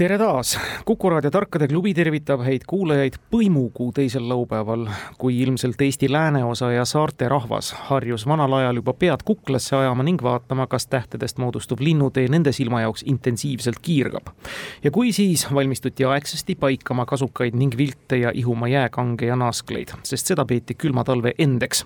tere 0.00 0.16
taas, 0.18 0.58
Kuku 0.84 1.10
raadio 1.10 1.30
Tarkade 1.30 1.66
klubi 1.68 1.90
tervitab 1.94 2.40
häid 2.40 2.62
kuulajaid 2.66 3.18
põimukuu 3.34 3.90
teisel 3.92 4.24
laupäeval, 4.30 4.86
kui 5.20 5.34
ilmselt 5.42 5.82
Eesti 5.84 6.08
lääneosa 6.08 6.70
ja 6.72 6.86
saarte 6.88 7.28
rahvas 7.28 7.68
harjus 7.90 8.24
vanal 8.26 8.56
ajal 8.56 8.80
juba 8.80 8.94
pead 8.96 9.20
kuklasse 9.28 9.76
ajama 9.76 10.06
ning 10.08 10.22
vaatama, 10.24 10.64
kas 10.72 10.86
tähtedest 10.86 11.36
moodustuv 11.38 11.82
linnutee 11.84 12.24
nende 12.32 12.52
silma 12.56 12.80
jaoks 12.80 13.04
intensiivselt 13.12 13.76
kiirgab. 13.82 14.30
ja 14.84 14.90
kui 14.90 15.12
siis 15.12 15.44
valmistuti 15.54 16.04
aegsasti 16.04 16.54
paikama 16.54 17.04
kasukaid 17.06 17.54
ning 17.54 17.76
vilte 17.76 18.16
ja 18.16 18.32
ihuma 18.34 18.68
jääkange 18.68 19.26
ja 19.26 19.36
naaskleid, 19.36 19.92
sest 20.02 20.32
seda 20.32 20.44
peeti 20.44 20.74
külma 20.74 21.04
talve 21.04 21.34
endeks. 21.38 21.84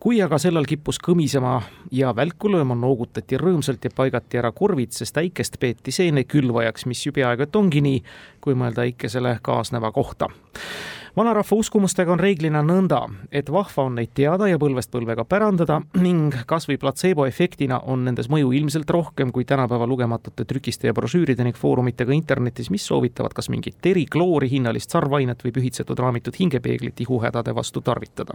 kui 0.00 0.22
aga 0.22 0.38
sellal 0.38 0.66
kippus 0.66 0.98
kõmisema 0.98 1.62
ja 1.92 2.16
välku 2.16 2.50
lööma, 2.50 2.74
noogutati 2.74 3.38
rõõmsalt 3.38 3.84
ja 3.84 3.94
paigati 3.94 4.42
ära 4.42 4.52
korvid, 4.52 4.90
sest 4.90 5.22
äikest 5.22 5.60
peeti 5.60 5.94
seenekülvajaks, 5.94 6.86
mis 6.86 7.06
ju 7.06 7.12
peaaegu 7.12 7.43
et 7.44 7.56
ongi 7.56 7.84
nii, 7.84 8.02
kui 8.40 8.56
mõelda 8.58 8.86
ikesele 8.90 9.38
kaasneva 9.42 9.92
kohta 9.92 10.28
vanarahva 11.16 11.56
uskumustega 11.56 12.12
on 12.12 12.18
reeglina 12.18 12.62
nõnda, 12.66 13.04
et 13.30 13.50
vahva 13.52 13.86
on 13.86 13.94
neid 13.98 14.10
teada 14.18 14.48
ja 14.50 14.58
põlvest 14.58 14.90
põlvega 14.90 15.22
pärandada 15.28 15.78
ning 16.02 16.34
kasvõi 16.50 16.76
platseeboefektina 16.82 17.78
on 17.90 18.02
nendes 18.08 18.26
mõju 18.32 18.50
ilmselt 18.58 18.90
rohkem 18.90 19.30
kui 19.34 19.46
tänapäeva 19.46 19.86
lugematute 19.86 20.44
trükiste 20.44 20.90
ja 20.90 20.94
brošüüride 20.96 21.46
ning 21.46 21.56
foorumitega 21.58 22.12
internetis, 22.14 22.70
mis 22.74 22.86
soovitavad 22.86 23.34
kas 23.36 23.48
mingit 23.52 23.78
teri, 23.82 24.06
kloori, 24.10 24.50
hinnalist 24.50 24.90
sarvainet 24.90 25.44
või 25.46 25.54
pühitsetud 25.54 26.02
raamitud 26.02 26.34
hingepeeglit 26.40 27.04
ihuhädade 27.06 27.54
vastu 27.54 27.80
tarvitada. 27.80 28.34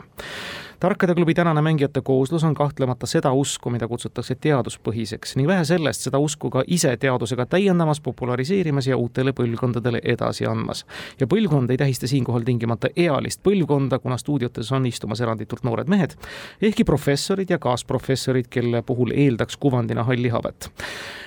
tarkade 0.79 1.15
klubi 1.15 1.33
tänane 1.33 1.61
mängijate 1.61 2.01
kooslus 2.01 2.43
on 2.43 2.53
kahtlemata 2.53 3.07
seda 3.07 3.31
usku, 3.31 3.69
mida 3.69 3.87
kutsutakse 3.87 4.35
teaduspõhiseks 4.35 5.35
ning 5.35 5.47
vähe 5.47 5.65
sellest, 5.65 6.07
seda 6.07 6.19
usku 6.19 6.49
ka 6.49 6.63
ise 6.67 6.95
teadusega 6.97 7.45
täiendamas, 7.45 7.99
populariseerimas 7.99 8.87
ja 8.87 8.97
uutele 8.97 9.33
põlvkondadele 9.35 9.99
edasi 10.03 10.45
andmas. 10.47 10.85
ja 11.19 11.27
põlvkond 11.27 11.71
ei 11.71 11.77
tähista 11.77 12.07
siinkohal 12.07 12.41
tingimata 12.47 12.68
tingimata 12.69 12.89
ealist 12.95 13.41
põlvkonda, 13.43 13.99
kuna 13.99 14.17
stuudiotes 14.17 14.71
on 14.71 14.85
istumas 14.85 15.21
eranditult 15.21 15.63
noored 15.63 15.89
mehed, 15.89 16.13
ehkki 16.61 16.85
professorid 16.85 17.49
ja 17.49 17.57
kaasprofessorid, 17.57 18.47
kelle 18.49 18.81
puhul 18.81 19.11
eeldaks 19.15 19.57
kuvandina 19.57 20.03
halli 20.03 20.29
habet. 20.29 20.69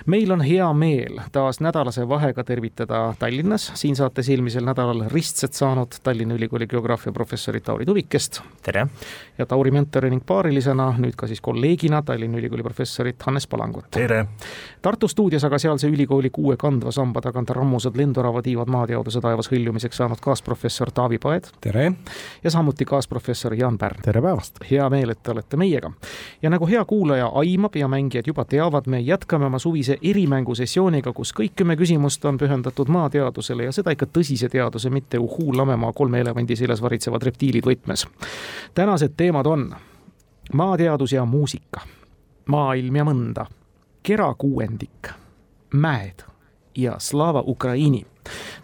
meil 0.06 0.30
on 0.32 0.40
hea 0.40 0.72
meel 0.72 1.20
taas 1.32 1.60
nädalase 1.60 2.08
vahega 2.08 2.44
tervitada 2.44 3.14
Tallinnas, 3.18 3.72
siin 3.74 3.96
saates 3.96 4.28
eelmisel 4.28 4.64
nädalal 4.64 5.04
ristsed 5.10 5.52
saanud 5.52 5.94
Tallinna 6.02 6.34
Ülikooli 6.34 6.66
geograafia 6.66 7.12
professorit 7.12 7.64
Tauri 7.64 7.86
Tuvikest. 7.86 8.42
tere! 8.62 8.86
ja 9.38 9.46
Tauri 9.46 9.70
mentori 9.70 10.10
ning 10.10 10.22
paarilisena, 10.26 10.94
nüüd 10.98 11.14
ka 11.16 11.26
siis 11.26 11.40
kolleegina 11.40 12.02
Tallinna 12.02 12.38
Ülikooli 12.38 12.62
professorit 12.62 13.22
Hannes 13.22 13.46
Palangut. 13.46 13.90
tere! 13.90 14.26
Tartu 14.82 15.08
stuudios 15.08 15.44
aga 15.44 15.58
sealse 15.58 15.88
ülikooli 15.88 16.30
kuue 16.30 16.56
kandva 16.56 16.90
samba 16.90 17.20
tagant 17.20 17.50
rammusad 17.50 17.96
lendorava 17.96 18.42
tiivad 18.42 18.70
maateaduse 18.70 19.20
taevas 19.20 19.50
hõljumiseks 19.50 20.02
saanud 20.02 20.20
kaasprofessor 20.20 20.90
Taavi 20.90 21.18
Pae 21.18 21.31
Aed. 21.32 21.44
tere! 21.60 21.92
ja 22.44 22.50
samuti 22.50 22.84
kaasprofessor 22.84 23.54
Jaan 23.54 23.78
Pärn. 23.78 24.02
tere 24.02 24.22
päevast! 24.22 24.58
hea 24.70 24.90
meel, 24.90 25.10
et 25.10 25.22
te 25.22 25.30
olete 25.30 25.56
meiega. 25.56 25.90
ja 26.42 26.50
nagu 26.50 26.66
hea 26.66 26.84
kuulaja 26.84 27.30
aimab 27.34 27.76
ja 27.76 27.88
mängijad 27.88 28.26
juba 28.26 28.44
teavad, 28.44 28.86
me 28.86 29.00
jätkame 29.00 29.46
oma 29.46 29.58
suvise 29.58 29.96
erimängusessiooniga, 30.02 31.12
kus 31.12 31.32
kõik 31.32 31.56
kümme 31.56 31.76
küsimust 31.76 32.24
on 32.24 32.38
pühendatud 32.38 32.88
maateadusele 32.88 33.64
ja 33.64 33.72
seda 33.72 33.94
ikka 33.96 34.06
tõsise 34.06 34.48
teaduse, 34.52 34.90
mitte 34.90 35.18
uhuu 35.18 35.56
lamemaa 35.56 35.92
kolme 35.92 36.20
elevandi 36.20 36.56
seljas 36.56 36.82
varitsevad 36.82 37.22
reptiilid 37.22 37.66
võtmes. 37.66 38.06
tänased 38.74 39.16
teemad 39.16 39.46
on 39.46 39.70
maateadus 40.52 41.12
ja 41.12 41.24
muusika, 41.24 41.80
maailm 42.46 42.96
ja 42.96 43.04
mõnda, 43.04 43.46
kerakuuendik, 44.02 45.08
mäed 45.72 46.24
ja 46.76 46.96
Slava 46.98 47.44
Ukraini 47.46 48.06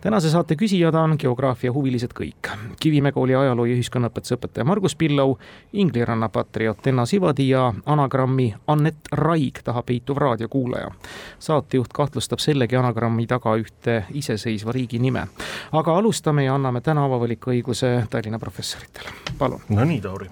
tänase 0.00 0.30
saate 0.30 0.54
küsijad 0.54 0.94
on 0.94 1.16
geograafiahuvilised 1.18 2.14
kõik. 2.14 2.50
Kivimäe 2.80 3.12
kooli 3.12 3.34
ajaloo 3.34 3.64
ja 3.66 3.74
ühiskonnaõpetuse 3.74 4.36
õpetaja 4.36 4.64
Margus 4.64 4.96
Pillau, 4.96 5.36
Ingliranna 5.72 6.28
patrioot 6.28 6.86
Enna 6.86 7.06
Sivadi 7.06 7.48
ja 7.48 7.72
anagrammi 7.86 8.54
Anett 8.66 9.08
Raig 9.12 9.62
taha 9.64 9.82
peituv 9.82 10.16
raadiokuulaja. 10.16 10.90
saatejuht 11.38 11.92
kahtlustab 11.92 12.38
sellegi 12.38 12.76
anagrammi 12.76 13.26
taga 13.26 13.54
ühte 13.56 14.04
iseseisva 14.12 14.72
riigi 14.72 14.98
nime. 14.98 15.26
aga 15.72 15.96
alustame 15.98 16.44
ja 16.44 16.54
anname 16.54 16.80
täna 16.80 17.04
avavaliku-õiguse 17.04 18.06
Tallinna 18.10 18.38
professoritele, 18.38 19.10
palun. 19.38 19.60
no 19.68 19.84
nii, 19.84 20.00
Tauri. 20.00 20.28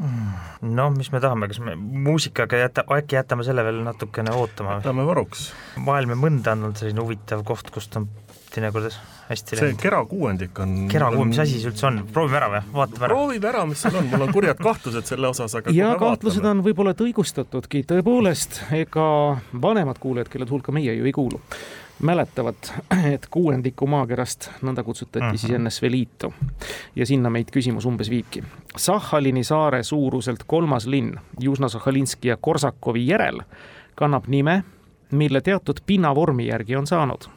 noh, 0.63 0.91
mis 0.97 1.13
me 1.13 1.21
tahame, 1.21 1.49
kas 1.49 1.61
me 1.61 1.77
muusikaga 1.77 2.57
jäta, 2.57 2.85
äkki 2.99 3.17
jätame 3.17 3.45
selle 3.45 3.65
veel 3.65 3.83
natukene 3.85 4.33
ootama? 4.33 4.79
jätame 4.81 5.07
varuks. 5.07 5.53
maailm 5.77 6.11
ja 6.11 6.17
mõnda 6.17 6.53
on 6.53 6.65
olnud 6.69 6.77
selline 6.81 7.03
huvitav 7.03 7.45
koht, 7.45 7.71
kust 7.71 7.97
on 7.97 8.09
teinekord 8.56 8.91
hästi 9.28 9.59
see 9.61 9.75
kerakuuendik 9.81 10.59
on 10.62 10.75
kerakuuend, 10.91 11.33
mis 11.34 11.41
asi 11.44 11.61
see 11.61 11.71
üldse 11.71 11.89
on, 11.89 12.03
proovime 12.12 12.41
ära 12.41 12.50
või, 12.53 12.61
vaatame 12.75 13.09
ära? 13.09 13.15
proovime 13.15 13.50
ära, 13.53 13.65
mis 13.69 13.83
seal 13.84 13.99
on, 14.00 14.11
mul 14.12 14.27
on 14.27 14.34
kurjad 14.34 14.61
kahtlused 14.62 15.09
selle 15.11 15.31
osas, 15.31 15.56
aga 15.59 15.75
ja 15.77 15.93
kahtlused 16.00 16.43
vaatame. 16.43 16.61
on 16.61 16.66
võib-olla 16.66 16.95
õigustatudki, 17.06 17.83
tõepoolest, 17.91 18.62
ega 18.77 19.09
vanemad 19.66 20.00
kuulajad, 20.03 20.31
kelle 20.33 20.49
hulka 20.50 20.75
meie 20.75 20.95
ju 20.97 21.09
ei 21.09 21.15
kuulu, 21.16 21.41
mäletavad, 22.06 22.72
et 23.15 23.28
kuuendiku 23.33 23.89
maakerast 23.91 24.50
nõnda 24.66 24.84
kutsutati 24.87 25.25
uh 25.25 25.31
-huh. 25.33 25.41
siis. 25.41 25.59
NSV 25.59 25.91
Liitu. 25.91 26.34
ja 26.97 27.06
sinna 27.06 27.31
meid 27.31 27.50
küsimus 27.53 27.87
umbes 27.87 28.11
viibki. 28.11 28.45
Sahhalini 28.77 29.45
saare 29.45 29.83
suuruselt 29.83 30.45
kolmas 30.47 30.87
linn 30.87 31.16
Južno-Sahhalinski 31.41 32.28
ja 32.28 32.37
Korsakovi 32.37 33.06
järel 33.06 33.41
kannab 33.95 34.27
nime, 34.28 34.65
mille 35.11 35.41
teatud 35.41 35.81
pinnavormi 35.87 36.47
järgi 36.47 36.77
on 36.77 36.87
saanud 36.87 37.28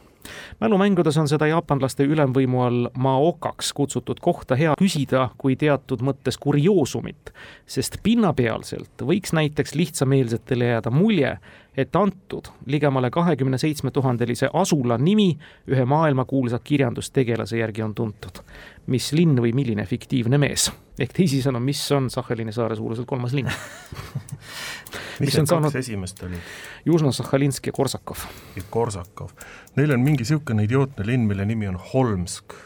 mälumängudes 0.60 1.16
on 1.20 1.28
seda 1.28 1.46
jaapanlaste 1.50 2.04
ülemvõimu 2.04 2.62
all 2.64 2.88
maokaks 2.98 3.72
kutsutud 3.72 4.20
kohta 4.20 4.56
hea 4.58 4.74
küsida 4.80 5.28
kui 5.38 5.56
teatud 5.56 6.02
mõttes 6.04 6.38
kurioosumit, 6.40 7.32
sest 7.66 8.00
pinnapealselt 8.02 9.04
võiks 9.06 9.34
näiteks 9.36 9.74
lihtsameelsetele 9.74 10.72
jääda 10.74 10.90
mulje, 10.90 11.36
et 11.76 11.96
antud 11.96 12.50
ligemale 12.66 13.10
kahekümne 13.10 13.58
seitsme 13.58 13.90
tuhandelise 13.90 14.50
asula 14.52 14.98
nimi 14.98 15.38
ühe 15.70 15.84
maailmakuulsa 15.84 16.58
kirjandustegelase 16.64 17.58
järgi 17.58 17.82
on 17.82 17.94
tuntud. 17.94 18.42
mis 18.86 19.12
linn 19.12 19.38
või 19.38 19.52
milline 19.54 19.86
fiktiivne 19.86 20.38
mees? 20.38 20.70
ehk 20.98 21.12
teisisõnu, 21.16 21.60
mis 21.60 21.92
on 21.92 22.10
Sahhalini 22.10 22.52
saare 22.52 22.76
suuruselt 22.76 23.06
kolmas 23.06 23.32
linn 23.32 23.48
mis 25.20 25.36
need 25.36 25.50
kaks 25.50 25.78
esimest 25.82 26.24
olid? 26.26 26.48
Južno-Sahhalinsk 26.88 27.70
ja 27.70 27.76
Korsakov. 27.76 28.26
ja 28.56 28.64
Korsakov. 28.70 29.30
Neil 29.76 29.94
on 29.94 30.02
mingi 30.04 30.24
niisugune 30.24 30.66
idiootne 30.66 31.06
linn, 31.06 31.28
mille 31.30 31.46
nimi 31.48 31.68
on 31.68 31.78
Holmsk 31.92 32.58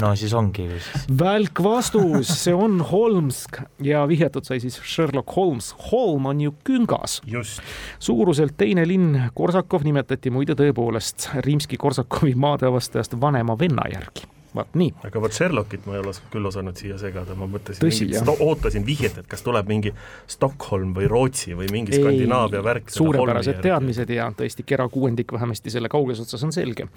no 0.00 0.10
siis 0.16 0.32
ongi 0.34 0.64
ju 0.64 0.78
siis. 0.78 1.06
välk 1.18 1.62
vastus, 1.64 2.32
see 2.44 2.54
on 2.54 2.80
Holmsk 2.90 3.60
ja 3.84 4.02
vihjatud 4.08 4.46
sai 4.46 4.60
siis 4.62 4.80
Sherlock 4.84 5.36
Holmes. 5.36 5.72
Holm 5.90 6.26
on 6.26 6.40
ju 6.40 6.54
küngas. 6.64 7.20
suuruselt 7.98 8.56
teine 8.56 8.86
linn, 8.88 9.30
Korsakov 9.34 9.86
nimetati 9.86 10.30
muide 10.30 10.56
tõepoolest 10.58 11.30
Rimski-Korsakovi 11.46 12.34
maadeavastajast 12.34 13.20
vanema 13.20 13.58
venna 13.58 13.88
järgi 13.92 14.39
vaat 14.54 14.74
nii. 14.78 14.92
aga 15.06 15.22
vot 15.22 15.34
Sherlockit 15.34 15.86
ma 15.86 15.96
ei 15.96 16.02
ole 16.02 16.14
küll 16.32 16.50
osanud 16.50 16.76
siia 16.80 16.98
segada, 17.00 17.36
ma 17.38 17.48
mõtlesin, 17.50 18.30
ootasin 18.40 18.86
vihjet, 18.86 19.20
et 19.22 19.30
kas 19.30 19.44
tuleb 19.46 19.70
mingi 19.70 19.94
Stockholm 20.30 20.94
või 20.96 21.08
Rootsi 21.10 21.54
või 21.58 21.70
mingi 21.72 21.96
ei, 21.96 22.02
Skandinaavia 22.02 22.62
värk. 22.64 22.90
suurepärased 22.94 23.62
teadmised 23.64 24.10
ja 24.14 24.30
tõesti 24.36 24.66
kera 24.66 24.88
kuuendik 24.92 25.32
vähemasti 25.32 25.72
selle 25.72 25.88
kauges 25.92 26.20
otsas 26.24 26.44
on 26.46 26.54
selge. 26.54 26.88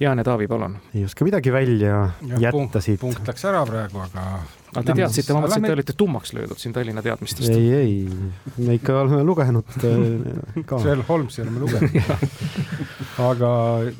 Jaan 0.00 0.20
ja 0.20 0.26
Taavi, 0.26 0.48
palun. 0.50 0.78
ei 0.94 1.04
oska 1.04 1.24
midagi 1.28 1.52
välja 1.52 1.94
ja, 2.28 2.44
jätta 2.48 2.80
siit. 2.84 3.00
punkt 3.00 3.28
läks 3.28 3.44
ära 3.48 3.64
praegu, 3.68 4.04
aga 4.04 4.28
aga 4.74 4.84
te 4.88 4.96
teadsite, 4.98 5.34
ma 5.34 5.44
mõtlesin, 5.44 5.64
et 5.64 5.70
te 5.70 5.76
olite 5.78 5.96
tummaks 5.98 6.32
löödud 6.36 6.60
siin 6.60 6.74
Tallinna 6.74 7.02
teadmistest. 7.04 7.50
ei, 7.50 7.72
ei, 7.74 8.58
me 8.58 8.76
ikka 8.78 8.96
oleme 9.04 9.22
lugenud 9.26 9.76
äh, 9.78 10.64
ka. 10.66 10.78
Sherlock 10.82 11.08
Holmesi 11.08 11.42
oleme 11.44 11.62
lugenud 11.62 11.94
aga 13.30 13.50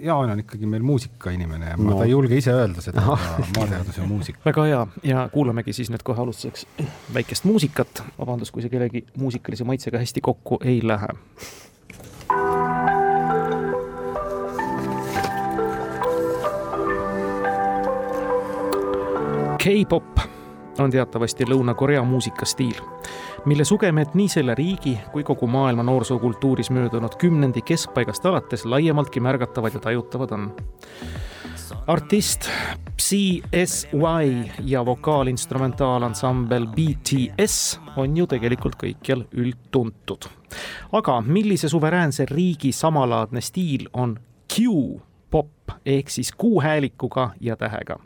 Jaan 0.03 0.35
on 0.35 0.43
ikkagi 0.43 0.69
meil 0.71 0.82
muusikainimene 0.87 1.73
ja 1.73 1.79
no. 1.79 1.99
ta 1.99 2.09
ei 2.09 2.15
julge 2.15 2.38
ise 2.41 2.55
öelda 2.55 2.85
seda, 2.85 3.05
aga 3.15 3.47
maateadus 3.59 4.00
ja 4.00 4.09
muusika. 4.09 4.43
väga 4.47 4.67
hea 4.71 4.87
ja 5.15 5.29
kuulamegi 5.32 5.76
siis 5.76 5.93
nüüd 5.94 6.05
kohe 6.06 6.23
alustuseks 6.23 6.67
väikest 7.15 7.47
muusikat. 7.49 8.03
vabandust, 8.19 8.55
kui 8.55 8.65
see 8.65 8.73
kellegi 8.73 9.06
muusikalise 9.19 9.67
maitsega 9.69 10.03
hästi 10.03 10.25
kokku 10.25 10.61
ei 10.65 10.81
lähe 10.82 11.15
K-pop 19.65 20.34
on 20.81 20.91
teatavasti 20.91 21.44
Lõuna-Korea 21.44 22.03
muusikastiil, 22.05 22.81
mille 23.44 23.65
sugemed 23.65 24.15
nii 24.15 24.29
selle 24.29 24.55
riigi 24.55 24.99
kui 25.12 25.25
kogu 25.25 25.47
maailma 25.47 25.82
noorsookultuuris 25.82 26.71
möödunud 26.71 27.17
kümnendi 27.19 27.62
keskpaigast 27.62 28.26
alates 28.26 28.65
laiemaltki 28.65 29.21
märgatavad 29.21 29.75
ja 29.75 29.81
tajutavad 29.81 30.32
on. 30.32 30.53
artist 31.87 32.49
CSY 32.99 34.50
ja 34.65 34.87
vokaalinstrumentaansambel 34.87 36.67
BTS 36.67 37.81
on 37.97 38.17
ju 38.17 38.27
tegelikult 38.27 38.77
kõikjal 38.82 39.25
üldtuntud. 39.32 40.25
aga 40.93 41.20
millise 41.20 41.69
suveräänse 41.69 42.27
riigi 42.31 42.73
samalaadne 42.73 43.41
stiil 43.41 43.88
on 43.93 44.19
Q 44.55 44.61
pop 45.35 45.73
ehk 45.87 46.11
siis 46.11 46.31
kuuhäälikuga 46.33 47.31
ja 47.41 47.57
tähega. 47.57 47.97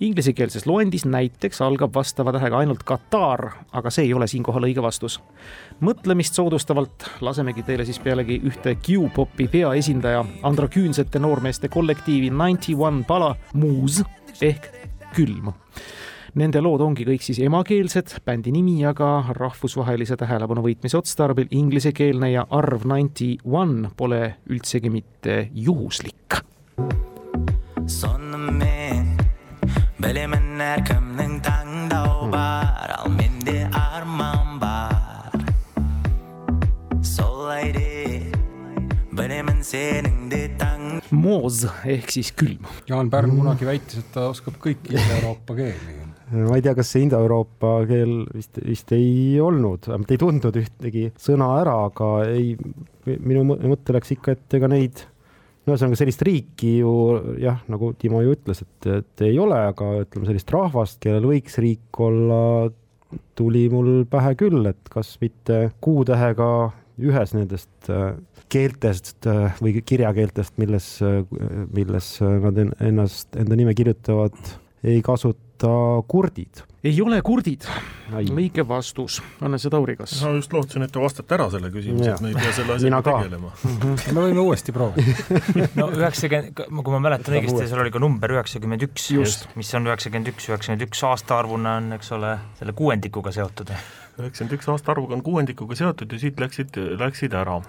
Inglisekeelses 0.00 0.66
loendis 0.66 1.06
näiteks 1.08 1.62
algab 1.64 1.94
vastava 1.94 2.32
tähega 2.36 2.58
ainult 2.58 2.82
Katar, 2.84 3.48
aga 3.72 3.90
see 3.90 4.04
ei 4.04 4.14
ole 4.14 4.26
siinkohal 4.28 4.68
õige 4.68 4.82
vastus. 4.84 5.20
mõtlemist 5.80 6.36
soodustavalt 6.36 7.08
lasemegi 7.20 7.62
teile 7.62 7.84
siis 7.84 7.98
pealegi 7.98 8.40
ühte 8.44 8.76
Q-popi 8.76 9.48
peaesindaja 9.48 10.24
androküünsete 10.42 11.18
noormeeste 11.18 11.68
kollektiivi 11.68 12.30
Ninety 12.30 12.74
One 12.76 13.04
pala 13.08 13.36
Muus 13.54 14.02
ehk 14.42 14.68
Külm 15.16 15.52
Nende 16.36 16.60
lood 16.60 16.82
ongi 16.84 17.06
kõik 17.08 17.22
siis 17.24 17.38
emakeelsed, 17.40 18.18
bändi 18.24 18.52
nimi 18.52 18.82
aga 18.84 19.32
rahvusvahelise 19.38 20.18
tähelepanu 20.20 20.66
võitmise 20.66 20.98
otstarbel 20.98 21.48
inglisekeelne 21.56 22.28
ja 22.34 22.44
arv 22.52 22.84
ninety 22.84 23.38
one 23.48 23.88
pole 23.96 24.34
üldsegi 24.52 24.92
mitte 24.92 25.38
juhuslik 25.54 26.42
Sonnemen 27.86 29.16
Bilemen 30.02 30.60
her 30.60 30.82
kimning 30.84 31.40
tangda 31.40 32.02
var 32.32 32.92
Al 32.98 33.10
mende 33.10 33.70
arman 33.72 34.60
var 34.60 35.32
Sollaydi 37.00 38.32
Bilemen 39.16 39.64
sening 39.64 40.28
de 40.30 40.42
tang 40.58 41.00
Moos 41.10 41.62
ehk 41.86 42.10
siis 42.12 42.32
külm. 42.36 42.66
Jaan 42.88 43.08
Pärn 43.10 43.32
kunagi 43.38 43.66
väitis, 43.68 44.02
et 44.02 44.12
ta 44.12 44.28
oskab 44.32 44.58
kõiki 44.60 44.92
Ida-Euroopa 44.92 45.56
keeli. 45.56 45.96
Ma 46.34 46.56
ei 46.58 46.64
tea, 46.64 46.74
kas 46.74 46.88
see 46.90 47.04
Indoeuroopa 47.06 47.72
keel 47.86 48.14
vist, 48.34 48.58
vist 48.66 48.90
ei 48.96 49.38
olnud, 49.38 49.86
vähemalt 49.86 50.10
ei 50.10 50.18
tundnud 50.18 50.56
ühtegi 50.58 51.04
sõna 51.22 51.52
ära, 51.60 51.76
aga 51.86 52.08
ei, 52.26 52.56
minu 53.06 53.44
mõte 53.46 53.94
läks 53.94 54.16
ikka, 54.16 54.34
et 54.34 54.58
ega 54.58 54.70
neid 54.72 55.06
no 55.66 55.74
ühesõnaga 55.74 55.98
sellist 55.98 56.22
riiki 56.26 56.76
ju 56.80 56.94
jah, 57.42 57.60
nagu 57.70 57.92
Timo 57.98 58.22
ju 58.24 58.36
ütles, 58.36 58.62
et, 58.62 58.88
et 59.00 59.26
ei 59.26 59.38
ole, 59.42 59.58
aga 59.72 59.92
ütleme 60.04 60.28
sellist 60.28 60.50
rahvast, 60.54 61.00
kellel 61.02 61.26
võiks 61.26 61.58
riik 61.62 62.00
olla, 62.06 62.40
tuli 63.38 63.66
mul 63.72 64.04
pähe 64.10 64.34
küll, 64.38 64.62
et 64.70 64.92
kas 64.92 65.16
mitte 65.22 65.66
kuutähega 65.84 66.50
ühes 66.96 67.34
nendest 67.36 67.90
äh, 67.92 68.14
keeltest 68.52 69.26
äh, 69.28 69.58
või 69.60 69.82
kirjakeeltest, 69.84 70.56
milles, 70.62 70.88
äh, 71.04 71.20
milles 71.74 72.14
nad 72.22 72.62
ennast, 72.62 73.34
enda 73.36 73.58
nime 73.58 73.74
kirjutavad, 73.76 74.38
ei 74.86 75.02
kasuta 75.04 75.72
kurdid 76.08 76.62
ei 76.86 77.00
ole 77.02 77.18
kurdid. 77.24 77.66
õige 78.12 78.62
vastus, 78.68 79.18
Hannes 79.40 79.64
ja 79.66 79.70
Tauri, 79.72 79.96
kas? 79.98 80.14
ma 80.22 80.32
just 80.36 80.52
lootsin, 80.54 80.84
et 80.86 80.92
te 80.94 81.02
vastate 81.02 81.34
ära 81.36 81.48
selle 81.52 81.70
küsimuse, 81.74 82.12
et 82.14 82.22
me 82.22 82.30
ei 82.30 82.36
pea 82.38 82.52
selle 82.54 82.76
asjaga 82.76 83.00
tegelema 83.08 83.50
mhm. 83.52 83.94
me 84.14 84.26
võime 84.28 84.44
uuesti 84.44 84.74
proovida. 84.76 85.40
no 85.80 85.88
üheksakümmend, 85.94 86.52
kui 86.54 86.94
ma 86.94 87.00
mäletan 87.08 87.38
õigesti, 87.38 87.66
seal 87.66 87.82
oli 87.82 87.94
ka 87.94 88.02
number 88.02 88.36
üheksakümmend 88.36 88.86
üks, 88.86 89.08
mis 89.58 89.72
on 89.78 89.90
üheksakümmend 89.90 90.30
üks, 90.34 90.50
üheksakümmend 90.52 90.86
üks 90.86 91.02
aastaarvuna 91.10 91.78
on, 91.80 91.90
eks 91.98 92.12
ole, 92.16 92.36
selle 92.60 92.76
kuuendikuga 92.78 93.34
seotud. 93.34 93.74
üheksakümmend 94.20 94.60
üks 94.60 94.70
aastaarvuga 94.76 95.18
on 95.18 95.26
kuuendikuga 95.26 95.78
seotud 95.78 96.14
ja 96.14 96.22
siit 96.22 96.40
läksid, 96.40 96.78
läksid 97.02 97.34
ära 97.36 97.60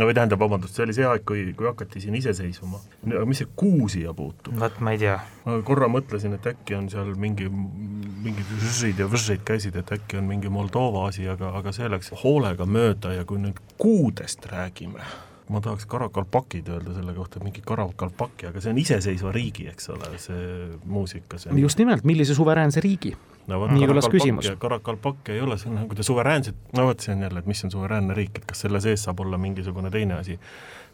või 0.00 0.14
tähendab, 0.16 0.40
vabandust, 0.40 0.76
see 0.76 0.86
oli 0.86 0.94
see 0.96 1.04
aeg, 1.04 1.24
kui, 1.28 1.42
kui 1.56 1.68
hakati 1.68 2.00
siin 2.00 2.14
iseseisvuma. 2.16 2.80
aga 3.10 3.24
mis 3.28 3.42
see 3.42 3.50
kuu 3.56 3.88
siia 3.92 4.14
puutub? 4.16 4.54
vot 4.60 4.78
ma 4.80 4.94
ei 4.94 5.00
tea. 5.02 5.18
ma 5.44 5.58
korra 5.66 5.88
mõtlesin, 5.92 6.36
et 6.38 6.46
äkki 6.48 6.76
on 6.78 6.88
seal 6.92 7.12
mingi, 7.20 7.48
mingid 7.48 8.54
žžid 8.62 9.02
ja 9.02 9.08
võžžid 9.12 9.44
käisid, 9.48 9.76
et 9.76 9.92
äkki 9.98 10.20
on 10.20 10.30
mingi 10.30 10.52
Moldova 10.52 11.08
asi, 11.10 11.26
aga, 11.28 11.52
aga 11.60 11.74
see 11.76 11.90
läks 11.92 12.14
hoolega 12.22 12.66
mööda 12.68 13.12
ja 13.18 13.26
kui 13.28 13.42
nüüd 13.42 13.60
kuudest 13.80 14.48
räägime, 14.52 15.04
ma 15.52 15.60
tahaks 15.60 15.84
Karakalpakid 15.90 16.72
öelda 16.72 16.96
selle 16.96 17.12
kohta, 17.18 17.42
mingi 17.44 17.64
Karakalpaki, 17.66 18.48
aga 18.48 18.64
see 18.64 18.72
on 18.72 18.80
iseseisva 18.80 19.34
riigi, 19.36 19.68
eks 19.72 19.92
ole, 19.92 20.14
see 20.22 20.72
muusika. 20.88 21.40
just 21.60 21.82
nimelt, 21.82 22.08
millise 22.08 22.38
suveräänse 22.38 22.80
riigi 22.80 23.12
no 23.50 23.58
vot, 23.62 23.72
nii 23.74 23.88
kõlas 23.90 24.08
küsimus. 24.12 24.50
Karakalpakk 24.62 25.32
ei 25.34 25.42
ole, 25.44 25.58
on 25.68 25.78
nagu 25.80 25.98
te 25.98 26.06
suveräänsed, 26.06 26.58
no 26.78 26.86
vot, 26.88 27.02
see 27.02 27.14
on 27.16 27.24
jälle, 27.26 27.42
et 27.42 27.50
mis 27.50 27.64
on 27.66 27.74
suveräänne 27.74 28.16
riik, 28.18 28.40
et 28.40 28.48
kas 28.48 28.64
selle 28.66 28.80
sees 28.84 29.04
saab 29.08 29.22
olla 29.24 29.40
mingisugune 29.40 29.90
teine 29.94 30.18
asi. 30.20 30.38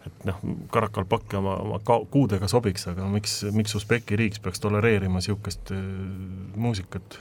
et 0.07 0.29
noh, 0.29 0.39
Karakalpakk 0.73 1.35
oma, 1.41 1.57
oma 1.65 1.81
ka-, 1.85 2.05
kuudega 2.11 2.49
sobiks, 2.49 2.87
aga 2.91 3.09
miks, 3.13 3.41
miks 3.53 3.75
Usbeki 3.79 4.17
riik 4.17 4.39
peaks 4.43 4.63
tolereerima 4.65 5.21
niisugust 5.21 5.75
äh, 5.75 5.83
muusikat? 6.57 7.21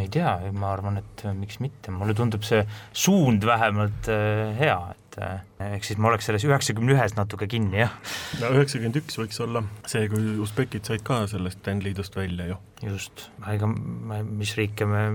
Ei 0.00 0.08
tea, 0.12 0.32
ma 0.56 0.72
arvan, 0.72 0.96
et 1.02 1.22
miks 1.36 1.58
mitte, 1.60 1.92
mulle 1.92 2.14
tundub 2.16 2.44
see 2.46 2.62
suund 2.96 3.44
vähemalt 3.44 4.08
äh, 4.12 4.52
hea, 4.56 4.76
et 4.94 5.18
äh, 5.20 5.42
ehk 5.74 5.86
siis 5.86 6.00
ma 6.00 6.08
oleks 6.08 6.28
selles 6.30 6.46
üheksakümne 6.48 6.94
ühes 6.96 7.16
natuke 7.18 7.48
kinni, 7.50 7.82
jah. 7.82 7.92
no 8.40 8.52
üheksakümmend 8.56 9.00
üks 9.02 9.20
võiks 9.20 9.40
olla 9.44 9.64
see, 9.84 10.06
kui 10.12 10.36
usbekid 10.42 10.88
said 10.88 11.04
ka 11.06 11.22
sellest 11.30 11.60
Sten-liidust 11.60 12.16
välja 12.16 12.48
ju. 12.48 12.58
just, 12.88 13.28
ega 13.52 13.68
mis 13.68 14.56
riike 14.58 14.88
me 14.88 15.06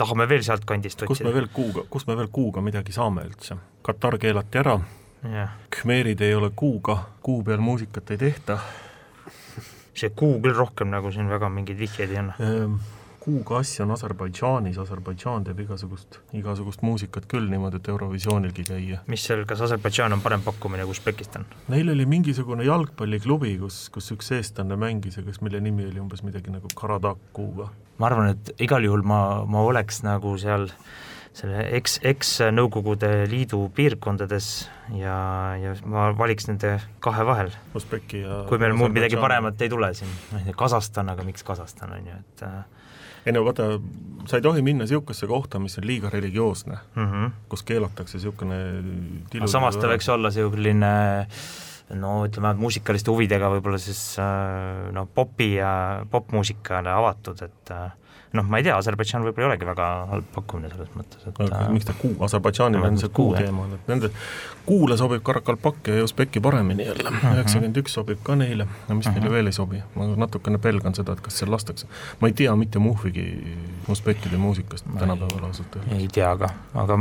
tahame 0.00 0.26
veel 0.30 0.42
sealtkandist 0.46 1.04
otsida. 1.06 1.12
kust 1.14 1.28
me 1.28 1.34
veel 1.38 1.50
kuuga, 1.54 1.86
kust 1.90 2.10
me 2.10 2.18
veel 2.18 2.32
kuuga 2.34 2.64
midagi 2.64 2.96
saame 2.96 3.28
üldse? 3.30 3.60
Katar 3.86 4.18
keelati 4.20 4.60
ära, 4.60 4.78
Khmerid 5.70 6.22
ei 6.24 6.34
ole 6.34 6.48
kuuga, 6.56 6.96
kuu 7.22 7.44
peal 7.44 7.60
muusikat 7.62 8.10
ei 8.10 8.18
tehta. 8.20 8.58
see 10.00 10.08
kuu 10.16 10.38
küll 10.40 10.56
rohkem 10.56 10.88
nagu 10.88 11.10
siin 11.12 11.28
väga 11.28 11.50
mingeid 11.52 11.78
vihjeid 11.78 12.14
ei 12.14 12.18
anna 12.24 12.40
ehm 12.40 12.80
kuukass 13.20 13.80
on 13.84 13.92
Aserbaidžaanis, 13.94 14.78
Aserbaidžaan 14.80 15.44
teeb 15.44 15.60
igasugust, 15.66 16.20
igasugust 16.36 16.84
muusikat 16.86 17.26
küll 17.30 17.50
niimoodi, 17.52 17.80
et 17.80 17.90
Eurovisioonilgi 17.92 18.64
käia. 18.70 19.02
mis 19.10 19.24
seal, 19.26 19.44
kas 19.48 19.60
Aserbaidžaan 19.66 20.16
on 20.16 20.24
parem 20.24 20.42
pakkumine 20.46 20.86
kui 20.88 20.96
Usbekistan? 20.96 21.44
Neil 21.68 21.92
oli 21.92 22.06
mingisugune 22.08 22.64
jalgpalliklubi, 22.64 23.56
kus, 23.60 23.82
kus 23.92 24.10
üks 24.16 24.32
eestlane 24.38 24.78
mängis 24.80 25.20
ja 25.20 25.26
kas, 25.26 25.42
mille 25.44 25.60
nimi 25.60 25.86
oli 25.90 26.00
umbes 26.00 26.24
midagi 26.26 26.52
nagu 26.54 26.72
Karadak-Kuuga. 26.74 27.70
ma 28.00 28.08
arvan, 28.08 28.32
et 28.32 28.54
igal 28.64 28.84
juhul 28.84 29.04
ma, 29.04 29.44
ma 29.44 29.64
oleks 29.68 30.00
nagu 30.06 30.36
seal 30.40 30.70
selle 31.36 31.62
eks, 31.76 32.00
eks-Nõukogude 32.10 33.10
Liidu 33.30 33.60
piirkondades 33.76 34.48
ja, 34.96 35.14
ja 35.60 35.74
ma 35.86 36.08
valiks 36.16 36.48
nende 36.48 36.78
kahe 37.04 37.26
vahel. 37.28 37.52
Usbeki 37.76 38.24
ja 38.24 38.42
kui 38.48 38.58
meil 38.58 38.74
muud 38.78 38.94
midagi 38.96 39.20
paremat 39.20 39.60
ei 39.62 39.70
tule 39.70 39.92
siin, 39.94 40.10
ma 40.32 40.40
ei 40.40 40.48
tea, 40.48 40.56
Kasahstan, 40.64 41.12
aga 41.12 41.26
miks 41.26 41.46
Kasahstan, 41.46 41.94
on 41.98 42.10
ju, 42.10 42.18
et 42.18 42.44
äh, 42.48 42.79
ei 43.26 43.32
no 43.36 43.44
vaata, 43.44 43.70
sa 44.28 44.38
ei 44.38 44.44
tohi 44.44 44.62
minna 44.62 44.84
niisugusesse 44.84 45.28
kohta, 45.30 45.58
mis 45.62 45.78
on 45.78 45.86
liiga 45.86 46.10
religioosne 46.12 46.76
mm, 46.94 47.06
-hmm. 47.06 47.32
kus 47.48 47.62
keelatakse 47.62 48.18
niisugune 48.18 48.60
tilu 49.30 49.48
samas 49.48 49.76
ta 49.76 49.90
võiks 49.90 50.10
olla 50.12 50.30
selline 50.30 50.92
no 52.00 52.12
ütleme, 52.26 52.54
muusikaliste 52.60 53.10
huvidega 53.10 53.50
võib-olla 53.50 53.78
siis 53.82 54.00
äh, 54.22 54.90
no 54.94 55.06
popi 55.14 55.54
ja 55.56 56.04
popmuusikale 56.10 56.92
avatud, 56.92 57.42
et 57.42 57.74
äh, 57.74 57.90
noh, 58.32 58.46
ma 58.46 58.60
ei 58.60 58.66
tea, 58.66 58.76
Aserbaidžaan 58.78 59.24
võib-olla 59.26 59.48
ei 59.48 59.50
olegi 59.50 59.66
väga 59.68 59.88
halb 60.12 60.28
pakkumine 60.34 60.70
selles 60.70 60.90
mõttes, 60.94 61.24
et 61.26 61.40
aga 61.42 61.64
äh, 61.64 61.70
miks 61.74 61.88
ta 61.88 61.94
kuu, 61.98 62.12
Aserbaidžaanil 62.26 62.86
on 62.86 62.98
see 63.00 63.10
kuu 63.14 63.34
teema, 63.34 63.66
et 63.74 63.90
nende, 63.90 64.10
kuule 64.66 64.96
sobib 65.00 65.24
Karakalpak 65.26 65.90
ja 65.90 66.04
Usbeki 66.06 66.42
paremini 66.44 66.86
jälle, 66.86 67.10
mhm. 67.10 67.36
üheksakümmend 67.40 67.82
üks 67.82 67.98
sobib 67.98 68.22
ka 68.26 68.38
neile, 68.38 68.68
no 68.88 68.98
mis 68.98 69.06
uh 69.06 69.12
-huh. 69.12 69.18
neile 69.18 69.28
mhm. 69.28 69.36
veel 69.36 69.52
ei 69.52 69.56
sobi, 69.56 69.82
ma 69.96 70.08
natukene 70.24 70.62
pelgan 70.62 70.94
seda, 70.94 71.18
et 71.18 71.24
kas 71.26 71.38
seal 71.42 71.50
lastakse, 71.50 71.90
ma 72.20 72.30
ei 72.30 72.36
tea 72.42 72.56
mitte 72.56 72.78
muhvigi 72.78 73.26
usbekkide 73.88 74.38
muusikast 74.38 74.86
tänapäeval 74.98 75.50
ausalt 75.50 75.76
öeldes. 75.76 75.98
ei 75.98 76.08
tea 76.08 76.36
ka, 76.36 76.54
aga 76.74 76.98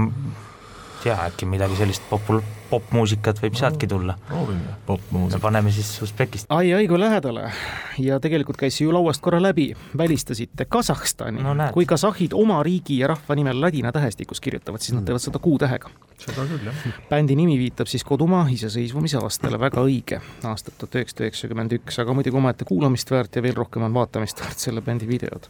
tea, 1.04 1.18
äkki 1.30 1.46
midagi 1.46 1.78
sellist 1.80 2.04
popul-, 2.10 2.44
popmuusikat 2.70 3.42
võib 3.44 3.56
no, 3.56 3.60
sealtki 3.60 3.88
tulla. 3.90 4.16
proovime 4.28 4.76
popmuusikat. 4.86 5.42
paneme 5.42 5.72
siis 5.72 5.92
Usbekist. 6.06 6.50
ai, 6.50 6.74
ai 6.74 6.88
kui 6.88 7.00
lähedale 7.00 7.52
ja 8.00 8.20
tegelikult 8.20 8.60
käis 8.60 8.80
ju 8.82 8.94
lauast 8.94 9.22
korra 9.22 9.42
läbi, 9.42 9.72
välistasite 9.98 10.66
Kasahstani 10.66 11.44
no,. 11.44 11.56
kui 11.74 11.86
kasahhid 11.90 12.34
oma 12.38 12.62
riigi 12.64 13.00
ja 13.00 13.12
rahva 13.14 13.36
nimel 13.36 13.62
ladina 13.62 13.92
tähestikus 13.92 14.42
kirjutavad, 14.42 14.82
siis 14.84 14.98
nad 14.98 15.08
teevad 15.08 15.24
seda 15.24 15.40
kuutähega. 15.40 15.90
seda 16.20 16.46
küll, 16.46 16.66
jah. 16.66 17.00
bändi 17.10 17.36
nimi 17.40 17.58
viitab 17.60 17.88
siis 17.88 18.04
kodumaa 18.04 18.48
iseseisvumise 18.52 19.22
aastale, 19.22 19.60
väga 19.60 19.86
õige, 19.86 20.22
aastat 20.44 20.78
tuhat 20.78 21.02
üheksasada 21.02 21.28
üheksakümmend 21.30 21.80
üks, 21.80 22.02
aga 22.02 22.14
muidugi 22.14 22.38
omaette 22.38 22.68
kuulamist 22.70 23.12
väärt 23.12 23.36
ja 23.36 23.44
veel 23.46 23.58
rohkem 23.58 23.88
on 23.88 23.94
vaatamist 23.94 24.42
väärt 24.44 24.68
selle 24.68 24.86
bändi 24.86 25.08
videod 25.10 25.50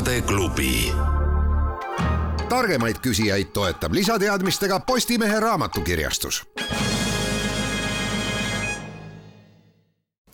targade 0.00 0.22
klubi. 0.22 0.92
targemaid 2.48 2.96
küsijaid 3.02 3.50
toetab 3.52 3.92
lisateadmistega 3.92 4.80
Postimehe 4.80 5.40
raamatukirjastus. 5.40 6.44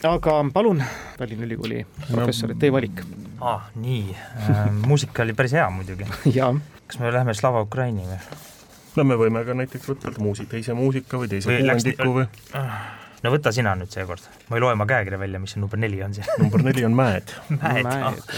aga 0.04 0.44
palun, 0.52 0.82
Tallinna 1.18 1.44
Ülikooli 1.44 1.86
professor 2.10 2.52
no., 2.52 2.58
teie 2.58 2.72
valik. 2.72 3.02
ah, 3.40 3.66
nii 3.74 4.16
äh,, 4.50 4.70
muusika 4.86 5.22
oli 5.22 5.34
päris 5.34 5.52
hea 5.52 5.70
muidugi 5.70 6.06
kas 6.86 6.98
me 6.98 7.12
lähme 7.12 7.34
Slava 7.34 7.60
Ukraini 7.66 8.06
või? 8.06 8.20
no 8.96 9.04
me 9.04 9.18
võime 9.18 9.42
ka 9.44 9.54
näiteks 9.54 9.88
võtta 9.88 10.14
muusik, 10.18 10.48
teise 10.48 10.74
muusika 10.74 11.18
või 11.18 11.28
teise 11.28 11.50
kuuendiku 11.50 12.12
või, 12.12 12.22
läks... 12.22 12.38
või? 12.54 12.62
Ah 12.62 13.05
no 13.22 13.32
võta 13.32 13.52
sina 13.54 13.74
nüüd 13.78 13.92
seekord, 13.92 14.24
ma 14.50 14.58
ei 14.58 14.64
loe 14.64 14.76
oma 14.76 14.86
käekirja 14.88 15.18
välja, 15.20 15.40
mis 15.42 15.56
see 15.56 15.62
number 15.62 15.80
neli 15.80 16.02
on 16.04 16.14
siin 16.16 16.28
number 16.42 16.64
neli 16.66 16.84
on 16.86 16.96
mäed 16.96 17.32
mäed, 17.50 17.84
mäed 17.86 18.36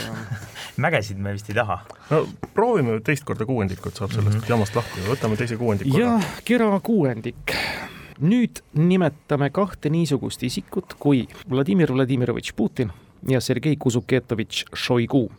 mägesid 0.78 1.18
me 1.18 1.32
vist 1.36 1.50
ei 1.50 1.58
taha. 1.58 1.80
no 2.10 2.22
proovime 2.54 3.00
teist 3.04 3.26
korda 3.28 3.46
kuuendikut, 3.48 3.96
saab 3.96 4.12
sellest 4.14 4.36
mm 4.36 4.40
-hmm. 4.42 4.50
jamast 4.50 4.74
ja 4.74 5.08
võtame 5.08 5.36
teise 5.36 5.56
kuuendiku. 5.56 5.98
jah, 5.98 6.24
kera 6.44 6.80
kuuendik. 6.82 7.54
nüüd 8.20 8.62
nimetame 8.74 9.50
kahte 9.50 9.90
niisugust 9.90 10.42
isikut 10.42 10.94
kui 10.98 11.28
Vladimir 11.50 11.92
Vladimirovitš 11.92 12.52
Putin 12.56 12.92
ja 13.28 13.40
Sergei 13.40 13.76
Kuzuketovitš 13.76 14.64
Šoigu. 14.74 15.30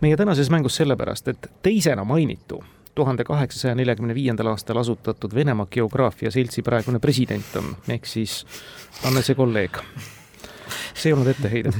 meie 0.00 0.16
tänases 0.16 0.50
mängus 0.50 0.76
sellepärast, 0.76 1.28
et 1.28 1.50
teisena 1.62 2.04
mainitu 2.04 2.64
tuhande 2.96 3.24
kaheksasaja 3.24 3.74
neljakümne 3.78 4.14
viiendal 4.14 4.50
aastal 4.52 4.80
asutatud 4.80 5.34
Venemaa 5.34 5.66
Geograafia 5.70 6.30
Seltsi 6.30 6.62
praegune 6.62 6.98
president 6.98 7.56
on, 7.60 7.74
ehk 7.88 8.06
siis 8.06 8.44
Annese 9.04 9.34
kolleeg. 9.34 9.78
see 10.94 11.10
ei 11.10 11.12
olnud 11.12 11.28
etteheide. 11.30 11.72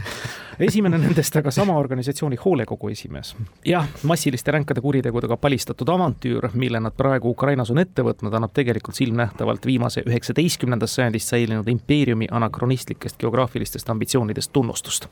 esimene 0.68 0.98
nendest 0.98 1.36
aga 1.36 1.50
sama 1.50 1.78
organisatsiooni 1.78 2.36
hoolekogu 2.44 2.88
esimees. 2.88 3.34
jah, 3.64 3.88
massiliste 4.02 4.52
ränkade 4.52 4.80
kuritegudega 4.80 5.36
palistatud 5.36 5.88
avantüür, 5.88 6.50
mille 6.54 6.80
nad 6.80 6.96
praegu 6.96 7.30
Ukrainas 7.30 7.70
on 7.70 7.78
ette 7.78 8.02
võtnud, 8.02 8.34
annab 8.36 8.52
tegelikult 8.52 8.94
silmnähtavalt 8.94 9.66
viimase 9.66 10.04
üheksateistkümnendast 10.06 11.00
sajandist 11.00 11.32
säilinud 11.32 11.68
impeeriumi 11.68 12.28
anakronistlikest 12.30 13.18
geograafilistest 13.18 13.90
ambitsioonidest 13.90 14.52
tunnustust 14.52 15.08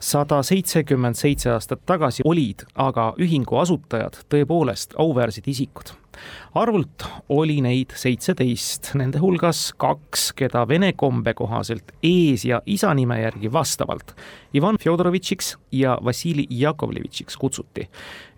sada 0.00 0.42
seitsekümmend 0.42 1.16
seitse 1.16 1.50
aastat 1.50 1.84
tagasi 1.86 2.24
olid 2.24 2.64
aga 2.74 3.12
ühingu 3.22 3.58
asutajad 3.60 4.18
tõepoolest 4.32 4.96
auväärsed 4.98 5.48
isikud. 5.48 5.92
arvult 6.54 7.04
oli 7.28 7.60
neid 7.60 7.92
seitseteist, 7.92 8.94
nende 8.96 9.20
hulgas 9.20 9.74
kaks, 9.76 10.30
keda 10.32 10.62
vene 10.68 10.92
kombe 10.96 11.34
kohaselt 11.34 11.92
ees- 12.02 12.44
ja 12.44 12.62
isanime 12.66 13.20
järgi 13.20 13.52
vastavalt 13.52 14.14
Ivan 14.54 14.78
Fjodorovitšiks 14.80 15.56
ja 15.72 15.98
Vassili 16.04 16.46
Jakovlevitšiks 16.50 17.36
kutsuti. 17.36 17.88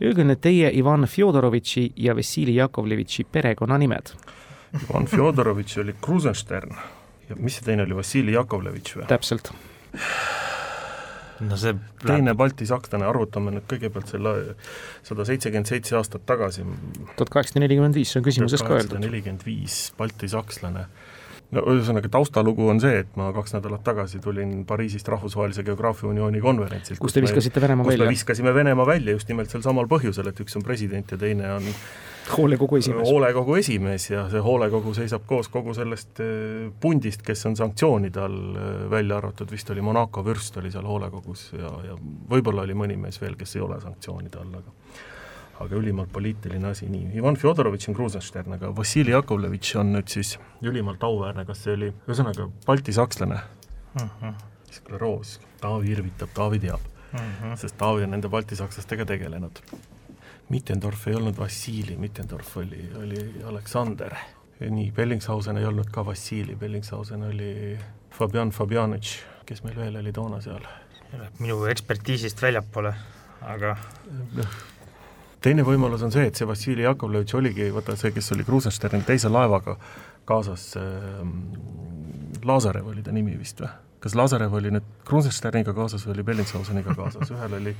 Öelge 0.02 0.24
nüüd 0.24 0.42
teie 0.42 0.72
Ivan 0.74 1.06
Fjodorovitši 1.06 1.92
ja 1.96 2.16
Vassili 2.16 2.54
Jakovlevitši 2.54 3.24
perekonnanimed. 3.24 4.10
Ivan 4.74 5.06
Fjodorovitš 5.06 5.78
oli 5.78 5.94
Krusenstern 6.02 6.74
ja 7.28 7.36
mis 7.36 7.56
see 7.60 7.64
teine 7.64 7.86
oli, 7.86 7.96
Vassili 7.96 8.32
Jakovlevitš 8.32 8.96
või? 8.96 9.06
täpselt 9.06 9.52
no 11.44 11.58
see 11.60 11.74
teine 12.02 12.34
baltisakslane, 12.38 13.06
arvutame 13.08 13.52
nüüd 13.54 13.68
kõigepealt 13.70 14.10
selle 14.10 14.34
sada 15.06 15.26
seitsekümmend 15.28 15.70
seitse 15.70 15.98
aastat 15.98 16.24
tagasi. 16.28 16.64
tuhat 17.16 17.30
kaheksasada 17.34 17.64
nelikümmend 17.64 17.98
viis, 17.98 18.12
see 18.12 18.20
on 18.22 18.26
küsimuses 18.26 18.64
ka 18.64 18.78
öeldud. 18.78 19.00
nelikümmend 19.04 19.44
viis 19.46 19.78
baltisakslane. 19.98 20.86
no 21.54 21.64
ühesõnaga 21.74 22.10
taustalugu 22.12 22.68
on 22.68 22.82
see, 22.82 23.04
et 23.04 23.14
ma 23.20 23.30
kaks 23.36 23.54
nädalat 23.56 23.84
tagasi 23.86 24.20
tulin 24.24 24.64
Pariisist 24.68 25.08
Rahvusvahelise 25.08 25.64
Geograafia 25.64 26.10
Uniooni 26.10 26.42
konverentsilt. 26.44 27.00
kus 27.02 27.16
te 27.16 27.24
viskasite 27.24 27.62
Venemaa 27.64 27.86
välja? 27.86 28.04
kus 28.04 28.06
me 28.06 28.16
viskasime 28.16 28.54
Venemaa 28.54 28.86
välja 28.86 29.16
just 29.16 29.28
nimelt 29.28 29.50
sel 29.50 29.64
samal 29.64 29.88
põhjusel, 29.90 30.28
et 30.28 30.44
üks 30.44 30.58
on 30.58 30.66
president 30.66 31.14
ja 31.14 31.20
teine 31.20 31.52
on 31.60 31.72
hoolekogu 32.36 32.76
esimees. 32.76 33.08
hoolekogu 33.08 33.58
esimees 33.60 34.08
ja 34.10 34.24
see 34.32 34.40
hoolekogu 34.44 34.94
seisab 34.96 35.26
koos 35.26 35.48
kogu 35.52 35.74
sellest 35.76 36.20
eh, 36.24 36.68
pundist, 36.80 37.22
kes 37.26 37.46
on 37.50 37.56
sanktsioonide 37.58 38.24
all, 38.24 38.40
eh, 38.56 38.90
välja 38.90 39.18
arvatud 39.20 39.50
vist 39.50 39.70
oli 39.70 39.84
Monaco 39.84 40.24
vürst 40.24 40.56
oli 40.60 40.72
seal 40.74 40.88
hoolekogus 40.88 41.50
ja, 41.58 41.72
ja 41.90 41.98
võib-olla 42.30 42.66
oli 42.66 42.76
mõni 42.78 42.98
mees 43.00 43.20
veel, 43.22 43.36
kes 43.38 43.56
ei 43.56 43.64
ole 43.64 43.80
sanktsioonide 43.84 44.42
all, 44.42 44.58
aga 44.60 44.76
aga 45.58 45.74
ülimalt 45.74 46.12
poliitiline 46.14 46.68
asi, 46.70 46.86
nii, 46.90 47.08
Ivan 47.18 47.36
Fjodorovitš 47.38 47.90
on 47.90 47.96
Krusenstern, 47.98 48.54
aga 48.54 48.70
Vassili 48.76 49.10
Jakovlevitš 49.10 49.74
on 49.80 49.90
nüüd 49.96 50.12
siis 50.12 50.36
ülimalt 50.62 51.02
auväärne, 51.02 51.42
kas 51.48 51.64
see 51.64 51.74
oli, 51.74 51.88
ühesõnaga 52.06 52.46
baltisakslane 52.66 53.40
mm, 53.40 54.04
-hmm. 54.20 54.38
skleroos, 54.76 55.40
Taavi 55.60 55.90
irvitab, 55.96 56.30
Taavi 56.34 56.62
teab 56.62 56.84
mm, 57.12 57.18
-hmm. 57.18 57.56
sest 57.56 57.78
Taavi 57.78 58.06
on 58.06 58.14
nende 58.14 58.30
baltisakslastega 58.30 59.04
tegelenud 59.04 59.58
Mittendorf 60.48 61.08
ei 61.08 61.14
olnud 61.14 61.36
Vassili, 61.38 61.96
Mittendorf 61.96 62.56
oli, 62.56 62.90
oli 62.96 63.20
Aleksander. 63.44 64.14
nii, 64.60 64.90
Bellingshausen 64.92 65.56
ei 65.56 65.64
olnud 65.64 65.90
ka 65.92 66.06
Vassili, 66.06 66.56
Bellingshausen 66.56 67.22
oli 67.22 67.78
Fabian 68.10 68.50
Fabianitš, 68.50 69.18
kes 69.46 69.62
meil 69.64 69.76
veel 69.76 69.96
oli 69.96 70.12
toona 70.12 70.40
seal? 70.40 70.64
minu 71.38 71.62
ekspertiisist 71.64 72.42
väljapoole, 72.42 72.90
aga 73.48 73.76
noh, 74.36 74.56
teine 75.40 75.64
võimalus 75.64 76.02
on 76.04 76.12
see, 76.12 76.26
et 76.28 76.36
see 76.36 76.48
Vassili 76.48 76.84
Jakovlevitš 76.84 77.36
oligi, 77.38 77.70
vaata 77.72 77.96
see, 77.96 78.12
kes 78.12 78.32
oli 78.36 78.44
Krusensterni 78.44 79.06
teise 79.08 79.30
laevaga 79.32 79.78
kaasas 80.28 80.70
äh,, 80.76 81.22
Lazarev 82.44 82.86
oli 82.92 83.02
ta 83.02 83.12
nimi 83.12 83.38
vist 83.38 83.62
või? 83.64 83.70
Kas 84.02 84.14
Lazarev 84.18 84.54
oli 84.54 84.70
nüüd 84.72 84.86
Krusensterniga 85.08 85.72
kaasas 85.76 86.04
või 86.06 86.14
oli 86.16 86.24
Bellingshauseniga 86.28 86.94
kaasas, 86.98 87.32
ühel 87.34 87.56
oli, 87.58 87.74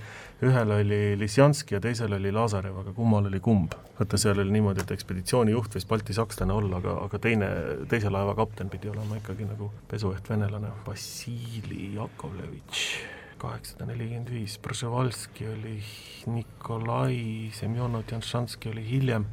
ühel 0.46 0.72
oli 0.78 1.00
Lisjanski 1.20 1.76
ja 1.76 1.80
teisel 1.82 2.14
oli 2.16 2.32
Lazarev, 2.34 2.80
aga 2.82 2.94
kummal 2.96 3.28
oli 3.30 3.40
kumb? 3.44 3.76
vaata, 3.98 4.18
seal 4.20 4.38
oli 4.38 4.54
niimoodi, 4.54 4.82
et 4.84 4.92
ekspeditsioonijuht 4.94 5.74
võis 5.78 5.86
Balti 5.90 6.14
sakslane 6.16 6.54
olla, 6.54 6.78
aga, 6.82 6.96
aga 7.06 7.22
teine, 7.22 7.48
teise 7.90 8.12
laeva 8.14 8.34
kapten 8.38 8.70
pidi 8.70 8.90
olema 8.90 9.18
ikkagi 9.18 9.46
nagu 9.48 9.70
pesueht 9.90 10.30
venelane, 10.30 10.70
Vassili 10.86 11.92
Jakovlevitš, 11.96 12.84
kaheksasada 13.42 13.90
nelikümmend 13.90 14.30
viis, 14.34 14.58
Przevalski 14.62 15.50
oli 15.50 15.76
Nikolai, 16.30 17.50
Semjonov 17.58 18.06
Janšanski 18.10 18.74
oli 18.74 18.86
hiljem 18.86 19.26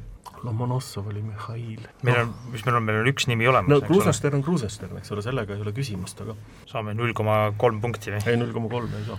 Lomonossov 0.44 1.08
oli 1.12 1.22
Mihhail. 1.22 1.88
meil 2.02 2.20
on, 2.20 2.34
mis 2.52 2.64
meil 2.66 2.78
on, 2.78 2.86
meil 2.86 3.00
on 3.00 3.10
üks 3.10 3.28
nimi 3.30 3.48
olemas. 3.48 3.70
no 3.72 3.80
Krusenstern 3.84 4.40
on 4.40 4.44
Krusenstern, 4.46 5.00
eks 5.00 5.12
ole, 5.14 5.24
sellega 5.24 5.56
ei 5.56 5.64
ole 5.64 5.72
küsimust, 5.76 6.20
aga 6.24 6.36
saame 6.68 6.94
null 6.94 7.16
koma 7.16 7.38
kolm 7.60 7.80
punkti 7.84 8.14
või? 8.14 8.22
ei, 8.26 8.38
null 8.40 8.54
koma 8.56 8.70
kolm 8.72 8.96
ei 8.98 9.04
saa. 9.08 9.18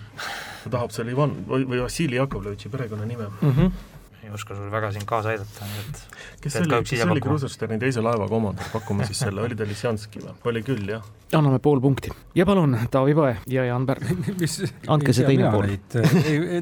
ta 0.63 0.73
tahab 0.77 0.95
selle 0.95 1.15
Ivan 1.15 1.35
või, 1.49 1.67
või 1.69 1.83
Vassili 1.83 2.19
Jakovlevitši 2.19 2.73
perekonnanime 2.73 3.29
mm. 3.29 3.53
-hmm 3.53 3.77
ei 4.27 4.33
oska 4.33 4.55
sul 4.55 4.71
väga 4.71 4.91
siin 4.91 5.05
kaasa 5.07 5.29
aidata, 5.29 5.67
nii 5.69 5.83
et 5.83 5.99
kes 6.43 6.55
oli, 6.59 6.79
kes 6.89 7.03
oli 7.05 7.21
Krusensterni 7.23 7.77
teise 7.79 8.01
laeva 8.03 8.27
komandör, 8.27 8.67
pakume 8.73 9.07
siis 9.07 9.21
selle, 9.23 9.41
oli 9.45 9.55
ta 9.55 9.67
Lisjanski 9.67 10.19
või? 10.23 10.33
oli 10.51 10.63
küll, 10.67 10.89
jah. 10.91 11.05
anname 11.37 11.61
pool 11.63 11.79
punkti 11.83 12.11
ja 12.35 12.45
palun, 12.49 12.75
Taavi 12.91 13.15
Põe 13.15 13.37
ja 13.53 13.63
Jaan 13.69 13.87
Pärn 13.87 14.19
mis 14.41 14.59
andke 14.87 15.15
see 15.15 15.27
teine 15.29 15.51
pool. 15.53 15.69
Neid, 15.71 15.97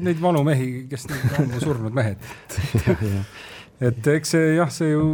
neid 0.06 0.22
vanu 0.22 0.44
mehi, 0.46 0.86
kes 0.90 1.08
on 1.40 1.52
surnud 1.58 1.96
mehed 1.96 2.22
et 3.80 4.12
eks 4.16 4.36
see 4.36 4.52
jah, 4.56 4.70
see 4.72 4.92
ju 4.92 5.06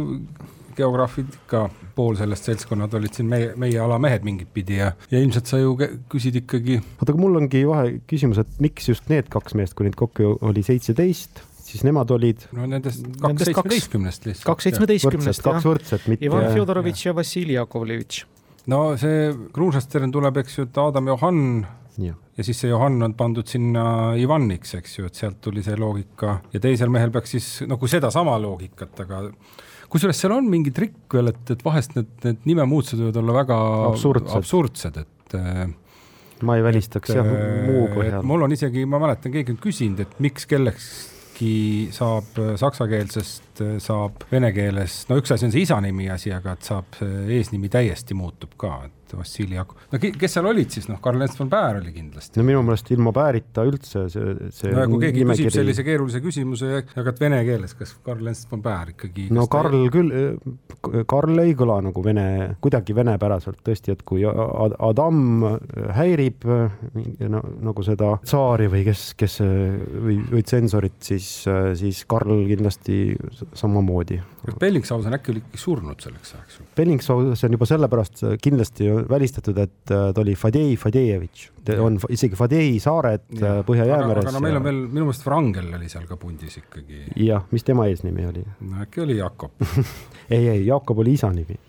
geograafid 0.77 1.37
ka 1.49 1.67
pool 1.93 2.17
sellest 2.17 2.49
seltskonnad 2.49 2.93
olid 2.97 3.13
siin 3.13 3.29
meie, 3.29 3.51
meie 3.59 3.77
ala 3.81 3.99
mehed 4.01 4.25
mingit 4.25 4.49
pidi 4.55 4.79
ja, 4.79 4.91
ja 5.11 5.21
ilmselt 5.21 5.49
sa 5.49 5.59
ju 5.61 5.75
küsid 6.11 6.39
ikkagi. 6.41 6.79
oota, 6.97 7.11
aga 7.13 7.21
mul 7.21 7.41
ongi 7.41 7.63
vahe 7.69 7.97
küsimus, 8.09 8.41
et 8.41 8.61
miks 8.63 8.89
just 8.89 9.09
need 9.13 9.29
kaks 9.33 9.57
meest, 9.59 9.77
kui 9.77 9.87
neid 9.87 9.97
kokku 9.99 10.35
oli 10.41 10.65
seitseteist, 10.65 11.43
siis 11.63 11.85
nemad 11.87 12.11
olid. 12.15 12.47
no 12.55 12.67
nendest 12.69 13.05
kaks 13.21 13.47
seitsmeteistkümnest 13.49 14.29
lihtsalt. 14.29 14.49
kaks 14.49 14.69
seitsmeteistkümnest, 14.69 15.43
jah. 15.43 15.49
kaks 15.51 15.69
võrdset, 15.69 16.07
mitte. 16.11 16.29
Ivan 16.29 16.49
Fjodorovitš 16.53 17.09
ja 17.09 17.17
Vassili 17.17 17.57
Jakovlevitš. 17.59 18.25
No 18.71 18.81
see 18.99 19.31
Kruusastern 19.53 20.13
tuleb, 20.13 20.39
eks 20.43 20.59
ju, 20.59 20.67
et 20.69 20.79
Adam 20.83 21.09
Johann 21.11 21.65
ja. 22.01 22.15
ja 22.37 22.45
siis 22.45 22.63
see 22.63 22.71
Johann 22.71 23.03
on 23.05 23.15
pandud 23.17 23.49
sinna 23.49 23.85
Ivaniks, 24.19 24.75
eks 24.79 24.97
ju, 24.99 25.09
et 25.09 25.19
sealt 25.19 25.41
tuli 25.43 25.63
see 25.65 25.77
loogika 25.79 26.39
ja 26.53 26.63
teisel 26.63 26.91
mehel 26.93 27.13
peaks 27.13 27.35
siis 27.35 27.51
nagu 27.69 27.89
sedasama 27.89 28.37
loogikat, 28.41 29.05
aga 29.05 29.23
kusjuures 29.93 30.17
seal 30.23 30.35
on 30.37 30.49
mingi 30.49 30.73
trikk 30.73 31.17
veel, 31.19 31.33
et, 31.33 31.43
et 31.53 31.63
vahest 31.65 31.97
need, 31.97 32.11
need 32.25 32.49
nimemuutused 32.49 33.01
võivad 33.01 33.21
olla 33.21 33.39
väga 33.41 33.61
absurdsed, 33.91 34.35
absurdsed, 34.39 35.01
et 35.03 35.37
äh, 35.37 35.65
ma 36.47 36.57
ei 36.57 36.65
välistaks 36.65 37.13
et, 37.13 37.19
jah, 37.19 37.33
muu 37.67 37.87
põhjal. 37.93 38.23
mul 38.27 38.47
on 38.47 38.55
isegi, 38.55 38.87
ma 38.89 39.01
mäletan, 39.03 39.33
keegi 39.35 39.53
on 39.55 39.59
küsinud, 39.63 40.05
et 40.05 40.15
miks 40.23 40.49
kellekski 41.33 41.89
saab 41.91 42.57
saksakeelsest, 42.57 43.61
saab 43.81 44.23
vene 44.31 44.51
keeles, 44.53 45.05
no 45.09 45.17
üks 45.17 45.31
asi 45.33 45.45
on 45.47 45.51
see 45.51 45.63
isanimi 45.65 46.09
asi, 46.09 46.31
aga 46.33 46.53
et 46.53 46.63
saab 46.63 46.99
eesnimi 47.29 47.69
täiesti 47.69 48.13
muutub 48.13 48.53
ka, 48.57 48.85
et 48.85 49.02
et 49.13 49.19
Vassili 49.19 49.57
Jakov, 49.57 49.79
no 49.91 49.99
kes 50.01 50.35
seal 50.37 50.47
olid 50.49 50.73
siis, 50.73 50.87
noh, 50.89 50.99
Karl-Ernst 51.03 51.39
von 51.39 51.49
Baer 51.51 51.79
oli 51.79 51.93
kindlasti. 51.95 52.39
no 52.39 52.47
minu 52.47 52.63
meelest 52.65 52.89
ilma 52.95 53.13
Baerita 53.15 53.65
üldse 53.67 54.05
see, 54.11 54.33
see 54.55 54.73
no 54.73 54.85
kui 54.91 55.05
keegi 55.05 55.23
nimekiri... 55.23 55.47
küsib 55.47 55.57
sellise 55.59 55.85
keerulise 55.85 56.21
küsimuse 56.23 56.71
ja 56.71 56.81
jagad 56.95 57.21
vene 57.21 57.41
keeles, 57.47 57.75
kas 57.77 57.93
Karl-Ernst 58.05 58.49
von 58.51 58.63
Baer 58.65 58.93
ikkagi 58.95 59.29
no 59.33 59.45
Karl 59.51 59.77
ta... 59.85 59.93
küll, 59.93 61.05
Karl 61.09 61.43
ei 61.43 61.55
kõla 61.57 61.79
nagu 61.89 62.05
vene, 62.05 62.25
kuidagi 62.63 62.95
venepäraselt 62.97 63.61
tõesti, 63.65 63.93
et 63.95 64.03
kui 64.07 64.25
Adam 64.25 65.45
häirib 65.97 66.47
no, 66.47 67.43
nagu 67.69 67.85
seda 67.85 68.15
tsaari 68.23 68.69
või 68.71 68.85
kes, 68.87 69.05
kes 69.19 69.39
või, 69.43 70.19
või 70.31 70.45
tsensorit, 70.47 70.99
siis, 71.05 71.29
siis 71.79 72.03
Karl 72.09 72.43
kindlasti 72.49 72.99
samamoodi. 73.57 74.19
Bellingshausen 74.59 75.15
äkki 75.15 75.33
oli 75.35 75.43
surnud 75.59 76.03
selleks 76.03 76.33
ajaks? 76.35 76.59
Bellingshausen 76.75 77.55
juba 77.55 77.67
sellepärast 77.69 78.23
kindlasti 78.43 78.89
välistatud, 79.09 79.57
et 79.63 79.89
ta 79.89 80.21
oli 80.21 80.35
Fadei 80.39 80.75
Fadejevitš, 80.79 81.45
on 81.83 81.97
isegi 82.13 82.37
Fadei 82.39 82.75
saared 82.83 83.25
Põhja-Jäämeres. 83.67 84.27
aga 84.27 84.35
no 84.35 84.43
meil 84.43 84.59
on 84.59 84.65
veel, 84.67 84.81
minu 84.87 85.07
meelest 85.07 85.25
Vrangel 85.25 85.71
oli 85.77 85.89
seal 85.91 86.05
ka 86.09 86.17
pundis 86.19 86.59
ikkagi. 86.61 87.05
jah, 87.25 87.45
mis 87.51 87.65
tema 87.67 87.87
eesnimi 87.91 88.27
oli? 88.29 88.45
no 88.61 88.83
äkki 88.83 89.03
oli 89.05 89.17
Jakob 89.19 89.63
ei, 90.33 90.47
ei, 90.47 90.65
Jakob 90.65 91.03
oli 91.03 91.17
isa 91.17 91.31
nimi. 91.33 91.59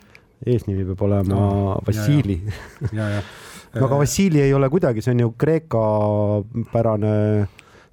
eesnimi 0.47 0.87
peab 0.91 1.03
olema 1.09 1.35
no, 1.35 1.81
Vassili. 1.87 2.41
no 2.99 3.11
aga 3.89 3.99
Vassili 3.99 4.41
ei 4.45 4.55
ole 4.55 4.71
kuidagi, 4.71 5.03
see 5.03 5.15
on 5.15 5.27
ju 5.27 5.35
Kreeka 5.39 5.85
pärane 6.73 7.15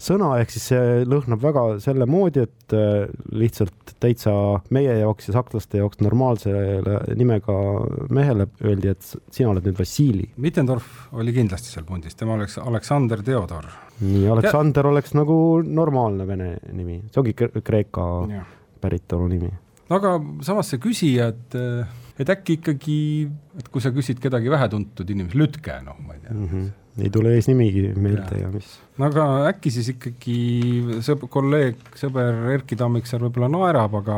sõna, 0.02 0.32
ehk 0.42 0.54
siis 0.54 0.68
see 0.72 1.04
lõhnab 1.08 1.42
väga 1.44 1.64
selle 1.84 2.08
moodi, 2.10 2.46
et 2.48 2.76
äh, 2.76 3.12
lihtsalt 3.36 3.94
täitsa 4.02 4.34
meie 4.74 4.98
jaoks 5.02 5.30
ja 5.30 5.36
sakslaste 5.38 5.82
jaoks 5.82 6.02
normaalsele 6.02 6.98
nimega 7.18 7.56
mehele 8.14 8.50
öeldi, 8.66 8.94
et 8.96 9.14
sina 9.34 9.52
oled 9.54 9.68
nüüd 9.68 9.80
Vassili. 9.80 10.28
Mittendorf 10.42 10.90
oli 11.18 11.36
kindlasti 11.36 11.74
seal 11.74 11.86
pundis, 11.88 12.18
tema 12.18 12.38
oleks 12.40 12.58
Aleksander 12.62 13.24
Theodor. 13.26 13.70
nii, 14.02 14.26
Aleksander 14.34 14.88
ja... 14.88 14.96
oleks 14.96 15.16
nagu 15.18 15.36
normaalne 15.66 16.28
vene 16.28 16.54
nimi, 16.74 17.02
see 17.12 17.22
ongi 17.22 17.36
Kreeka 17.62 18.06
päritolu 18.82 19.28
nimi. 19.30 19.52
aga 19.92 20.16
samas 20.46 20.72
see 20.74 20.82
küsija, 20.82 21.30
et 21.36 21.60
et 22.22 22.30
äkki 22.36 22.60
ikkagi, 22.60 23.00
et 23.60 23.72
kui 23.74 23.84
sa 23.84 23.94
küsid 23.96 24.22
kedagi 24.22 24.52
vähetuntud 24.54 25.10
inimest, 25.10 25.38
Lütke, 25.40 25.80
noh, 25.86 25.98
ma 26.06 26.18
ei 26.18 26.24
tea 26.24 26.38
mm. 26.38 26.48
-hmm 26.52 26.70
ei 27.00 27.10
tule 27.10 27.32
eesnimigi 27.38 27.94
meelde 27.96 28.36
ja, 28.36 28.46
ja 28.46 28.50
mis. 28.52 28.68
no 29.00 29.08
aga 29.08 29.26
äkki 29.52 29.72
siis 29.72 29.94
ikkagi 29.94 31.00
sõb-, 31.06 31.28
kolleeg, 31.32 31.80
sõber 31.96 32.52
Erkki 32.52 32.76
Tammiksaar 32.80 33.24
võib-olla 33.24 33.48
naerab, 33.54 33.96
aga 34.02 34.18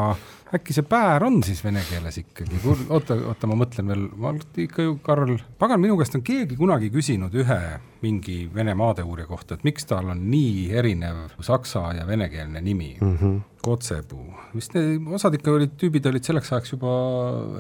äkki 0.58 0.76
see 0.76 0.86
päär 0.88 1.24
on 1.26 1.42
siis 1.46 1.64
vene 1.66 1.82
keeles 1.88 2.18
ikkagi, 2.22 2.60
oota, 2.90 3.18
oota, 3.32 3.50
ma 3.50 3.58
mõtlen 3.58 3.90
veel, 3.90 4.04
ma 4.20 4.34
ikka 4.36 4.86
ju, 4.86 4.98
Karl, 5.06 5.36
pagan, 5.60 5.82
minu 5.82 5.98
käest 6.00 6.18
on 6.18 6.24
keegi 6.26 6.58
kunagi 6.60 6.92
küsinud 6.94 7.34
ühe 7.44 7.60
mingi 8.04 8.38
vene 8.54 8.76
maadeuurija 8.78 9.30
kohta, 9.30 9.58
et 9.58 9.66
miks 9.68 9.88
tal 9.90 10.12
on 10.14 10.26
nii 10.30 10.70
erinev 10.76 11.38
saksa 11.44 11.86
ja 12.00 12.08
venekeelne 12.08 12.62
nimi 12.62 12.96
mm. 13.00 13.18
-hmm. 13.18 13.42
Kotsepuu, 13.64 14.26
vist 14.56 14.74
need, 14.76 15.06
osad 15.16 15.38
ikka 15.38 15.52
olid, 15.52 15.78
tüübid 15.80 16.10
olid 16.10 16.26
selleks 16.28 16.52
ajaks 16.52 16.74
juba 16.76 16.92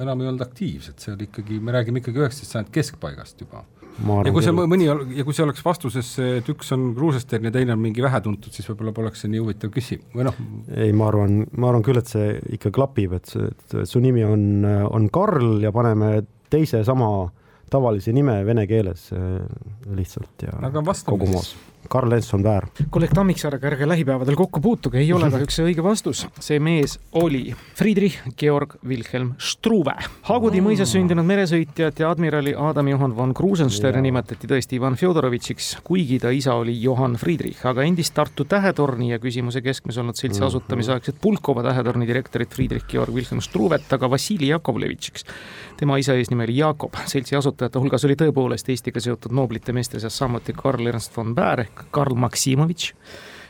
enam 0.04 0.22
ei 0.22 0.28
olnud 0.28 0.44
aktiivsed, 0.44 1.00
see 1.00 1.14
oli 1.14 1.30
ikkagi, 1.30 1.60
me 1.64 1.72
räägime 1.72 2.04
ikkagi 2.04 2.20
üheksateist 2.20 2.52
sajandi 2.52 2.76
keskpaigast 2.76 3.42
juba 3.42 3.64
ja 4.02 4.34
kui 4.34 4.46
see 4.46 4.56
mõni 4.56 4.88
ja 4.88 5.26
kui 5.26 5.36
see 5.36 5.46
oleks 5.46 5.64
vastuses, 5.66 6.14
et 6.40 6.50
üks 6.54 6.74
on 6.76 6.90
Kruusestern 6.98 7.50
ja 7.50 7.54
teine 7.54 7.76
on 7.76 7.84
mingi 7.84 8.04
vähetuntud, 8.04 8.54
siis 8.54 8.68
võib-olla 8.72 8.96
poleks 8.96 9.24
see 9.24 9.34
nii 9.34 9.44
huvitav 9.44 9.74
küsimus 9.74 10.18
või 10.18 10.28
noh. 10.30 10.40
ei, 10.76 10.94
ma 10.98 11.10
arvan, 11.12 11.44
ma 11.58 11.70
arvan 11.72 11.86
küll, 11.86 12.02
et 12.02 12.10
see 12.10 12.38
ikka 12.58 12.74
klapib, 12.74 13.18
et 13.20 13.34
su 13.90 14.04
nimi 14.04 14.26
on, 14.28 14.66
on 14.66 15.10
Karl 15.14 15.60
ja 15.64 15.74
paneme 15.76 16.16
teise 16.54 16.84
sama 16.88 17.10
tavalise 17.74 18.14
nime 18.14 18.40
vene 18.46 18.66
keeles 18.70 19.08
lihtsalt 19.98 20.46
ja 20.46 20.58
kogu 21.10 21.30
moos 21.32 21.56
Karl 21.90 22.10
Lents 22.10 22.34
on 22.34 22.44
väär. 22.44 22.68
kolleeg 22.90 23.14
Tammiksaarega 23.14 23.68
ärge 23.68 23.88
lähipäevadel 23.88 24.36
kokku 24.36 24.62
puutuge, 24.62 25.00
ei 25.00 25.14
ole 25.14 25.30
kahjuks 25.32 25.56
see 25.60 25.66
õige 25.66 25.84
vastus. 25.84 26.28
see 26.40 26.60
mees 26.60 27.00
oli 27.12 27.56
Friedrich 27.76 28.22
Georg 28.38 28.76
Wilhelm 28.88 29.34
Struve. 29.38 29.96
Hagudi 30.30 30.62
mõisas 30.62 30.92
sündinud 30.94 31.26
meresõitjat 31.26 32.00
ja 32.00 32.12
admirali 32.12 32.56
Adam 32.58 32.88
Johann 32.88 33.16
von 33.16 33.34
Krusenstern 33.34 34.02
nimetati 34.04 34.48
tõesti 34.48 34.78
Ivan 34.80 34.96
Fjodorovitšiks, 35.00 35.78
kuigi 35.84 36.20
ta 36.20 36.32
isa 36.34 36.56
oli 36.60 36.76
Johann 36.82 37.18
Friedrich, 37.22 37.66
aga 37.66 37.84
endist 37.88 38.14
Tartu 38.14 38.46
Tähetorni 38.46 39.12
ja 39.12 39.20
küsimuse 39.20 39.62
keskmes 39.62 39.98
olnud 39.98 40.20
seltsi 40.20 40.42
mhm. 40.42 40.48
asutamisaegset 40.48 41.22
Pulkova 41.22 41.64
tähetorni 41.64 42.08
direktorit 42.08 42.54
Friedrich 42.54 42.88
Georg 42.92 43.14
Wilhelm 43.14 43.42
Struvet, 43.42 43.92
aga 43.94 44.10
Vassili 44.10 44.48
Jakovlevitšiks. 44.48 45.26
tema 45.78 45.98
isa 45.98 46.14
eesnimi 46.14 46.44
oli 46.44 46.58
Jakob, 46.58 46.96
seltsi 47.06 47.36
asutajate 47.36 47.80
hulgas 47.80 48.06
oli 48.06 48.16
tõepoolest 48.20 48.70
Eestiga 48.70 49.00
seotud 49.00 49.32
nooblite 49.32 49.74
meeste 49.74 50.00
seas 50.00 50.18
samuti 50.18 50.54
Karl 50.54 50.88
Ernst 50.88 51.18
von 51.18 51.36
Baer 51.36 51.66
ehk 51.74 51.86
Karl 51.92 52.16
Maksimovitš 52.16 52.94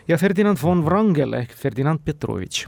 ja 0.07 0.17
Ferdinand 0.17 0.57
von 0.61 0.85
Wrangel 0.85 1.33
ehk 1.33 1.53
Ferdinand 1.55 1.99
Petrovitš. 2.05 2.67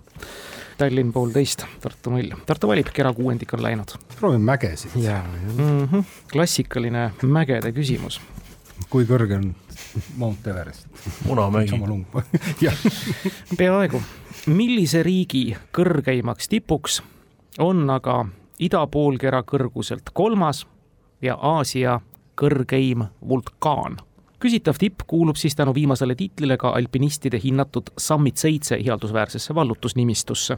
Tallinn 0.78 1.14
poolteist, 1.16 1.64
Tartu 1.80 2.12
null. 2.12 2.34
Tartu 2.46 2.68
valib, 2.68 2.90
kera 2.94 3.14
kuuendik 3.16 3.54
on 3.54 3.62
läinud. 3.64 3.96
proovime 4.20 4.44
mägesid. 4.44 4.92
Mm 4.96 5.88
-hmm. 5.88 6.04
klassikaline 6.32 7.12
mägede 7.22 7.72
küsimus. 7.72 8.22
kui 8.90 9.06
kõrge 9.06 9.36
on 9.36 9.56
Mount 10.18 10.48
Everest? 10.48 10.88
Munamägi. 11.26 11.82
peaaegu. 13.58 14.02
millise 14.46 15.04
riigi 15.04 15.58
kõrgeimaks 15.78 16.48
tipuks 16.50 17.04
on 17.60 17.90
aga 17.90 18.26
idapoolkera 18.60 19.42
kõrguselt 19.42 20.12
kolmas 20.14 20.68
ja 21.22 21.36
Aasia 21.36 22.02
kõrgeim 22.36 23.08
vulkaan 23.28 23.98
küsitav 24.46 24.78
tipp 24.80 25.02
kuulub 25.08 25.40
siis 25.40 25.56
tänu 25.58 25.74
viimasele 25.74 26.16
tiitlile 26.16 26.58
ka 26.62 26.70
alpinistide 26.78 27.40
hinnatud 27.44 27.90
Summit 27.98 28.38
seitse 28.38 28.78
ihaldusväärsesse 28.78 29.56
vallutusnimistusse. 29.56 30.58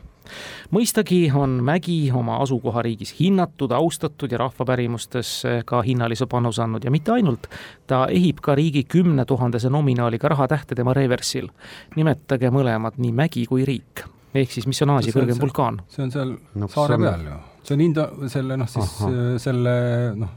mõistagi 0.76 1.32
on 1.36 1.60
mägi 1.64 2.12
oma 2.12 2.42
asukohariigis 2.44 3.14
hinnatud, 3.20 3.72
austatud 3.72 4.32
ja 4.32 4.38
rahvapärimustesse 4.38 5.62
ka 5.66 5.82
hinnalise 5.82 6.26
panuse 6.26 6.62
andnud 6.64 6.84
ja 6.84 6.92
mitte 6.92 7.12
ainult, 7.12 7.48
ta 7.88 8.06
ehib 8.12 8.42
ka 8.44 8.56
riigi 8.56 8.84
kümne 8.84 9.26
tuhandese 9.26 9.70
nominaaliga 9.70 10.28
rahatähte 10.28 10.76
tema 10.76 10.94
reversil. 10.94 11.48
nimetage 11.96 12.52
mõlemad, 12.52 12.98
nii 12.98 13.12
mägi 13.12 13.46
kui 13.46 13.66
riik 13.66 14.04
ehk 14.36 14.52
siis 14.52 14.68
mis 14.68 14.82
on 14.82 14.90
Aasia 14.98 15.16
kõrgem 15.16 15.40
vulkaan? 15.40 15.80
see 15.88 16.04
on 16.04 16.12
seal 16.12 16.36
no, 16.56 16.68
saare 16.68 16.98
peal 16.98 17.24
ju, 17.30 17.40
see 17.64 17.78
on 17.78 17.86
Indo-, 17.88 18.10
selle 18.28 18.58
noh, 18.58 18.70
siis 18.70 19.00
Aha. 19.00 19.40
selle 19.40 19.78
noh 20.18 20.36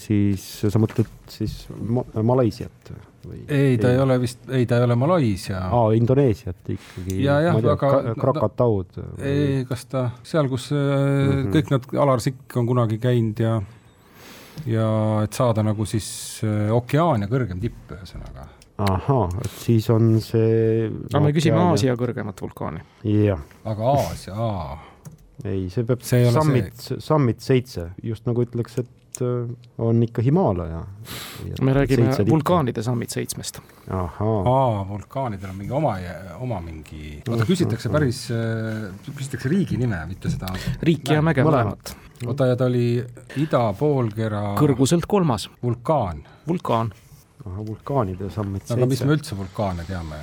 siis 0.00 0.44
sa 0.66 0.80
mõtled 0.80 1.08
siis 1.30 1.60
ma 1.70 2.02
Malaisiat 2.26 2.92
või? 3.28 3.40
ei, 3.48 3.78
ta 3.80 3.92
ei 3.92 4.00
ole 4.02 4.18
vist, 4.20 4.42
ei, 4.50 4.66
ta 4.68 4.78
ei 4.78 4.86
ole 4.86 4.96
Malaisia. 4.98 5.60
aa, 5.68 5.92
Indoneesiat 5.96 6.70
ikkagi. 6.74 7.18
ja, 7.22 7.38
jah, 7.44 7.58
aga 7.58 8.14
Krakataud. 8.18 9.00
ei, 9.22 9.64
kas 9.68 9.86
ta 9.90 10.08
seal, 10.26 10.48
kus 10.50 10.70
mm 10.72 10.78
-hmm. 10.78 11.50
kõik 11.56 11.72
nad, 11.74 11.88
Alar 12.04 12.24
Sikk 12.24 12.56
on 12.56 12.66
kunagi 12.66 12.98
käinud 13.02 13.40
ja 13.44 13.60
ja 14.66 14.88
et 15.22 15.32
saada 15.32 15.62
nagu 15.62 15.86
siis 15.86 16.40
äh, 16.44 16.72
ookeaan 16.74 17.22
ja 17.22 17.28
kõrgem 17.30 17.60
tipp, 17.60 17.92
ühesõnaga. 17.94 18.48
ahhaa, 18.78 19.28
et 19.44 19.50
siis 19.62 19.90
on 19.90 20.20
see. 20.20 20.90
aga 21.12 21.24
me 21.24 21.32
küsime 21.32 21.58
Aasia 21.58 21.94
kõrgemat 21.94 22.42
vulkaani. 22.42 22.80
jah. 23.04 23.40
aga 23.64 23.90
Aasia, 23.94 24.34
aa 24.34 24.84
ei, 25.44 25.68
see 25.70 25.84
peab 25.84 26.00
see 26.02 26.30
Summit, 26.32 26.74
Summit 26.98 27.40
seitse, 27.40 27.92
just 28.02 28.26
nagu 28.26 28.42
ütleks, 28.42 28.78
et 28.78 28.88
Äh, 28.88 29.07
on 29.78 30.02
ikka 30.02 30.22
Himaalaja. 30.22 30.84
me 31.62 31.72
räägime 31.72 32.10
vulkaanide 32.30 32.82
Summit 32.82 33.10
seitsmest. 33.10 33.60
aa, 33.90 34.88
vulkaanidel 34.88 35.50
on 35.50 35.56
mingi 35.56 35.72
oma, 35.72 35.96
oma 36.38 36.60
mingi, 36.60 37.22
oota 37.28 37.46
küsitakse 37.48 37.88
päris, 37.88 38.28
äh, 38.30 38.92
küsitakse 39.16 39.48
riigi 39.48 39.76
nime, 39.76 40.00
mitte 40.06 40.30
seda. 40.30 40.52
riiki 40.82 41.12
ja 41.12 41.22
mäge 41.22 41.44
mõlemat. 41.46 41.94
oota, 42.26 42.46
ja 42.46 42.56
ta 42.56 42.68
oli 42.70 43.04
idapoolkera. 43.36 44.54
kõrguselt 44.60 45.06
kolmas. 45.08 45.50
vulkaan. 45.62 46.24
vulkaan. 46.48 46.92
vulkaanide 47.44 48.30
Summit 48.30 48.62
seitse. 48.62 48.78
aga 48.80 48.86
mis 48.86 49.04
me 49.04 49.16
üldse 49.16 49.36
vulkaane 49.38 49.84
teame? 49.88 50.22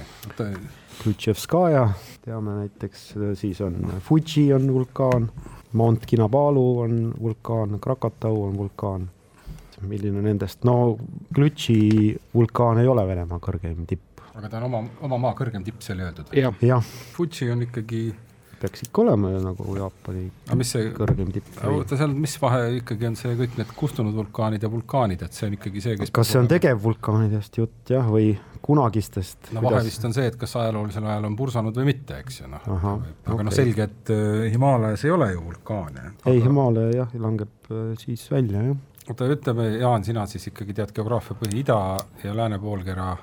Krutševskaja 0.95 1.89
teame 2.23 2.59
näiteks, 2.61 3.13
siis 3.35 3.59
on 3.61 3.99
Fuji 4.03 4.53
on 4.53 4.73
vulkaan 4.73 5.29
Mount 5.75 6.05
Kinabalu 6.07 6.65
on 6.79 7.13
vulkaan, 7.21 7.79
Krakatau 7.83 8.43
on 8.47 8.57
vulkaan. 8.57 9.09
milline 9.85 10.21
nendest, 10.23 10.63
no 10.63 10.97
Glutši 11.35 12.15
vulkaan 12.33 12.79
ei 12.79 12.87
ole 12.87 13.03
Venemaa 13.07 13.39
kõrgeim 13.43 13.83
tipp. 13.85 14.21
aga 14.35 14.49
ta 14.49 14.57
on 14.57 14.63
oma, 14.69 14.79
oma 15.03 15.17
maa 15.17 15.33
kõrgem 15.35 15.65
tipp, 15.67 15.81
see 15.83 15.93
oli 15.97 16.05
öeldud? 16.07 16.31
jah 16.33 16.63
ja.. 16.63 16.79
Fuji 17.17 17.51
on 17.51 17.65
ikkagi 17.67 18.05
peaks 18.61 18.85
ikka 18.85 19.01
olema 19.01 19.29
ju 19.33 19.41
nagu 19.43 19.75
Jaapani 19.77 20.25
aga 20.47 20.57
mis 20.59 20.71
see, 20.75 20.87
kõrgem 20.95 21.31
tipp. 21.35 21.51
oota, 21.69 21.97
seal, 21.99 22.13
mis 22.25 22.35
vahe 22.41 22.61
ikkagi 22.79 23.09
on 23.09 23.17
see 23.19 23.35
kõik 23.39 23.59
need 23.59 23.73
kustunud 23.77 24.15
vulkaanid 24.15 24.63
ja 24.63 24.71
vulkaanid, 24.71 25.25
et 25.27 25.35
see 25.35 25.49
on 25.49 25.57
ikkagi 25.59 25.83
see, 25.83 25.97
kes 25.99 26.13
kas 26.15 26.31
see 26.31 26.41
on 26.41 26.49
tegevvulkaanidest 26.51 27.59
jutt 27.61 27.93
jah, 27.95 28.07
või 28.11 28.31
kunagistest? 28.65 29.51
no 29.55 29.61
vahe 29.65 29.83
vist 29.85 30.05
on 30.07 30.15
see, 30.15 30.25
et 30.31 30.39
kas 30.41 30.55
ajaloolisel 30.61 31.05
ajal 31.05 31.29
on 31.29 31.37
pursanud 31.37 31.77
või 31.77 31.91
mitte, 31.91 32.19
eks 32.23 32.41
ju, 32.41 32.49
noh. 32.51 32.65
aga 32.65 32.95
okay. 32.97 33.45
noh, 33.45 33.53
selge, 33.53 33.87
et 33.89 34.11
uh, 34.15 34.41
Himaalajas 34.53 35.05
ei 35.05 35.13
ole 35.13 35.29
ju 35.35 35.45
vulkaane. 35.45 36.09
ei 36.25 36.39
aga..., 36.39 36.47
Himaalaja 36.47 36.97
jah, 37.03 37.15
langeb 37.21 37.69
uh, 37.69 37.93
siis 38.01 38.25
välja, 38.31 38.65
jah. 38.71 38.81
oota, 39.09 39.29
ütleme, 39.37 39.69
Jaan, 39.77 40.07
sina 40.07 40.25
siis 40.29 40.49
ikkagi 40.51 40.77
tead 40.77 40.95
geograafia 40.95 41.37
põhi, 41.39 41.61
ida 41.61 41.79
ja 42.23 42.35
lääne 42.37 42.59
poolkera 42.61 43.13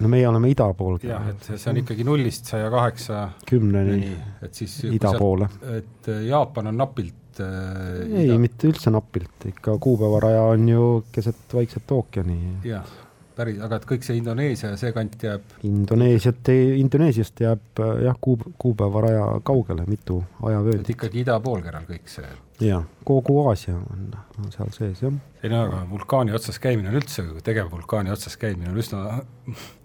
no 0.00 0.10
meie 0.12 0.28
oleme 0.28 0.52
ida 0.52 0.68
pool. 0.76 0.98
jah, 1.04 1.30
et 1.32 1.50
see 1.52 1.72
on 1.72 1.80
ikkagi 1.82 2.06
nullist 2.08 2.52
saja 2.52 2.68
kaheksa 2.72 3.24
kümneni, 3.48 4.12
et 4.44 4.56
siis 4.56 4.82
ida 4.90 5.14
poole. 5.18 5.48
et 5.76 6.12
äh, 6.12 6.24
Jaapan 6.28 6.72
on 6.72 6.80
napilt 6.84 7.40
äh, 7.40 8.24
ei 8.24 8.36
mitte 8.40 8.68
üldse 8.68 8.92
napilt, 8.92 9.48
ikka 9.48 9.78
kuupäevaraja 9.80 10.48
on 10.54 10.68
ju 10.68 10.88
keset 11.12 11.56
Vaikset 11.56 11.96
ookeani. 11.96 12.40
jah 12.68 12.98
päris, 13.40 13.58
aga 13.64 13.80
et 13.80 13.88
kõik 13.88 14.06
see 14.06 14.20
Indoneesia 14.20 14.74
ja 14.74 14.78
see 14.80 14.92
kant 14.96 15.16
jääb? 15.24 15.56
Indoneesiat 15.66 16.52
ei, 16.52 16.76
Indoneesiast 16.82 17.42
jääb 17.42 17.82
jah, 18.04 18.20
kuu, 18.20 18.38
kuupäevaraja 18.60 19.26
kaugele, 19.46 19.88
mitu 19.90 20.20
ajavööndit. 20.42 20.86
et 20.86 20.94
ikkagi 20.96 21.24
idapoolkeral 21.24 21.88
kõik 21.88 22.12
see? 22.12 22.30
jah, 22.64 22.86
kogu 23.08 23.40
Aasia 23.48 23.74
on, 23.80 24.14
on 24.38 24.54
seal 24.54 24.72
sees, 24.76 25.02
jah. 25.06 25.18
ei 25.42 25.52
no 25.52 25.64
aga 25.66 25.82
vulkaani 25.90 26.36
otsas 26.36 26.60
käimine 26.62 26.92
on 26.92 27.00
üldse, 27.00 27.26
tegevvulkaani 27.44 28.12
otsas 28.12 28.36
käimine 28.40 28.72
on 28.72 28.80
üsna 28.84 29.20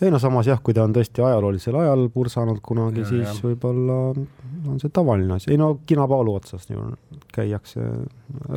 ei 0.00 0.10
no 0.10 0.18
samas 0.18 0.48
jah, 0.48 0.60
kui 0.62 0.74
ta 0.76 0.84
on 0.84 0.94
tõesti 0.96 1.24
ajaloolisel 1.24 1.76
ajal 1.80 2.06
pursanud 2.12 2.60
kunagi, 2.64 3.04
siis 3.08 3.40
võib-olla 3.44 3.98
on 4.12 4.80
see 4.82 4.92
tavaline 4.92 5.38
asi, 5.38 5.50
ei 5.52 5.60
no 5.60 5.76
Kinabalu 5.86 6.36
otsas 6.36 6.68
ju 6.70 6.90
käiakse 7.32 7.84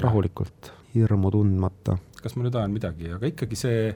rahulikult, 0.03 0.73
hirmu 0.95 1.31
tundmata. 1.31 1.97
Kas 2.23 2.35
ma 2.37 2.45
nüüd 2.45 2.55
ajan 2.59 2.73
midagi, 2.75 3.11
aga 3.17 3.29
ikkagi 3.31 3.59
see, 3.59 3.91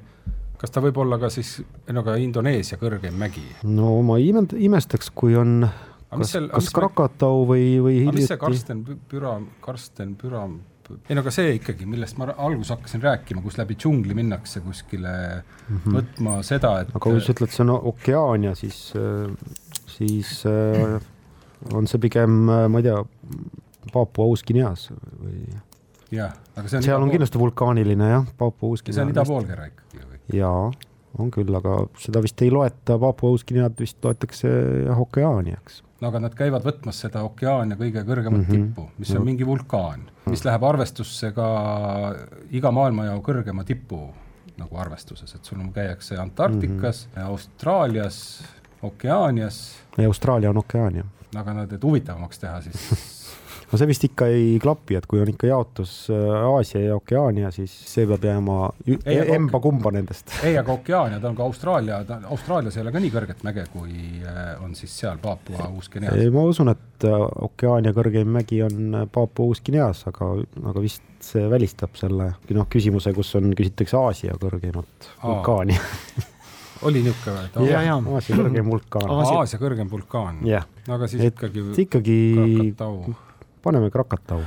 kas 0.59 0.73
ta 0.73 0.83
võib 0.83 0.99
olla 1.03 1.19
ka 1.21 1.31
siis, 1.33 1.55
no 1.93 2.03
ka 2.05 2.17
Indoneesia 2.21 2.79
kõrgeim 2.81 3.17
mägi? 3.19 3.45
no 3.67 3.95
ma 4.05 4.19
ime-, 4.21 4.47
imestaks, 4.57 5.12
kui 5.15 5.38
on 5.39 5.63
kas, 5.65 6.36
seal, 6.36 6.49
kas 6.53 6.69
Krakatau 6.75 7.47
või, 7.49 7.65
või 7.83 7.97
hiljuti. 8.01 8.21
mis 8.21 8.31
see 8.33 8.41
Karsten 8.41 8.86
Püra, 9.09 9.38
Karsten 9.63 10.15
Püra 10.19 10.45
ei 11.07 11.15
no 11.15 11.23
aga 11.23 11.31
see 11.31 11.55
ikkagi, 11.57 11.88
millest 11.88 12.17
ma 12.19 12.27
alguses 12.33 12.73
hakkasin 12.73 13.01
rääkima, 13.03 13.41
kus 13.43 13.57
läbi 13.59 13.77
džungli 13.79 14.15
minnakse 14.17 14.62
kuskile 14.65 15.13
mm 15.13 15.77
-hmm. 15.77 15.95
võtma 15.97 16.38
seda, 16.43 16.73
et 16.83 16.91
aga 16.91 17.03
kui 17.05 17.21
sa 17.21 17.33
ütled, 17.33 17.53
see 17.55 17.63
on 17.63 17.71
Okeaania, 17.93 18.55
siis, 18.55 18.93
siis 19.95 20.43
äh, 20.49 20.97
on 21.73 21.88
see 21.88 21.99
pigem, 22.03 22.43
ma 22.45 22.81
ei 22.81 22.89
tea, 22.89 22.99
Papua 23.93 24.25
Uus-Guineas 24.31 24.89
või? 25.21 25.45
Jah, 26.13 26.34
aga 26.56 26.67
see 26.67 26.80
on 26.80 26.88
seal 26.88 26.99
on 26.99 27.08
pool... 27.08 27.15
kindlasti 27.17 27.41
vulkaaniline 27.41 28.10
jah, 28.10 28.28
Papua 28.38 28.73
Uus-Guinea. 28.73 28.99
see 28.99 29.06
on 29.08 29.13
idapoolkera 29.13 29.69
ikkagi 29.71 30.04
või? 30.04 30.19
jaa, 30.39 30.67
on 31.19 31.32
küll, 31.34 31.56
aga 31.60 31.80
seda 32.02 32.21
vist 32.26 32.41
ei 32.45 32.52
loeta, 32.54 32.99
Papua 33.02 33.34
Uus-Guinead 33.36 33.80
vist 33.80 33.99
loetakse 34.06 34.52
jah, 34.88 35.02
Okeaaniaks 35.08 35.82
no 36.04 36.12
aga 36.12 36.23
nad 36.26 36.36
käivad 36.38 36.65
võtmas 36.67 36.99
seda 37.06 37.23
Okeaania 37.28 37.78
kõige 37.80 38.04
kõrgemat 38.04 38.43
mm 38.43 38.49
-hmm. 38.49 38.67
tippu, 38.67 38.89
mis 38.99 39.13
on 39.15 39.26
mingi 39.26 39.45
vulkaan, 39.47 40.10
mis 40.28 40.43
läheb 40.45 40.63
arvestusse 40.67 41.32
ka 41.32 41.47
iga 42.52 42.71
maailmajao 42.76 43.21
kõrgema 43.23 43.63
tipu 43.67 44.10
nagu 44.58 44.78
arvestuses, 44.78 45.34
et 45.36 45.45
sul 45.45 45.63
käiakse 45.73 46.17
Antarktikas 46.17 47.08
mm, 47.08 47.21
-hmm. 47.21 47.26
Austraalias, 47.26 48.43
Okeaanias. 48.82 49.76
ja 49.97 50.08
Austraalia 50.08 50.49
on 50.49 50.58
Okeaania. 50.58 51.06
aga 51.36 51.54
nad, 51.54 51.71
et 51.71 51.84
huvitavamaks 51.84 52.39
teha, 52.39 52.62
siis 52.62 53.12
no 53.73 53.79
see 53.81 53.89
vist 53.89 54.03
ikka 54.05 54.27
ei 54.29 54.57
klapi, 54.62 54.97
et 54.99 55.07
kui 55.09 55.21
on 55.23 55.29
ikka 55.31 55.49
jaotus 55.49 55.93
äh, 56.13 56.33
Aasia 56.45 56.83
ja 56.83 56.97
Okeaania, 56.99 57.49
siis 57.53 57.73
see 57.89 58.05
peab 58.09 58.27
jääma 58.27 58.57
emba 59.33 59.62
kumba 59.63 59.91
nendest. 59.95 60.36
ei, 60.47 60.57
aga 60.59 60.75
Okeaania, 60.75 61.17
ta 61.23 61.31
on 61.31 61.38
ka 61.39 61.47
Austraalia, 61.47 62.03
ta, 62.07 62.19
Austraalias 62.29 62.77
ei 62.77 62.83
ole 62.83 62.93
ka 62.93 63.01
nii 63.01 63.13
kõrget 63.15 63.41
mäge, 63.47 63.65
kui 63.73 63.95
äh, 64.21 64.43
on 64.63 64.75
siis 64.77 64.93
seal 65.01 65.17
Papua 65.23 65.71
Uus-Guineas. 65.73 66.19
ei, 66.21 66.29
ma 66.33 66.45
usun, 66.49 66.69
et 66.73 67.07
äh, 67.09 67.25
Okeaania 67.47 67.95
kõrgeim 67.97 68.29
mägi 68.38 68.62
on 68.65 69.07
Papua 69.13 69.49
Uus-Guineas, 69.49 70.05
aga, 70.12 70.36
aga 70.73 70.83
vist 70.83 71.09
see 71.23 71.47
välistab 71.49 71.97
selle, 71.97 72.33
noh, 72.53 72.69
küsimuse, 72.69 73.15
kus 73.17 73.33
on, 73.39 73.55
küsitakse 73.57 73.97
Aasia 73.97 74.38
kõrgeimat 74.41 75.09
vulkaani 75.23 75.79
oli 76.88 77.01
niisugune 77.03 77.47
või? 77.55 77.69
ja, 77.71 77.81
ja 77.88 77.97
Aasia 77.97 78.38
kõrgeim 78.38 78.69
vulkaan. 78.69 79.12
Aasia 79.39 79.59
kõrgem 79.62 79.89
vulkaan. 79.89 80.41
no 80.43 80.97
aga 80.97 81.09
siis 81.09 81.23
et 81.23 81.33
ikkagi. 81.33 81.63
ikkagi 81.88 82.17
paneme 83.63 83.88
Krakatau. 83.88 84.43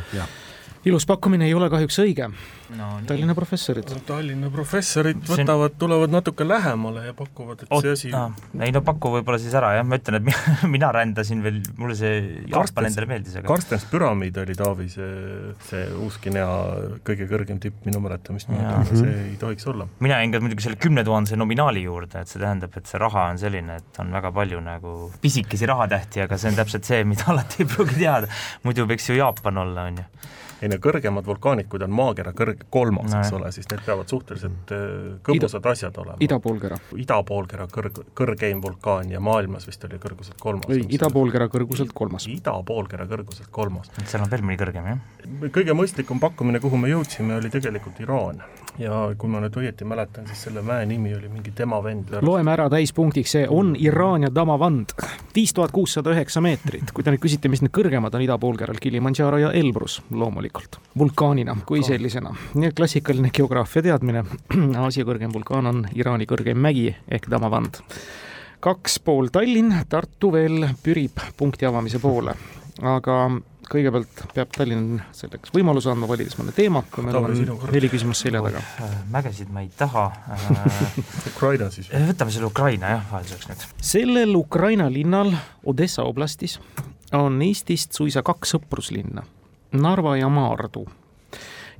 Ilus 0.87 1.07
pakkumine 1.09 1.47
ei 1.49 1.55
ole 1.57 1.69
kahjuks 1.73 1.99
õige 2.03 2.29
no,. 2.77 2.89
Tallinna 3.07 3.35
professorid. 3.37 3.91
Tallinna 4.07 4.51
professorid 4.55 5.19
võtavad, 5.27 5.75
tulevad 5.79 6.13
natuke 6.15 6.47
lähemale 6.47 7.07
ja 7.09 7.15
pakuvad, 7.17 7.65
et 7.65 7.73
Oota. 7.75 7.95
see 7.95 8.11
asi 8.11 8.63
ei 8.67 8.75
no 8.75 8.83
paku 8.87 9.13
võib-olla 9.17 9.39
siis 9.43 9.55
ära 9.59 9.73
jah, 9.77 9.87
ma 9.87 9.99
ütlen, 9.99 10.19
et 10.21 10.27
mina, 10.27 10.55
mina 10.77 10.91
rändasin 10.95 11.43
veel, 11.45 11.59
mulle 11.81 11.97
see 11.99 12.21
Jaapan 12.53 12.91
endale 12.91 13.11
meeldis, 13.11 13.39
aga 13.41 13.51
Karstens 13.51 13.87
püramiid 13.91 14.39
oli 14.43 14.57
Taavi 14.59 14.89
see, 14.93 15.11
see 15.67 15.83
Uus-Guinea 16.07 16.47
kõige 17.07 17.29
kõrgem 17.31 17.61
tipp 17.63 17.87
minu 17.89 18.03
mäletamist 18.05 18.51
mööda, 18.53 18.79
aga 18.83 19.03
see 19.03 19.19
ei 19.25 19.37
tohiks 19.41 19.67
olla. 19.73 19.89
mina 20.07 20.21
jäin 20.23 20.35
ka 20.35 20.43
muidugi 20.45 20.69
selle 20.69 20.81
kümne 20.83 21.05
tuhandese 21.07 21.39
nominaali 21.41 21.83
juurde, 21.87 22.23
et 22.23 22.31
see 22.31 22.43
tähendab, 22.43 22.79
et 22.79 22.91
see 22.91 23.03
raha 23.03 23.29
on 23.33 23.43
selline, 23.43 23.81
et 23.83 24.03
on 24.03 24.15
väga 24.15 24.33
palju 24.39 24.63
nagu 24.63 24.97
pisikesi 25.23 25.67
rahatähti, 25.71 26.23
aga 26.27 26.39
see 26.39 26.55
on 26.55 26.63
täpselt 26.63 26.89
see, 26.89 27.03
mida 27.09 27.27
alati 27.35 27.65
ei 27.65 27.71
pruugi 27.75 27.99
teada, 27.99 28.31
muidu 28.67 28.87
võiks 28.87 29.11
ju 29.11 29.19
Jaapan 29.19 29.65
olla, 29.67 29.91
on 29.91 30.03
ju 30.03 30.09
ei 30.63 30.71
no 30.73 30.79
kõrgemad 30.83 31.27
ta 31.81 31.87
on 31.87 31.95
maakera 31.97 32.33
kõrg-, 32.37 32.65
kolmas 32.73 33.11
no,, 33.13 33.21
eks 33.21 33.35
ole, 33.37 33.51
siis 33.55 33.69
need 33.71 33.83
peavad 33.87 34.13
suhteliselt 34.13 34.73
äh, 34.75 34.85
kõbusad 35.27 35.61
Ida, 35.61 35.73
asjad 35.77 36.01
olema. 36.03 36.19
idapoolkera. 36.25 36.79
idapoolkera 37.05 37.69
kõrg, 37.73 38.03
kõrgeim 38.17 38.63
vulkaan 38.65 39.11
ja 39.13 39.21
maailmas 39.21 39.69
vist 39.69 39.85
oli 39.89 40.01
kõrguselt 40.03 40.41
kolmas. 40.41 40.71
ei, 40.73 40.87
idapoolkera 40.99 41.51
kõrguselt 41.53 41.93
kolmas. 41.97 42.29
idapoolkera 42.33 43.09
kõrguselt 43.11 43.51
kolmas. 43.51 43.91
seal 44.05 44.25
on 44.25 44.33
veel 44.33 44.47
mõni 44.47 44.61
kõrgem, 44.61 44.93
jah? 44.93 45.51
kõige 45.53 45.77
mõistlikum 45.77 46.23
pakkumine, 46.23 46.63
kuhu 46.63 46.81
me 46.81 46.93
jõudsime, 46.93 47.37
oli 47.41 47.53
tegelikult 47.53 48.01
Iraan. 48.05 48.43
Ja 48.79 49.03
kui 49.19 49.31
ma 49.31 49.41
nüüd 49.45 49.57
õieti 49.61 49.89
mäletan, 49.89 50.27
siis 50.31 50.47
selle 50.49 50.63
mäe 50.63 50.87
nimi 50.87 51.15
oli 51.17 51.29
mingi 51.33 51.53
tema 51.57 51.83
vend. 51.83 52.15
loeme 52.23 52.53
ära 52.53 52.71
täispunktiks, 52.73 53.37
see 53.39 53.47
on 53.49 53.75
Iraan 53.79 54.29
ja 54.29 54.35
Damavand. 54.35 54.97
viis 55.35 55.53
tuhat 55.53 55.73
kuussada 55.73 56.15
üheksa 56.15 56.41
meetrit, 56.41 56.93
kui 56.93 57.05
te 57.05 57.15
nüüd 57.15 57.23
küsite, 57.23 57.49
mis 57.53 57.63
need 57.63 57.75
kõrgemad 57.75 58.15
on 58.15 58.25
idapoolkeral, 58.25 58.81
Kilimandžaro 58.81 59.39
ja 59.39 59.53
Elbrus 59.53 60.01
loomulikult 60.11 60.47
loomulikult, 60.47 60.79
vulkaanina 60.99 61.57
kui 61.67 61.83
sellisena. 61.83 62.35
nii 62.55 62.69
et 62.69 62.77
klassikaline 62.77 63.31
geograafia 63.35 63.83
teadmine, 63.83 64.25
Aasia 64.85 65.05
kõrgem 65.05 65.33
vulkaan 65.33 65.67
on 65.67 65.85
Iraani 65.95 66.27
kõrgeim 66.27 66.59
mägi 66.59 66.95
ehk 67.09 67.31
Damavand. 67.31 67.81
kaks 68.61 68.99
pool 69.01 69.29
Tallinn, 69.33 69.75
Tartu 69.89 70.33
veel 70.33 70.69
pürib 70.83 71.21
punkti 71.37 71.67
avamise 71.67 71.99
poole, 71.99 72.35
aga 72.83 73.31
kõigepealt 73.71 74.23
peab 74.35 74.53
Tallinn 74.55 75.01
selleks 75.17 75.53
võimaluse 75.55 75.91
andma, 75.93 76.09
valides 76.11 76.37
mõne 76.39 76.55
teema, 76.57 76.83
kui 76.93 77.05
meil 77.07 77.19
on 77.21 77.33
neli 77.73 77.91
küsimust 77.93 78.27
selja 78.27 78.43
taga. 78.45 78.63
Äh, 78.83 78.97
mägesid 79.13 79.53
ma 79.53 79.65
ei 79.65 79.71
taha 79.79 80.07
äh, 80.35 80.51
Ukraina 81.33 81.71
siis? 81.75 81.89
Äh, 81.95 82.07
võtame 82.11 82.35
selle 82.35 82.51
Ukraina 82.51 82.93
jah, 82.97 83.07
vahelduseks 83.13 83.51
nüüd. 83.51 83.65
sellel 83.93 84.37
Ukraina 84.39 84.89
linnal 84.93 85.33
Odessa 85.67 86.07
oblastis 86.07 86.59
on 87.17 87.41
Eestist 87.43 87.97
suisa 87.97 88.23
kaks 88.27 88.57
sõpruslinna 88.57 89.27
Narva 89.77 90.17
ja 90.17 90.29
Maardu. 90.33 90.87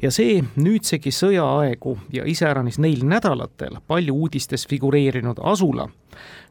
Ja 0.03 0.11
see 0.11 0.41
nüüdsegi 0.57 1.13
sõjaaegu 1.15 1.97
ja 2.13 2.27
iseäranis 2.29 2.79
neil 2.83 3.05
nädalatel 3.09 3.81
palju 3.87 4.15
uudistes 4.15 4.67
figureerinud 4.69 5.41
asula 5.43 5.89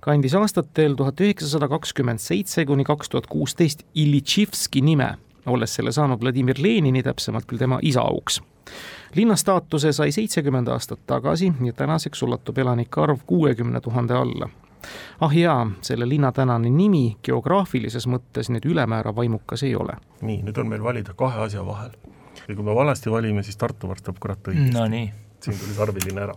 kandis 0.06 0.36
aastatel 0.38 0.96
tuhat 0.96 1.22
üheksasada 1.22 1.70
kakskümmend 1.70 2.22
seitse 2.24 2.66
kuni 2.66 2.84
kaks 2.84 3.10
tuhat 3.10 3.28
kuusteist 3.28 3.86
Illitšivski 3.96 4.82
nime, 4.82 5.16
olles 5.46 5.76
selle 5.76 5.92
saanud 5.92 6.22
Vladimir 6.22 6.60
Lenini, 6.62 7.04
täpsemalt 7.04 7.46
küll 7.50 7.62
tema 7.62 7.80
isa 7.82 8.02
auks 8.06 8.42
linna 9.16 9.36
staatuse 9.36 9.92
sai 9.94 10.12
seitsekümmend 10.12 10.68
aastat 10.68 11.00
tagasi 11.08 11.54
ja 11.64 11.74
tänaseks 11.74 12.24
ulatub 12.24 12.58
elanike 12.58 13.02
arv 13.02 13.20
kuuekümne 13.26 13.82
tuhande 13.82 14.14
alla 14.14 14.50
ah 15.20 15.38
jaa, 15.38 15.68
selle 15.82 16.10
linna 16.10 16.32
tänane 16.32 16.70
nimi 16.70 17.18
geograafilises 17.24 18.08
mõttes 18.08 18.52
nüüd 18.54 18.66
ülemäära 18.66 19.16
vaimukas 19.16 19.64
ei 19.64 19.76
ole. 19.76 19.98
nii, 20.22 20.42
nüüd 20.44 20.60
on 20.62 20.70
meil 20.70 20.84
valida 20.84 21.14
kahe 21.14 21.40
asja 21.48 21.66
vahel. 21.66 21.96
Ja 22.48 22.56
kui 22.56 22.64
me 22.64 22.76
valesti 22.76 23.12
valime, 23.12 23.44
siis 23.44 23.58
Tartu 23.58 23.88
varstab 23.92 24.20
kurat 24.20 24.52
õigesti. 24.52 24.74
no 24.74 24.88
siin 25.46 25.60
tuli 25.60 25.78
sarviline 25.78 26.22
ära. 26.22 26.36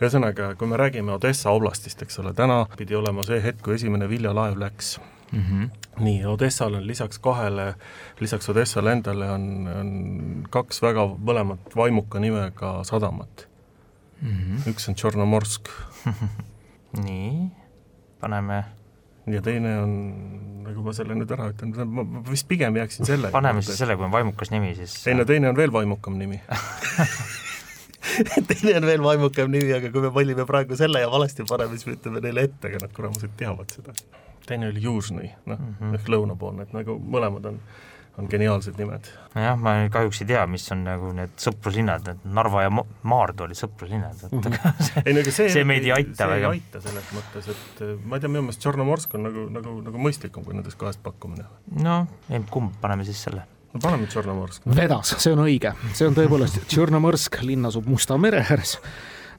ühesõnaga, 0.00 0.52
kui 0.60 0.68
me 0.68 0.76
räägime 0.76 1.14
Odessa 1.14 1.50
oblastist, 1.50 2.02
eks 2.02 2.18
ole, 2.20 2.34
täna 2.36 2.64
pidi 2.76 2.96
olema 2.98 3.24
see 3.24 3.40
hetk, 3.42 3.62
kui 3.64 3.78
esimene 3.78 4.08
viljalaev 4.08 4.58
läks 4.60 4.98
Mm 5.34 5.42
-hmm. 5.42 6.02
nii, 6.04 6.26
Odessal 6.26 6.74
on 6.74 6.86
lisaks 6.86 7.18
kahele, 7.18 7.74
lisaks 8.20 8.48
Odessale 8.48 8.92
endale 8.92 9.30
on, 9.30 9.68
on 9.80 10.44
kaks 10.50 10.82
väga 10.82 11.06
mõlemat 11.06 11.76
vaimuka 11.76 12.20
nimega 12.20 12.84
sadamat 12.84 13.48
mm. 14.22 14.28
-hmm. 14.28 14.70
üks 14.70 14.88
on 14.88 14.94
Tšornomorsk 14.94 15.68
nii 17.06 17.50
paneme 18.20 18.64
ja 19.32 19.40
teine 19.44 19.72
on, 19.80 19.94
nagu 20.66 20.84
ma 20.84 20.92
selle 20.96 21.16
nüüd 21.16 21.30
ära 21.36 21.48
ütlen, 21.52 21.72
ma 21.88 22.22
vist 22.28 22.48
pigem 22.50 22.76
jääksin 22.80 23.08
selle 23.08 23.30
paneme 23.34 23.62
siis 23.64 23.78
selle, 23.80 23.96
kui 23.96 24.08
on 24.08 24.12
vaimukas 24.12 24.52
nimi, 24.52 24.74
siis 24.78 24.96
ei 25.08 25.16
no 25.16 25.24
teine 25.28 25.50
on 25.52 25.58
veel 25.58 25.72
vaimukam 25.72 26.18
nimi 26.20 26.40
teine 28.50 28.76
on 28.80 28.88
veel 28.88 29.04
vaimukam 29.04 29.52
nimi, 29.52 29.72
aga 29.76 29.92
kui 29.94 30.04
me 30.04 30.12
valime 30.14 30.44
praegu 30.48 30.76
selle 30.78 31.00
ja 31.00 31.08
valesti 31.10 31.46
paneme, 31.48 31.78
siis 31.78 31.88
me 31.88 31.96
ütleme 31.96 32.22
neile 32.24 32.46
ette, 32.50 32.68
aga 32.68 32.84
nad 32.84 32.94
kuramused 32.96 33.32
teavad 33.40 33.72
seda. 33.72 33.96
teine 34.44 34.68
oli 34.72 34.84
Južnõi, 34.84 35.32
noh 35.48 35.58
mm 35.58 35.74
-hmm. 35.80 35.98
ehk 35.98 36.12
lõunapoolne, 36.12 36.68
et 36.68 36.76
nagu 36.76 36.98
mõlemad 37.00 37.52
on 37.52 37.60
on 38.18 38.28
geniaalsed 38.30 38.78
nimed. 38.78 39.08
jah, 39.34 39.56
ma 39.58 39.74
kahjuks 39.92 40.22
ei 40.22 40.28
tea, 40.30 40.42
mis 40.50 40.66
on 40.74 40.84
nagu 40.86 41.10
need 41.16 41.34
sõpruslinnad, 41.40 42.10
et 42.12 42.26
Narva 42.36 42.66
ja 42.66 42.72
Maardu 42.74 43.46
olid 43.48 43.58
sõpruslinnad, 43.58 44.20
et 44.26 44.34
mm 44.36 44.44
-hmm. 44.44 44.84
see, 44.88 45.02
ei, 45.04 45.16
no 45.16 45.24
see, 45.30 45.48
see 45.56 45.64
meid 45.68 45.88
ei 45.88 45.94
aita 45.96 46.28
väga. 46.30 46.52
ei 46.52 46.60
aita 46.60 46.82
selles 46.84 47.08
mõttes, 47.16 47.48
et 47.50 47.82
eh, 47.86 47.96
ma 48.04 48.16
ei 48.16 48.24
tea, 48.24 48.30
minu 48.30 48.44
meelest 48.46 48.62
Tšornomorsk 48.62 49.16
on 49.18 49.26
nagu, 49.28 49.48
nagu, 49.56 49.80
nagu 49.88 50.04
mõistlikum 50.06 50.44
kui 50.44 50.54
nendest 50.54 50.78
kahest 50.78 51.02
pakkumine. 51.02 51.48
no, 51.82 52.04
kumb, 52.50 52.78
paneme 52.80 53.04
siis 53.04 53.22
selle 53.28 53.42
no 53.72 53.80
paneme 53.82 54.06
Tšornomorsk. 54.06 54.70
vedas, 54.76 55.16
see 55.18 55.32
on 55.32 55.44
õige, 55.48 55.74
see 55.92 56.06
on 56.06 56.14
tõepoolest, 56.14 56.62
Tšornomorsk 56.68 57.42
linn 57.42 57.66
asub 57.66 57.90
Musta 57.90 58.18
mere 58.18 58.46
ääres 58.46 58.78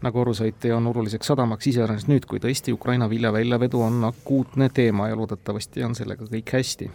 nagu 0.04 0.20
aru 0.22 0.34
saite, 0.34 0.68
ja 0.68 0.78
on 0.78 0.88
oluliseks 0.88 1.28
sadamaks 1.32 1.68
iseäranis 1.72 2.10
nüüd, 2.12 2.28
kui 2.30 2.40
tõesti 2.44 2.74
Ukraina 2.76 3.08
vilja 3.10 3.32
väljavedu 3.34 3.82
on 3.82 4.04
akuutne 4.04 4.70
teema 4.70 5.08
ja 5.08 5.16
loodetavasti 5.16 5.84
on 5.88 5.96
sellega 5.96 6.28
kõik 6.30 6.52
hästi 6.58 6.92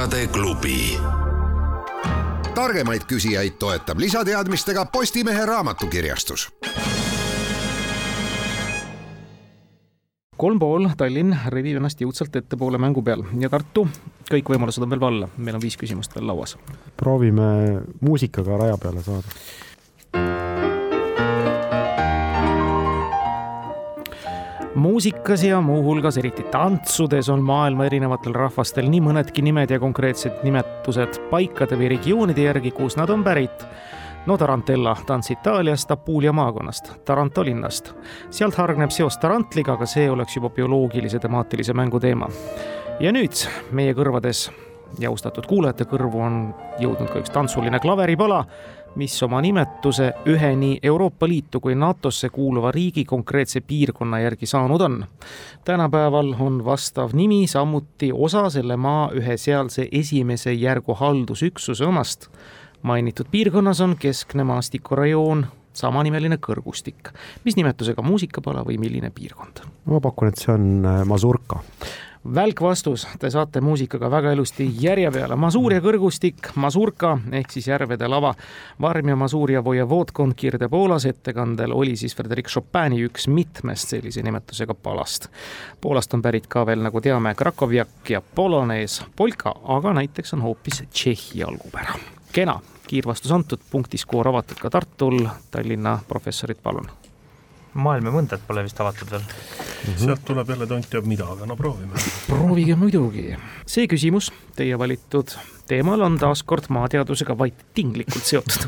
tarkade 0.00 0.26
klubi. 0.26 0.98
targemaid 2.54 3.02
küsijaid 3.04 3.58
toetab 3.58 3.98
lisateadmistega 3.98 4.84
Postimehe 4.84 5.46
raamatukirjastus 5.46 6.48
kolm 10.36 10.58
pool 10.58 10.88
Tallinn 10.96 11.36
rebib 11.52 11.76
ennast 11.76 12.00
jõudsalt 12.00 12.36
ettepoole 12.40 12.80
mängu 12.80 13.02
peal 13.04 13.26
ja 13.40 13.52
Tartu, 13.52 13.84
kõik 14.30 14.48
võimalused 14.54 14.80
on 14.80 14.90
veel 14.94 15.04
valla, 15.04 15.28
meil 15.36 15.58
on 15.58 15.62
viis 15.62 15.76
küsimust 15.76 16.16
veel 16.16 16.26
lauas. 16.32 16.56
proovime 16.96 17.82
muusikaga 18.00 18.56
raja 18.56 18.78
peale 18.80 19.02
saada 19.02 19.36
muusikas 24.80 25.44
ja 25.44 25.60
muuhulgas 25.60 26.16
eriti 26.16 26.42
tantsudes 26.42 27.28
on 27.28 27.42
maailma 27.44 27.84
erinevatel 27.84 28.32
rahvastel 28.32 28.88
nii 28.88 29.02
mõnedki 29.04 29.42
nimed 29.44 29.70
ja 29.70 29.78
konkreetsed 29.82 30.40
nimetused 30.46 31.18
paikade 31.30 31.76
või 31.76 31.90
regioonide 31.92 32.46
järgi, 32.46 32.72
kus 32.72 32.96
nad 32.96 33.10
on 33.12 33.24
pärit. 33.24 33.66
no 34.26 34.36
Tarantella, 34.38 34.96
tants 35.06 35.30
Itaaliast, 35.30 35.90
Apulia 35.90 36.32
maakonnast, 36.32 36.92
Taranto 37.04 37.44
linnast. 37.44 37.92
sealt 38.30 38.54
hargneb 38.54 38.90
seos 38.90 39.18
Tarantliga, 39.18 39.72
aga 39.72 39.86
see 39.86 40.10
oleks 40.10 40.36
juba 40.36 40.48
bioloogilise 40.48 41.18
temaatilise 41.18 41.72
mängu 41.72 42.00
teema. 42.00 42.28
ja 43.00 43.12
nüüd 43.12 43.46
meie 43.72 43.92
kõrvades 43.94 44.50
ja 44.98 45.08
austatud 45.08 45.46
kuulajate 45.46 45.84
kõrvu 45.84 46.22
on 46.24 46.54
jõudnud 46.80 47.10
ka 47.12 47.20
üks 47.20 47.30
tantsuline 47.30 47.78
klaveripala 47.80 48.44
mis 48.94 49.22
oma 49.22 49.40
nimetuse 49.40 50.12
ühe 50.26 50.50
nii 50.56 50.78
Euroopa 50.82 51.28
Liitu 51.28 51.60
kui 51.60 51.74
NATO-sse 51.74 52.28
kuuluva 52.28 52.72
riigi 52.74 53.04
konkreetse 53.04 53.60
piirkonna 53.60 54.20
järgi 54.20 54.46
saanud 54.46 54.80
on. 54.80 55.04
tänapäeval 55.64 56.34
on 56.40 56.64
vastav 56.64 57.10
nimi 57.12 57.46
samuti 57.46 58.10
osa 58.12 58.50
selle 58.50 58.76
maa 58.76 59.10
ühe 59.14 59.36
sealse 59.36 59.88
esimese 59.92 60.52
järgu 60.52 60.94
haldusüksuse 60.94 61.86
omast. 61.86 62.28
mainitud 62.82 63.26
piirkonnas 63.30 63.80
on 63.80 63.96
keskne 63.96 64.44
maastikurajoon, 64.44 65.46
samanimeline 65.72 66.36
kõrgustik. 66.36 67.12
mis 67.44 67.56
nimetusega 67.56 68.02
muusikapala 68.02 68.64
või 68.64 68.78
milline 68.78 69.10
piirkond? 69.10 69.60
ma 69.84 70.00
pakun, 70.00 70.28
et 70.28 70.36
see 70.36 70.54
on 70.54 70.86
äh, 70.86 71.04
Mazurka 71.04 71.62
välk 72.24 72.60
vastus, 72.60 73.06
te 73.18 73.30
saate 73.30 73.60
muusikaga 73.64 74.10
väga 74.10 74.32
ilusti 74.32 74.66
järje 74.82 75.10
peale. 75.10 75.36
Masuuria 75.40 75.80
kõrgustik, 75.80 76.50
Masurka 76.60 77.14
ehk 77.32 77.52
siis 77.52 77.70
järvede 77.70 78.08
lava. 78.08 78.34
Varmia 78.80 79.16
Masuuria 79.16 79.64
Vojevodkond 79.64 80.36
Kirde-Poolas 80.36 81.06
ettekandel 81.08 81.72
oli 81.72 81.96
siis 81.96 82.16
Frederic 82.16 82.50
Chopini 82.52 83.00
üks 83.06 83.28
mitmest 83.28 83.94
sellise 83.94 84.22
nimetusega 84.22 84.74
palast. 84.74 85.30
Poolast 85.80 86.14
on 86.14 86.22
pärit 86.22 86.46
ka 86.50 86.66
veel, 86.66 86.84
nagu 86.84 87.00
teame, 87.00 87.34
Krakovjak 87.34 88.10
ja 88.10 88.20
Polonees, 88.20 89.00
polka, 89.16 89.54
aga 89.64 89.94
näiteks 90.02 90.36
on 90.36 90.44
hoopis 90.44 90.84
Tšehhi 90.90 91.44
algupära. 91.44 91.98
kena, 92.32 92.60
kiirvastus 92.86 93.32
antud, 93.32 93.60
punktiskoor 93.70 94.28
avatud 94.28 94.60
ka 94.60 94.70
Tartul, 94.70 95.26
Tallinna 95.50 95.98
professorid, 96.08 96.60
palun 96.62 96.99
maailma 97.74 98.12
mõndet 98.14 98.42
pole 98.46 98.64
vist 98.66 98.80
avatud 98.80 99.10
veel 99.10 99.22
mm. 99.22 99.92
-hmm. 99.92 100.04
sealt 100.04 100.24
tuleb 100.24 100.48
jälle 100.48 100.66
tont 100.66 100.90
teab 100.90 101.06
mida, 101.06 101.28
aga 101.32 101.46
no 101.46 101.56
proovime. 101.56 101.94
proovige 102.26 102.76
muidugi. 102.76 103.36
see 103.66 103.86
küsimus, 103.86 104.32
teie 104.56 104.78
valitud 104.78 105.36
teemal 105.70 106.00
on 106.02 106.18
taas 106.18 106.42
kord 106.42 106.66
maateadusega 106.68 107.38
vaid 107.38 107.54
tinglikult 107.74 108.24
seotud 108.26 108.66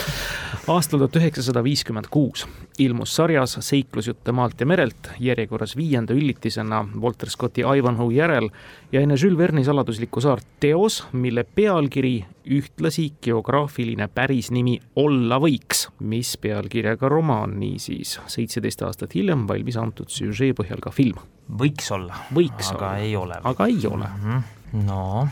aastal 0.74 1.00
tuhat 1.02 1.16
üheksasada 1.16 1.62
viiskümmend 1.64 2.06
kuus 2.12 2.46
ilmus 2.78 3.14
sarjas 3.16 3.56
Seiklusjutte 3.60 4.32
maalt 4.32 4.60
ja 4.60 4.66
merelt 4.66 5.10
järjekorras 5.20 5.76
viienda 5.76 6.14
üllitisena 6.14 6.84
Walter 7.00 7.30
Scotti 7.30 7.64
Ivanhoe 7.66 8.14
järel 8.14 8.50
ja 8.92 9.00
enne 9.00 9.16
Jules 9.20 9.38
Verne'i 9.38 9.64
saladuslikku 9.64 10.20
saart 10.20 10.46
teos, 10.60 11.02
mille 11.12 11.44
pealkiri 11.44 12.24
ühtlasi 12.58 13.10
geograafiline 13.22 14.08
pärisnimi 14.14 14.78
olla 14.96 15.40
võiks, 15.42 15.88
mis 16.00 16.36
pealkirjaga 16.40 17.08
romaan 17.08 17.58
niisiis 17.60 18.18
seitseteist 18.32 18.82
aastat 18.86 19.14
hiljem 19.18 19.46
valmis 19.48 19.76
antud 19.80 20.12
süžee 20.12 20.54
põhjal 20.56 20.82
ka 20.84 20.92
film. 20.94 21.20
võiks 21.48 21.90
olla. 21.94 22.24
võiks 22.34 22.72
aga 22.72 22.78
olla. 22.78 22.96
ei 23.04 23.16
ole. 23.16 23.40
aga 23.52 23.66
ei 23.66 23.86
ole 23.86 24.08
mm. 24.08 24.24
-hmm. 24.24 24.86
no 24.86 25.28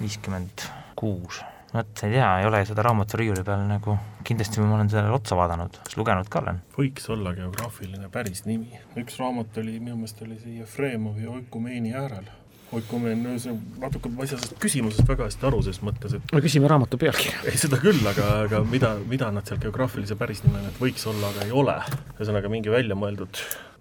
viiskümmend 0.00 0.66
kuus, 0.98 1.40
vot 1.74 2.02
ei 2.06 2.16
tea, 2.16 2.28
ei 2.40 2.46
ole 2.46 2.64
seda 2.66 2.82
raamatut 2.86 3.18
riiuli 3.20 3.44
peal 3.46 3.62
nagu, 3.68 3.96
kindlasti 4.26 4.60
ma 4.62 4.74
olen 4.78 4.90
sellele 4.90 5.14
otsa 5.14 5.36
vaadanud, 5.38 5.78
kas 5.84 5.96
lugenud 5.98 6.30
ka 6.30 6.42
olen? 6.42 6.60
võiks 6.78 7.08
olla 7.14 7.34
geograafiline 7.34 8.10
päris 8.14 8.44
nimi, 8.46 8.80
üks 8.98 9.18
raamat 9.22 9.58
oli, 9.62 9.78
minu 9.80 9.96
meelest 9.96 10.22
oli 10.26 10.38
see 10.42 10.58
Jefremovi 10.58 11.26
Oikumeeni 11.26 11.94
äärel 11.94 12.28
Oikumeen, 12.76 13.22
no 13.24 13.34
see 13.40 13.54
natuke, 13.80 14.10
ma 14.12 14.26
ei 14.26 14.28
saa 14.28 14.42
sellest 14.42 14.58
küsimusest 14.60 15.08
väga 15.08 15.24
hästi 15.28 15.46
aru, 15.48 15.62
ses 15.64 15.78
mõttes, 15.80 16.18
et 16.18 16.34
no 16.36 16.42
küsime 16.44 16.68
raamatu 16.68 17.00
pealkirja. 17.00 17.38
ei, 17.48 17.56
seda 17.60 17.78
küll, 17.80 18.02
aga, 18.10 18.26
aga 18.44 18.60
mida, 18.68 18.90
mida 19.08 19.30
nad 19.32 19.48
seal 19.48 19.60
geograafilise 19.62 20.18
pärisnimena, 20.20 20.68
et 20.68 20.82
võiks 20.82 21.06
olla, 21.08 21.32
aga 21.32 21.46
ei 21.48 21.54
ole. 21.56 21.78
ühesõnaga 22.18 22.52
mingi 22.52 22.72
väljamõeldud 22.74 23.40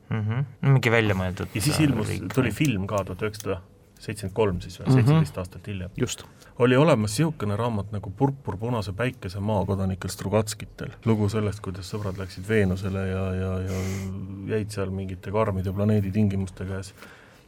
mm. 0.09 0.21
-hmm. 0.21 0.45
mingi 0.73 0.91
väljamõeldud. 0.91 1.51
ja 1.53 1.65
siis 1.67 1.79
ilmus, 1.83 2.13
tuli 2.33 2.51
film 2.55 2.87
ka 2.87 3.03
tuhat 3.03 3.27
üheksasada 3.27 3.59
seitsekümmend 3.99 4.35
kolm 4.35 4.59
siis 4.61 4.79
või, 4.79 4.87
mhm. 4.87 4.97
seitseteist 4.97 5.37
aastat 5.41 5.67
hiljem. 5.67 5.93
just. 5.97 6.23
oli 6.63 6.77
olemas 6.77 7.15
niisugune 7.17 7.57
raamat 7.57 7.91
nagu 7.95 8.11
Purpur 8.17 8.57
punase 8.57 8.93
päikese 8.93 9.39
maakodanikel 9.39 10.09
Strugatskitel. 10.13 10.93
lugu 11.05 11.29
sellest, 11.29 11.61
kuidas 11.65 11.91
sõbrad 11.93 12.19
läksid 12.21 12.47
Veenusele 12.49 13.07
ja, 13.07 13.23
ja, 13.35 13.53
ja 13.67 13.79
jäid 14.55 14.73
seal 14.73 14.93
mingite 14.93 15.31
karmide 15.31 15.73
planeedi 15.73 16.11
tingimuste 16.11 16.65
käes 16.65 16.93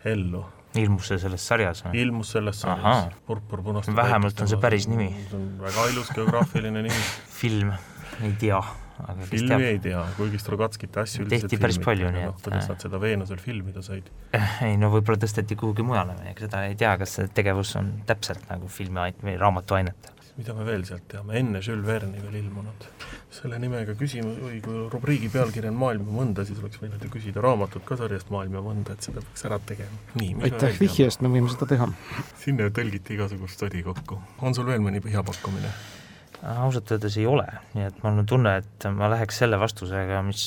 ellu. 0.06 0.45
Ilmus 0.77 1.10
see 1.10 1.21
selles 1.21 1.45
sarjas 1.51 1.82
või? 1.86 1.95
ilmus 2.03 2.36
selles 2.36 2.62
sarjas. 2.62 3.10
Purpur 3.25 3.63
punaste 3.65 3.95
vähemalt 3.95 4.43
on 4.43 4.51
see 4.51 4.62
päris 4.62 4.89
nimi. 4.91 5.10
see 5.29 5.39
on 5.39 5.49
väga 5.63 5.88
ilus 5.93 6.13
geograafiline 6.13 6.86
nimi 6.86 7.08
film, 7.41 7.73
ei 8.21 8.36
tea 8.39 8.62
aga 9.08 9.25
filmi 9.29 9.63
ei 9.63 9.79
tea, 9.84 10.01
kuigi 10.17 10.39
Strogatskite 10.41 11.03
asju 11.03 11.25
tehti 11.32 11.60
päris 11.62 11.79
palju, 11.84 12.10
nii 12.13 12.25
et 12.25 12.32
noh, 12.32 12.39
kuidas 12.43 12.67
nad 12.71 12.84
seda 12.84 12.99
Veenusel 13.01 13.39
filmida 13.41 13.84
said? 13.86 14.10
ei 14.65 14.75
no 14.79 14.91
võib-olla 14.93 15.21
tõsteti 15.23 15.58
kuhugi 15.60 15.86
mujale, 15.88 16.17
seda 16.39 16.65
ei 16.67 16.75
tea, 16.79 16.95
kas 16.99 17.15
see 17.17 17.29
tegevus 17.36 17.75
on 17.79 17.93
täpselt 18.10 18.43
nagu 18.51 18.67
filmi 18.71 19.10
või 19.23 19.38
raamatu 19.39 19.79
ainet. 19.79 20.12
Mida 20.39 20.56
me 20.56 20.65
veel 20.67 20.86
sealt 20.88 21.06
teame, 21.12 21.36
enne 21.39 21.60
Jules 21.60 21.86
Verne'i 21.88 22.21
veel 22.23 22.39
ilmunud? 22.43 22.88
selle 23.39 23.60
nimega 23.62 23.93
küsimus, 23.97 24.39
või 24.41 24.58
kui 24.63 24.88
rubriigi 24.89 25.30
pealkiri 25.30 25.69
on 25.69 25.78
Maailm 25.78 26.08
ja 26.10 26.15
mõnda, 26.15 26.45
siis 26.47 26.58
oleks 26.62 26.80
võinud 26.82 27.04
ju 27.06 27.12
küsida 27.13 27.43
raamatut 27.45 27.86
ka 27.86 27.97
sarjast 27.99 28.32
Maailm 28.34 28.58
ja 28.58 28.63
mõnda, 28.65 28.95
et 28.95 29.06
seda 29.06 29.21
peaks 29.21 29.45
ära 29.45 29.60
tegema. 29.69 29.99
aitäh 30.17 30.80
vihje 30.80 31.06
eest, 31.06 31.21
me 31.21 31.32
võime 31.34 31.52
seda 31.54 31.67
teha. 31.69 31.88
sinna 32.41 32.71
tõlgiti 32.73 33.15
igasugust 33.17 33.62
sodi 33.62 33.84
kokku. 33.86 34.17
on 34.41 34.58
sul 34.58 34.67
veel 34.71 34.82
mõni 34.84 35.04
hea 35.06 35.23
pakkumine? 35.23 35.71
ausalt 36.41 36.91
öeldes 36.95 37.19
ei 37.19 37.28
ole, 37.30 37.45
nii 37.75 37.88
et 37.89 38.04
mul 38.04 38.23
on 38.23 38.28
tunne, 38.34 38.56
et 38.63 38.89
ma 38.95 39.12
läheks 39.12 39.41
selle 39.43 39.60
vastusega, 39.60 40.21
mis, 40.25 40.43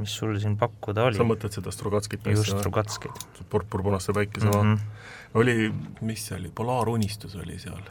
mis 0.00 0.18
sul 0.22 0.36
siin 0.42 0.56
pakkuda 0.60 1.08
oli. 1.10 1.18
sa 1.18 1.26
mõtled 1.26 1.56
seda 1.58 1.74
Strugatskit? 1.74 2.26
just, 2.32 2.54
Strugatskit. 2.56 3.24
purpurpunaste 3.50 4.14
päikesemaa 4.16 4.62
mm. 4.62 4.74
-hmm. 4.74 5.40
oli, 5.42 5.72
mis 6.00 6.26
see 6.28 6.38
oli, 6.38 6.52
Polaarunistus 6.54 7.36
oli 7.36 7.58
seal, 7.58 7.82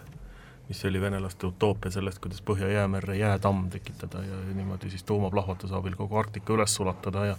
mis 0.69 0.85
oli 0.85 1.01
venelaste 1.01 1.47
utoopia 1.47 1.91
sellest, 1.91 2.21
kuidas 2.21 2.43
Põhja-Jäämerre 2.45 3.17
jäätamm 3.17 3.69
tekitada 3.73 4.21
ja 4.23 4.39
niimoodi 4.53 4.89
siis 4.89 5.03
tuumaplahvatuse 5.03 5.75
abil 5.75 5.95
kogu 5.97 6.17
Arktika 6.17 6.53
üles 6.53 6.75
sulatada 6.75 7.25
ja 7.25 7.37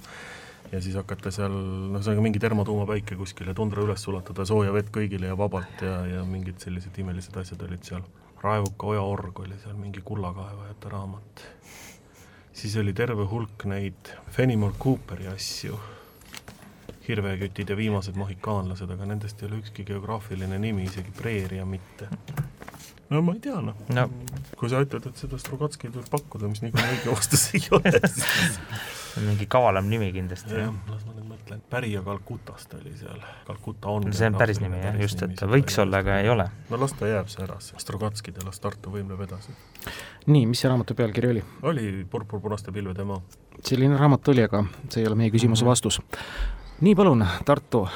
ja 0.72 0.80
siis 0.82 0.94
hakata 0.94 1.30
seal, 1.34 1.54
noh, 1.90 2.02
see 2.02 2.14
on 2.14 2.22
mingi 2.22 2.38
termotuumapäike 2.42 3.16
kuskil 3.18 3.48
ja 3.50 3.54
tundra 3.54 3.82
üles 3.82 4.02
sulatada, 4.06 4.44
sooja 4.46 4.72
vett 4.74 4.90
kõigile 4.94 5.30
ja 5.30 5.38
vabalt 5.38 5.82
ja, 5.82 5.96
ja 6.06 6.24
mingid 6.26 6.60
sellised 6.62 6.98
imelised 7.02 7.36
asjad 7.40 7.62
olid 7.66 7.86
seal 7.86 8.04
Raevuka 8.40 8.86
Oja 8.86 9.02
org 9.04 9.40
oli 9.40 9.56
seal 9.62 9.76
mingi 9.76 10.00
kullakaevajate 10.04 10.88
raamat. 10.88 11.46
siis 12.52 12.76
oli 12.76 12.92
terve 12.92 13.24
hulk 13.24 13.64
neid 13.64 14.14
Fenimore 14.30 14.74
Cooperi 14.78 15.26
asju, 15.26 15.80
Hirvekütid 17.08 17.68
ja 17.68 17.76
viimased 17.76 18.16
mohikaanlased, 18.16 18.90
aga 18.90 19.06
nendest 19.06 19.42
ei 19.42 19.48
ole 19.48 19.58
ükski 19.60 19.84
geograafiline 19.84 20.58
nimi, 20.58 20.84
isegi 20.84 21.10
preeria 21.16 21.64
mitte. 21.66 22.08
No 23.10 23.22
ma 23.26 23.34
ei 23.34 23.40
tea, 23.42 23.58
noh 23.64 23.74
no. 23.94 24.04
kui 24.58 24.70
sa 24.70 24.80
ütled, 24.84 25.06
et 25.10 25.18
seda 25.18 25.38
Strugatskit 25.40 25.94
võib 25.96 26.06
pakkuda, 26.12 26.50
mis 26.50 26.62
niikuinii 26.62 26.96
õige 26.96 27.14
vastus 27.14 27.46
ei 27.58 27.62
ole, 27.74 27.92
siis 28.12 28.58
mingi 29.26 29.46
kavalam 29.50 29.88
nimi 29.90 30.12
kindlasti. 30.14 30.54
jah, 30.54 30.76
las 30.90 31.02
ma 31.08 31.14
nüüd 31.16 31.26
mõtlen, 31.32 31.62
Pärija 31.72 32.04
Kalkutast 32.06 32.76
oli 32.78 32.94
seal, 32.98 33.18
Kalkuta 33.48 33.90
on 33.96 34.12
see 34.14 34.30
on 34.30 34.38
päris 34.38 34.62
nimi 34.62 34.78
jah, 34.82 34.98
just, 35.02 35.24
et 35.26 35.42
võiks 35.50 35.78
olla, 35.82 36.04
aga 36.04 36.20
ei 36.22 36.30
ole. 36.30 36.46
no 36.70 36.80
las 36.80 36.94
ta 36.98 37.10
jääb 37.10 37.32
see 37.32 37.42
ära, 37.46 37.58
see 37.64 37.82
Strogatskid 37.82 38.38
ja 38.38 38.46
las 38.46 38.62
Tartu 38.62 38.94
võimleb 38.94 39.26
edasi. 39.26 39.56
nii, 40.30 40.46
mis 40.52 40.62
see 40.62 40.70
raamatu 40.70 40.94
pealkiri 40.98 41.34
oli? 41.34 41.44
oli 41.72 41.90
Purpur-punaste 42.10 42.74
pilvede 42.74 43.06
maa. 43.08 43.20
selline 43.58 43.98
raamat 43.98 44.34
oli, 44.34 44.46
aga 44.46 44.64
see 44.86 45.02
ei 45.02 45.10
ole 45.10 45.18
meie 45.18 45.34
küsimuse 45.34 45.66
-hmm. 45.66 45.74
vastus. 45.74 46.00
nii, 46.80 46.94
palun, 46.94 47.26
Tartu, 47.44 47.88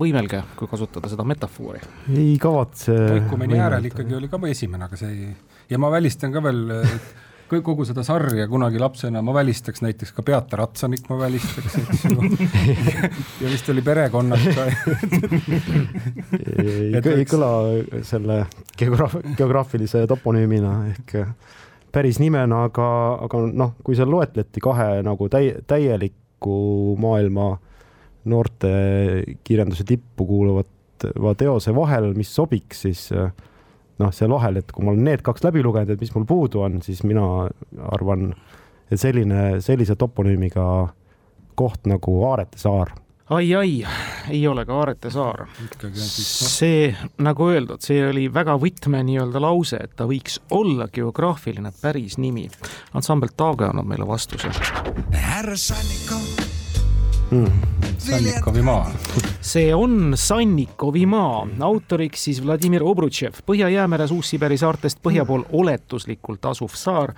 võimelge, 0.00 0.42
kui 0.56 0.70
kasutada 0.70 1.10
seda 1.10 1.24
metafoori. 1.28 1.80
ei 2.14 2.36
kavatse. 2.40 2.96
Toikumeni 3.14 3.60
äärel 3.60 3.90
ikkagi 3.90 4.18
oli 4.18 4.28
ka 4.32 4.40
esimene, 4.48 4.88
aga 4.88 5.00
see 5.00 5.14
ei, 5.14 5.32
ja 5.70 5.80
ma 5.80 5.90
välistan 5.92 6.32
ka 6.34 6.42
veel 6.44 6.62
kogu 7.48 7.84
seda 7.88 8.02
sarja 8.04 8.44
kunagi 8.48 8.80
lapsena 8.80 9.22
ma 9.24 9.32
välistaks 9.32 9.80
näiteks 9.80 10.12
ka 10.12 10.22
Beata 10.22 10.58
Ratsanik 10.60 11.06
ma 11.08 11.16
välistaks, 11.18 11.78
eks 11.80 12.02
ju 12.04 12.16
ja 13.40 13.48
vist 13.48 13.70
oli 13.72 13.82
perekonnad 13.82 14.42
ka 14.52 14.66
ei, 16.60 16.92
ei 16.92 17.24
kõla 17.28 17.52
selle 18.04 18.42
geograaf-, 18.76 19.22
geograafilise 19.38 20.04
toponüümina 20.10 20.74
ehk 20.90 21.16
päris 21.92 22.18
nimena, 22.20 22.66
aga, 22.68 22.88
aga 23.24 23.40
noh, 23.48 23.72
kui 23.84 23.96
seal 23.96 24.10
loetleti 24.12 24.60
kahe 24.62 25.00
nagu 25.06 25.28
täi-, 25.32 25.56
täielikku 25.66 26.58
maailma 27.00 27.54
noorte 28.30 28.70
kirjanduse 29.44 29.86
tippu 29.88 30.26
kuuluvat 30.28 31.06
teose 31.38 31.74
vahel, 31.74 32.10
mis 32.18 32.30
sobiks, 32.34 32.84
siis 32.86 33.02
noh, 33.12 34.14
seal 34.14 34.32
vahel, 34.34 34.60
et 34.60 34.72
kui 34.74 34.86
ma 34.86 34.94
olen 34.94 35.04
need 35.06 35.22
kaks 35.26 35.44
läbi 35.46 35.62
lugenud, 35.62 35.92
et 35.94 36.00
mis 36.02 36.14
mul 36.14 36.26
puudu 36.28 36.62
on, 36.66 36.80
siis 36.82 37.04
mina 37.06 37.24
arvan, 37.94 38.32
et 38.90 38.98
selline, 39.00 39.60
sellise 39.64 39.98
toponüümiga 39.98 40.64
koht 41.58 41.86
nagu 41.90 42.18
Aarete 42.30 42.58
saar 42.58 42.94
ai-ai, 43.30 43.86
ei 44.30 44.46
ole 44.48 44.64
ka 44.64 44.78
Aarete 44.78 45.10
saar. 45.10 45.46
see, 45.92 46.94
nagu 47.18 47.48
öeldud, 47.52 47.82
see 47.84 48.00
oli 48.08 48.28
väga 48.32 48.56
võtme 48.60 49.02
nii-öelda 49.04 49.42
lause, 49.42 49.80
et 49.84 49.96
ta 49.96 50.08
võiks 50.08 50.40
olla 50.50 50.88
geograafiline 50.92 51.72
päris 51.82 52.18
nimi. 52.18 52.48
ansambel 52.94 53.34
Taage 53.36 53.68
annab 53.68 53.86
meile 53.86 54.08
vastuse. 54.08 54.52
härra 55.12 55.56
Sannikov 55.56 56.47
mm.. 57.30 57.46
Sannikovi 57.98 58.62
maa. 58.62 58.90
see 59.40 59.74
on 59.74 60.12
Sannikovi 60.16 61.06
maa, 61.06 61.46
autoriks 61.60 62.24
siis 62.24 62.38
Vladimir 62.44 62.82
Obrutšev, 62.86 63.40
Põhja-Jäämeres 63.46 64.12
Uus-Siberi 64.14 64.58
saartest 64.58 65.02
põhja 65.02 65.24
pool 65.26 65.42
oletuslikult 65.52 66.46
asuv 66.46 66.76
saar, 66.78 67.14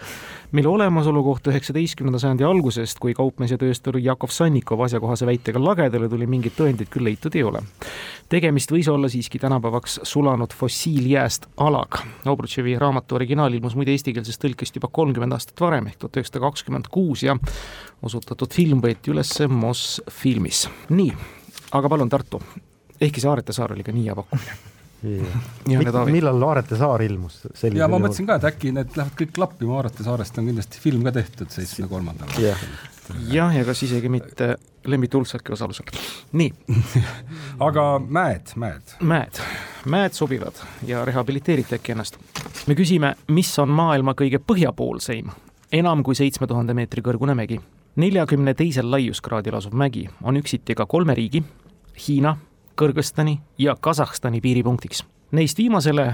mille 0.52 0.68
olemasolu 0.68 1.22
kohta 1.24 1.52
üheksateistkümnenda 1.52 2.18
sajandi 2.18 2.48
algusest, 2.48 2.98
kui 2.98 3.14
kaupmees 3.14 3.52
ja 3.54 3.60
tööstur 3.60 4.00
Jakov 4.00 4.32
Sannikov 4.34 4.80
asjakohase 4.86 5.28
väitega 5.28 5.62
lagedale 5.62 6.08
tuli, 6.08 6.26
mingeid 6.30 6.56
tõendeid 6.58 6.90
küll 6.90 7.10
leitud 7.10 7.36
ei 7.36 7.44
ole 7.46 7.62
tegemist 8.30 8.70
võis 8.70 8.88
olla 8.90 9.08
siiski 9.10 9.40
tänapäevaks 9.42 10.00
sulanud 10.06 10.54
fossiiljääst 10.54 11.48
alaga. 11.60 12.04
Obrutševi 12.30 12.76
raamatu 12.78 13.18
originaal 13.18 13.54
ilmus 13.56 13.74
muide 13.78 13.94
eestikeelsest 13.94 14.42
tõlkest 14.44 14.78
juba 14.78 14.90
kolmkümmend 14.92 15.34
aastat 15.34 15.60
varem 15.60 15.88
ehk 15.90 15.98
tuhat 15.98 16.20
üheksasada 16.20 16.44
kakskümmend 16.44 16.90
kuus 16.94 17.24
ja 17.26 17.36
osutatud 18.02 18.52
film 18.54 18.82
võeti 18.84 19.12
üles 19.14 19.32
Mosfilmis. 19.48 20.66
nii, 20.90 21.12
aga 21.72 21.88
palun 21.88 22.08
Tartu, 22.08 22.42
ehkki 23.00 23.20
Saarete 23.20 23.52
saar 23.56 23.72
oli 23.76 23.86
ka 23.86 23.92
nii 23.96 24.08
hea 24.08 24.18
pakkumine 24.18 24.70
Ja 25.68 25.80
millal 26.04 26.42
Aarete 26.42 26.76
saar 26.76 27.00
ilmus? 27.02 27.40
ja 27.72 27.86
ma 27.88 27.96
mõtlesin 27.96 28.26
ka, 28.28 28.36
et 28.36 28.44
äkki 28.50 28.72
need 28.76 28.96
lähevad 28.98 29.16
kõik 29.16 29.30
klappima, 29.32 29.78
Aarete 29.78 30.04
saarest 30.04 30.36
on 30.38 30.50
kindlasti 30.50 30.82
film 30.82 31.06
ka 31.06 31.14
tehtud 31.16 31.48
seitsmekümne 31.48 31.88
kolmandal. 31.88 32.34
jah, 33.32 33.54
ja 33.56 33.64
kas 33.64 33.80
isegi 33.86 34.10
mitte 34.12 34.58
Lemmi 34.84 35.08
Tulsaki 35.08 35.56
osalusel. 35.56 35.88
nii 36.36 36.52
aga 37.68 37.86
mäed, 38.04 38.52
mäed? 38.60 38.94
mäed, 39.00 39.40
mäed 39.88 40.16
sobivad 40.16 40.60
ja 40.86 41.04
rehabiliteerite 41.08 41.80
äkki 41.80 41.96
ennast. 41.96 42.20
me 42.68 42.76
küsime, 42.76 43.14
mis 43.32 43.56
on 43.58 43.72
maailma 43.72 44.12
kõige 44.12 44.42
põhjapoolseim, 44.44 45.32
enam 45.72 46.04
kui 46.04 46.18
seitsme 46.18 46.46
tuhande 46.50 46.76
meetri 46.76 47.00
kõrgune 47.00 47.38
mägi. 47.40 47.56
Neljakümne 47.96 48.54
teisel 48.54 48.90
laiuskraadil 48.90 49.56
asuv 49.56 49.74
mägi 49.74 50.08
on 50.22 50.36
üksiti 50.36 50.74
ka 50.74 50.86
kolme 50.86 51.14
riigi, 51.14 51.42
Hiina, 52.06 52.36
Kõrgõzstani 52.80 53.34
ja 53.58 53.74
Kasahstani 53.80 54.40
piiripunktiks. 54.40 55.02
Neist 55.32 55.58
viimasele 55.58 56.06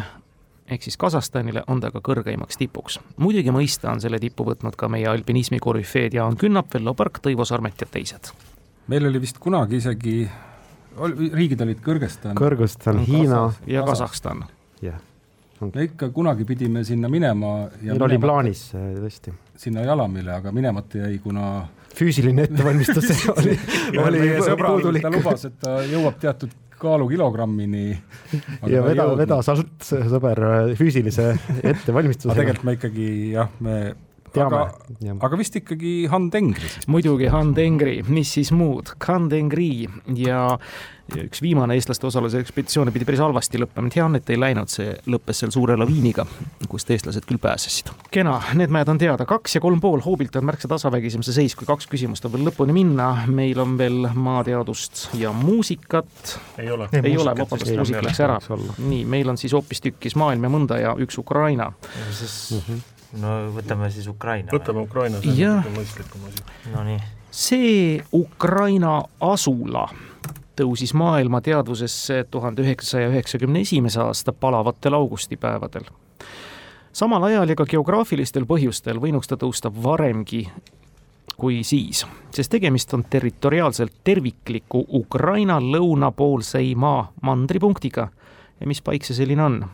ehk 0.66 0.82
siis 0.82 0.96
Kasahstanile 0.96 1.62
on 1.66 1.80
ta 1.80 1.90
ka 1.90 2.00
kõrgeimaks 2.00 2.58
tipuks. 2.58 2.98
muidugi 3.16 3.50
mõista 3.50 3.92
on 3.92 4.00
selle 4.00 4.18
tippu 4.18 4.44
võtnud 4.44 4.76
ka 4.76 4.88
meie 4.88 5.06
alpinismi 5.06 5.58
korüfeed 5.58 6.14
Jaan 6.14 6.36
Künnap, 6.36 6.74
Vello 6.74 6.94
Park, 6.94 7.20
Tõivo 7.22 7.44
Sarmet 7.44 7.80
ja 7.80 7.86
teised 7.86 8.32
meil 8.90 9.06
oli 9.08 9.20
vist 9.22 9.40
kunagi 9.42 9.80
isegi, 9.80 10.16
riigid 11.34 11.62
olid 11.64 11.82
Kõrgõzstan. 11.84 12.36
Kõrgõzstan, 12.38 13.02
Hiina. 13.06 13.42
ja 13.66 13.84
Kasahstan. 13.86 14.44
jah. 14.82 15.00
Me 15.60 15.86
ikka 15.86 16.10
kunagi 16.14 16.44
pidime 16.44 16.84
sinna 16.84 17.08
minema. 17.08 17.54
meil 17.82 18.02
oli 18.08 18.18
plaanis 18.20 18.68
tõesti. 18.74 19.34
sinna 19.56 19.86
Jalamile, 19.86 20.34
aga 20.36 20.52
minemata 20.52 21.06
jäi, 21.06 21.18
kuna 21.24 21.66
füüsiline 21.96 22.44
ettevalmistus 22.48 23.08
oli, 23.38 23.56
oli 24.02 24.22
puudulik. 24.60 25.02
ta 25.02 25.12
lubas, 25.12 25.44
et 25.48 25.58
ta 25.60 25.78
jõuab 25.86 26.18
teatud 26.20 26.52
kaalukilogrammini. 26.76 27.86
ja 28.68 28.82
veda, 28.84 29.06
vedas 29.16 29.48
alt 29.52 29.86
sõber 29.86 30.42
füüsilise 30.76 31.30
ettevalmistuse. 31.72 32.34
tegelikult 32.36 32.68
me 32.68 32.76
ikkagi 32.78 33.08
jah, 33.36 33.52
me 33.60 33.78
teame. 34.37 34.64
aga, 34.64 35.16
aga 35.29 35.40
vist 35.40 35.57
ikkagi 35.62 35.94
Han 36.12 36.31
Tengri 36.35 36.68
siis? 36.68 36.90
muidugi 36.92 37.31
Han 37.33 37.55
Tengri, 37.57 38.01
mis 38.09 38.37
siis 38.38 38.53
muud, 38.55 38.94
Han 39.09 39.31
Tengri 39.33 39.70
ja 40.16 40.42
üks 41.14 41.40
viimane 41.42 41.77
eestlaste 41.79 42.07
osaluse 42.09 42.40
ekspeditsioone 42.42 42.90
pidi 42.94 43.07
päris 43.07 43.20
halvasti 43.22 43.61
lõppema, 43.62 43.90
hea 43.94 44.05
on, 44.05 44.18
et 44.18 44.31
ei 44.33 44.38
läinud, 44.40 44.70
see 44.70 44.94
lõppes 45.12 45.42
seal 45.42 45.53
suure 45.55 45.77
laviiniga, 45.79 46.27
kust 46.70 46.90
eestlased 46.90 47.27
küll 47.29 47.38
pääsesid. 47.42 47.92
kena, 48.14 48.35
need 48.59 48.75
mäed 48.75 48.90
on 48.90 48.99
teada, 48.99 49.27
kaks 49.29 49.57
ja 49.59 49.62
kolm 49.62 49.81
pool, 49.83 50.03
hoobilt 50.05 50.37
on 50.40 50.49
märksa 50.49 50.70
tasavägisem 50.72 51.22
see 51.27 51.37
seis, 51.37 51.55
kui 51.59 51.68
kaks 51.68 51.87
küsimust 51.92 52.27
on 52.27 52.35
veel 52.35 52.49
lõpuni 52.49 52.75
minna, 52.75 53.12
meil 53.31 53.61
on 53.62 53.77
veel 53.79 54.11
maateadust 54.14 55.07
ja 55.20 55.33
muusikat. 55.37 56.35
ei 56.59 56.72
ole. 56.75 56.90
ei, 56.92 57.05
ei 57.12 57.16
ole, 57.22 57.37
vabandust, 57.38 57.77
muusika 57.77 58.03
läks 58.07 58.25
ära. 58.27 58.40
nii, 58.79 59.05
meil 59.07 59.31
on 59.31 59.38
siis 59.38 59.55
hoopistükkis 59.55 60.18
maailm 60.18 60.49
ja 60.49 60.53
mõnda 60.59 60.83
ja 60.83 60.96
üks 60.99 61.22
Ukraina. 61.22 61.72
siis 62.11 62.51
mm 62.51 62.66
-hmm 62.66 62.95
no 63.20 63.36
võtame 63.54 63.90
siis 63.90 64.08
Ukraina. 64.08 64.50
võtame 64.52 64.82
Ukraina, 64.86 65.20
see 65.20 65.48
on 65.48 65.62
kõige 65.62 65.76
mõistlikum 65.78 66.26
asi. 66.28 66.44
Nonii. 66.74 66.98
see 67.30 68.04
Ukraina 68.12 69.02
asula 69.20 69.88
tõusis 70.56 70.94
maailma 70.96 71.40
teadvusesse 71.44 72.24
tuhande 72.30 72.64
üheksasaja 72.64 73.10
üheksakümne 73.12 73.60
esimese 73.60 74.00
aasta 74.00 74.32
palavatel 74.32 74.94
augustipäevadel. 74.94 75.84
samal 76.92 77.22
ajal 77.22 77.48
ja 77.48 77.56
ka 77.56 77.66
geograafilistel 77.66 78.46
põhjustel 78.46 79.00
võinuks 79.00 79.28
ta 79.28 79.36
tõusta 79.36 79.72
varemgi 79.82 80.46
kui 81.36 81.60
siis, 81.64 82.06
sest 82.32 82.50
tegemist 82.50 82.94
on 82.94 83.04
territoriaalselt 83.10 83.92
tervikliku 84.04 84.84
Ukraina 84.88 85.58
lõunapoolseima 85.60 86.94
mandripunktiga. 87.22 88.08
ja 88.60 88.66
mis 88.66 88.82
paik 88.82 89.04
see 89.04 89.16
selline 89.16 89.42
on? 89.42 89.64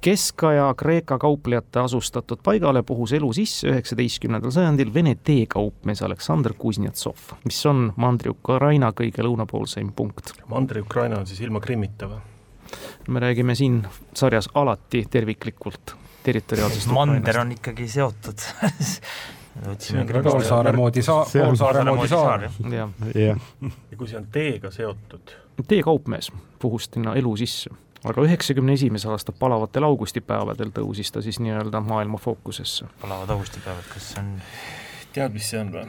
Keskaja 0.00 0.74
Kreeka 0.76 1.18
kauplejate 1.18 1.80
asustatud 1.80 2.38
paigale 2.44 2.82
puhus 2.82 3.12
elu 3.12 3.32
sisse 3.32 3.68
üheksateistkümnendal 3.68 4.54
sajandil 4.54 4.94
Vene 4.94 5.14
teekaupmees 5.24 6.02
Aleksandr 6.02 6.54
Kuznetsov, 6.58 7.32
mis 7.44 7.60
on 7.66 7.92
Mandri-Ukraina 7.96 8.92
kõige 8.96 9.26
lõunapoolseim 9.26 9.92
punkt. 9.96 10.34
Mandri-Ukraina 10.48 11.18
on 11.18 11.26
siis 11.26 11.40
ilma 11.46 11.60
Krimmita 11.60 12.10
või? 12.10 12.20
me 13.08 13.20
räägime 13.20 13.54
siin 13.54 13.86
sarjas 14.14 14.48
alati 14.54 15.06
terviklikult 15.10 15.94
territoriaalsest 16.22 16.90
mander 16.92 17.38
on 17.40 17.52
ikkagi 17.52 17.88
seotud 17.88 18.44
poolsaare 20.22 20.72
moodi 20.76 21.02
saa-, 21.02 21.24
poolsaare 21.32 21.84
moodi 21.84 22.08
saar. 22.08 22.48
jah. 22.72 22.90
ja 23.14 23.96
kui 23.96 24.08
see 24.08 24.18
on 24.20 24.26
teega 24.32 24.70
seotud? 24.70 25.32
teekaupmees 25.68 26.32
puhus 26.58 26.90
sinna 26.92 27.16
elu 27.16 27.36
sisse 27.36 27.72
aga 28.04 28.22
üheksakümne 28.22 28.76
esimese 28.78 29.10
aasta 29.10 29.32
palavatel 29.34 29.86
augustipäevadel 29.88 30.70
tõusis 30.74 31.10
ta 31.12 31.22
siis 31.24 31.40
nii-öelda 31.42 31.80
maailma 31.84 32.18
fookusesse. 32.22 32.86
palavad 33.02 33.34
augustipäevad, 33.34 33.90
kas 33.92 34.12
see 34.12 34.22
on? 34.22 34.32
tead, 35.12 35.34
mis 35.34 35.50
see 35.50 35.60
on 35.60 35.72
või? 35.74 35.86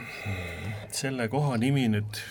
selle 0.96 1.28
koha 1.30 1.58
nimi 1.60 1.86
nüüd, 1.92 2.22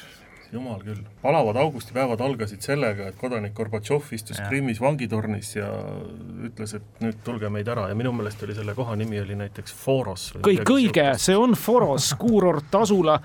jumal 0.51 0.81
küll, 0.83 0.99
palavad 1.21 1.59
augustipäevad 1.61 2.21
algasid 2.25 2.65
sellega, 2.65 3.07
et 3.11 3.19
kodanik 3.19 3.55
Gorbatšov 3.55 4.11
istus 4.17 4.41
ja. 4.41 4.49
Krimmis 4.49 4.81
vangitornis 4.83 5.53
ja 5.55 5.69
ütles, 6.49 6.75
et 6.79 7.05
nüüd 7.05 7.23
tulge 7.23 7.51
meid 7.53 7.69
ära 7.71 7.87
ja 7.91 7.95
minu 7.97 8.11
meelest 8.17 8.43
oli 8.43 8.57
selle 8.57 8.75
koha 8.77 8.97
nimi 8.99 9.21
oli 9.21 9.39
näiteks 9.39 9.75
Foros. 9.85 10.33
kõik 10.43 10.75
õige, 10.75 11.07
see 11.21 11.37
on 11.37 11.55
Foros, 11.59 12.11
kuurort 12.19 12.75
asula 12.81 13.19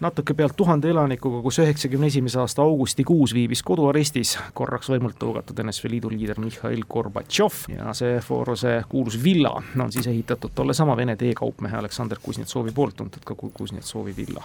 natuke 0.00 0.34
pealt 0.36 0.56
tuhande 0.56 0.90
elanikuga, 0.92 1.40
kus 1.44 1.58
üheksakümne 1.62 2.10
esimese 2.10 2.40
aasta 2.42 2.62
augustikuus 2.62 3.32
viibis 3.34 3.62
koduarestis 3.64 4.34
korraks 4.56 4.90
võimult 4.92 5.16
tõugatud 5.20 5.60
NSV 5.62 5.90
Liidu 5.94 6.10
liider 6.12 6.40
Mihhail 6.42 6.82
Gorbatšov 6.88 7.62
ja 7.72 7.94
see 7.96 8.18
Forose 8.24 8.76
kuulus 8.90 9.16
villa 9.22 9.54
on 9.56 9.92
siis 9.92 10.08
ehitatud 10.10 10.52
tollesama 10.54 10.96
Vene 10.96 11.16
teekaupmehe 11.16 11.78
Aleksandr 11.80 12.20
Kuznetsovi 12.22 12.74
poolt 12.76 12.96
tuntud 13.00 13.24
ka 13.24 13.34
Kuznetsovi 13.36 14.12
villa. 14.16 14.44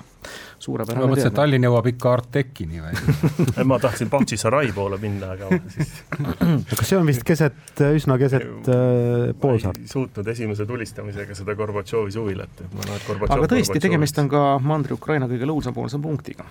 suurepärane 0.59 1.03
ma 1.03 1.11
mõtlesin, 1.11 1.33
et 1.33 1.39
Tallinn 1.41 1.67
jõuab 1.67 1.91
ikka 1.91 2.13
Artekini 2.13 2.83
või 2.85 3.67
ma 3.71 3.79
tahtsin 3.79 4.09
Bahtšisarai 4.13 4.71
poole 4.75 5.01
minna, 5.03 5.33
aga 5.35 5.51
siis 5.75 5.91
kas 6.79 6.85
see 6.87 6.99
on 6.99 7.11
vist 7.11 7.27
keset, 7.27 7.83
üsna 7.99 8.17
keset 8.21 8.71
äh, 8.71 9.35
poolsaart? 9.41 9.83
suutnud 9.91 10.31
esimese 10.31 10.65
tulistamisega 10.69 11.35
seda 11.35 11.55
Gorbatšovi 11.59 12.15
suvilat, 12.15 12.55
et 12.63 12.71
ma 12.71 12.87
näen, 12.87 12.95
et 13.01 13.07
Gorbatšov 13.09 13.37
aga 13.37 13.51
tõesti, 13.55 13.83
tegemist 13.83 14.23
on 14.23 14.31
ka 14.31 14.45
Mandri-Ukraina 14.63 15.27
kõige 15.31 15.40
kõige 15.41 15.49
lõunapoolsema 15.49 16.03
punktiga. 16.03 16.45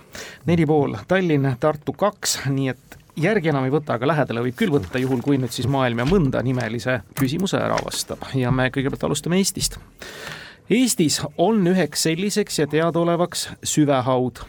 neli 0.45 0.65
pool 0.65 0.95
Tallinn, 1.07 1.55
Tartu 1.59 1.93
kaks, 1.93 2.41
nii 2.49 2.69
et 2.69 2.97
järgi 3.15 3.49
enam 3.49 3.63
ei 3.65 3.71
võta, 3.71 3.95
aga 3.95 4.07
lähedale 4.07 4.43
võib 4.43 4.55
küll 4.55 4.71
võtta, 4.71 4.99
juhul 4.99 5.21
kui 5.23 5.37
nüüd 5.37 5.51
siis 5.51 5.67
maailm 5.67 5.99
ja 5.99 6.05
mõnda 6.05 6.43
nimelise 6.43 7.01
küsimuse 7.19 7.57
ära 7.57 7.77
vastab 7.85 8.25
ja 8.35 8.51
me 8.51 8.69
kõigepealt 8.69 9.07
alustame 9.07 9.39
Eestist. 9.39 9.79
Eestis 10.69 11.21
on 11.37 11.65
üheks 11.67 12.03
selliseks 12.03 12.59
ja 12.59 12.67
teadaolevaks 12.67 13.49
süvehaud. 13.63 14.43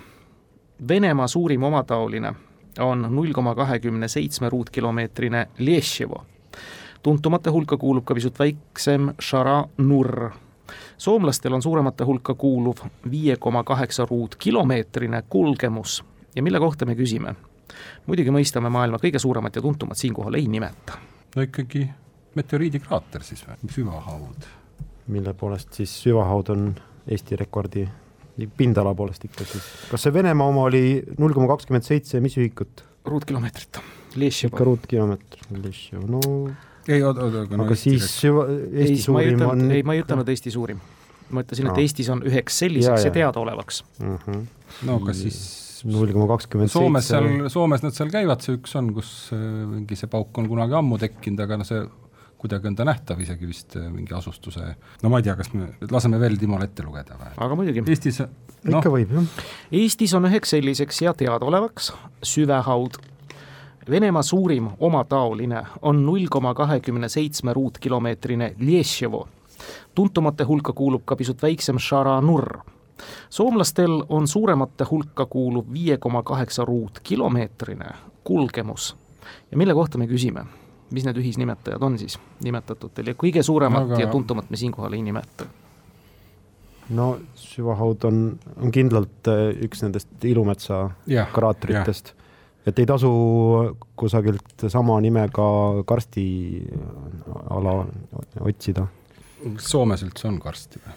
Venemaa 0.89 1.29
suurim 1.29 1.63
omataoline 1.63 2.35
on 2.81 3.07
null 3.11 3.33
koma 3.33 3.55
kahekümne 3.55 4.09
seitsme 4.09 4.49
ruutkilomeetrine 4.49 5.49
Lješevo. 5.59 6.25
tuntumate 7.03 7.51
hulka 7.51 7.77
kuulub 7.77 8.05
ka 8.05 8.15
pisut 8.15 8.39
väiksem 8.39 9.15
Šara-Nurr. 9.19 10.31
Soomlastel 10.99 11.53
on 11.53 11.63
suuremate 11.63 12.05
hulka 12.05 12.35
kuuluv 12.35 12.85
viie 13.11 13.37
koma 13.37 13.65
kaheksa 13.65 14.07
ruutkilomeetrine 14.11 15.23
kulgemus 15.29 16.05
ja 16.37 16.43
mille 16.43 16.59
kohta 16.59 16.87
me 16.87 16.95
küsime 16.95 17.35
muidugi 18.07 18.33
mõistame 18.35 18.71
maailma 18.73 19.01
kõige 19.03 19.21
suuremat 19.23 19.57
ja 19.57 19.63
tuntumat 19.63 19.99
siinkohal 19.99 20.39
ei 20.39 20.49
nimeta. 20.49 20.99
no 21.37 21.43
ikkagi 21.43 21.87
meteoriidikraater 22.35 23.25
siis 23.25 23.45
või, 23.47 23.59
süvahaud. 23.77 24.49
mille 25.07 25.35
poolest 25.35 25.81
siis 25.81 25.95
süvahaud 26.05 26.55
on 26.55 26.73
Eesti 27.03 27.37
rekordi 27.37 27.89
pindala 28.57 28.95
poolest 28.95 29.25
ikka 29.27 29.45
siis, 29.45 29.65
kas 29.91 30.07
see 30.07 30.15
Venemaa 30.15 30.49
oma 30.49 30.69
oli 30.69 31.03
null 31.19 31.35
koma 31.35 31.49
kakskümmend 31.51 31.87
seitse, 31.87 32.21
mis 32.21 32.39
ühikut? 32.39 32.85
ruutkilomeetrit. 33.05 33.81
ikka 34.47 34.65
ruutkilomeetr, 34.65 35.49
no 36.07 36.21
ei, 36.89 37.03
oota, 37.03 37.27
oota, 37.27 37.45
aga, 37.47 37.63
aga 37.67 37.79
siis 37.79 38.09
süva, 38.17 38.47
Eesti 38.51 38.99
ei, 38.99 39.05
suurim 39.07 39.47
on 39.47 39.65
ei, 39.71 39.87
ma 39.87 39.97
ei 39.97 40.05
ütelnud 40.05 40.29
Eesti 40.33 40.55
suurim. 40.55 40.81
ma 41.33 41.45
ütlesin, 41.45 41.69
et 41.71 41.77
no. 41.77 41.81
Eestis 41.81 42.13
on 42.13 42.23
üheks 42.29 42.59
selliseks 42.65 43.07
ja, 43.07 43.11
ja. 43.11 43.17
teadaolevaks 43.19 43.85
mm. 43.99 44.17
-hmm. 44.27 44.47
no 44.89 44.99
kas 45.07 45.23
siis 45.25 45.43
null 45.89 46.13
koma 46.15 46.29
kakskümmend 46.31 46.71
seitse. 46.71 46.79
Soomes 46.79 47.09
seal, 47.09 47.49
Soomes 47.51 47.83
nad 47.83 47.97
seal 47.97 48.13
käivad, 48.13 48.45
see 48.45 48.59
üks 48.59 48.77
on, 48.79 48.93
kus 48.97 49.11
äh, 49.35 49.43
mingi 49.67 49.99
see 49.99 50.11
pauk 50.11 50.39
on 50.39 50.49
kunagi 50.51 50.77
ammu 50.79 50.99
tekkinud, 51.03 51.43
aga 51.43 51.59
noh, 51.61 51.69
see 51.69 51.83
kuidagi 52.43 52.71
on 52.71 52.77
ta 52.79 52.87
nähtav 52.87 53.21
isegi 53.23 53.47
vist 53.47 53.77
äh, 53.79 53.87
mingi 53.93 54.15
asustuse, 54.19 54.75
no 55.03 55.13
ma 55.13 55.21
ei 55.21 55.27
tea, 55.27 55.37
kas 55.39 55.53
me 55.55 55.73
laseme 55.91 56.19
veel 56.23 56.39
Timol 56.41 56.65
ette 56.67 56.87
lugeda 56.87 57.19
või? 57.19 57.33
aga 57.47 57.59
muidugi. 57.59 57.85
Eestis 57.87 58.23
no, 58.23 58.79
ikka 58.79 58.93
võib, 58.93 59.15
jah. 59.15 59.47
Eestis 59.83 60.15
on 60.19 60.27
üheks 60.31 60.55
selliseks 60.57 61.03
ja 61.05 61.15
teadaolevaks 61.19 61.93
süvehaud. 62.33 62.99
Venemaa 63.91 64.23
suurim 64.23 64.69
omataoline 64.81 65.67
on 65.83 66.07
null 66.07 66.27
koma 66.31 66.55
kahekümne 66.55 67.09
seitsme 67.09 67.53
ruutkilomeetrine 67.53 68.55
Lješevo. 68.61 69.29
tuntumate 69.95 70.45
hulka 70.45 70.73
kuulub 70.73 71.03
ka 71.05 71.17
pisut 71.17 71.43
väiksem 71.43 71.77
Šara-Nurr 71.79 72.59
soomlastel 73.31 74.05
on 74.09 74.29
suuremate 74.29 74.85
hulka 74.91 75.27
kuuluv 75.27 75.65
viie 75.73 75.97
koma 75.97 76.23
kaheksa 76.23 76.65
ruutkilomeetrine 76.65 77.87
kulgemus. 78.25 78.97
Ja 79.51 79.57
mille 79.57 79.75
kohta 79.75 79.99
me 79.99 80.07
küsime, 80.07 80.45
mis 80.91 81.05
need 81.05 81.17
ühisnimetajad 81.17 81.83
on 81.83 81.99
siis 81.99 82.19
nimetatutel 82.45 83.13
ja 83.13 83.15
kõige 83.19 83.43
suuremat 83.43 83.91
Aga... 83.91 84.01
ja 84.01 84.07
tuntumat 84.07 84.51
me 84.51 84.57
siinkohal 84.57 84.93
ei 84.93 85.03
nimeta? 85.03 85.47
no 86.91 87.19
süvahaud 87.35 88.05
on, 88.05 88.17
on 88.57 88.73
kindlalt 88.75 89.29
äh, 89.31 89.53
üks 89.65 89.85
nendest 89.85 90.25
Ilumetsa 90.25 90.91
yeah, 91.09 91.31
kraatritest. 91.33 92.11
yeah 92.13 92.22
et 92.67 92.79
ei 92.79 92.87
tasu 92.87 93.13
kusagilt 93.99 94.67
sama 94.71 95.01
nimega 95.03 95.47
karstiala 95.89 97.75
otsida. 98.41 98.87
Soomes 99.59 100.03
üldse 100.07 100.29
on 100.31 100.39
karsti 100.43 100.79
või? 100.83 100.95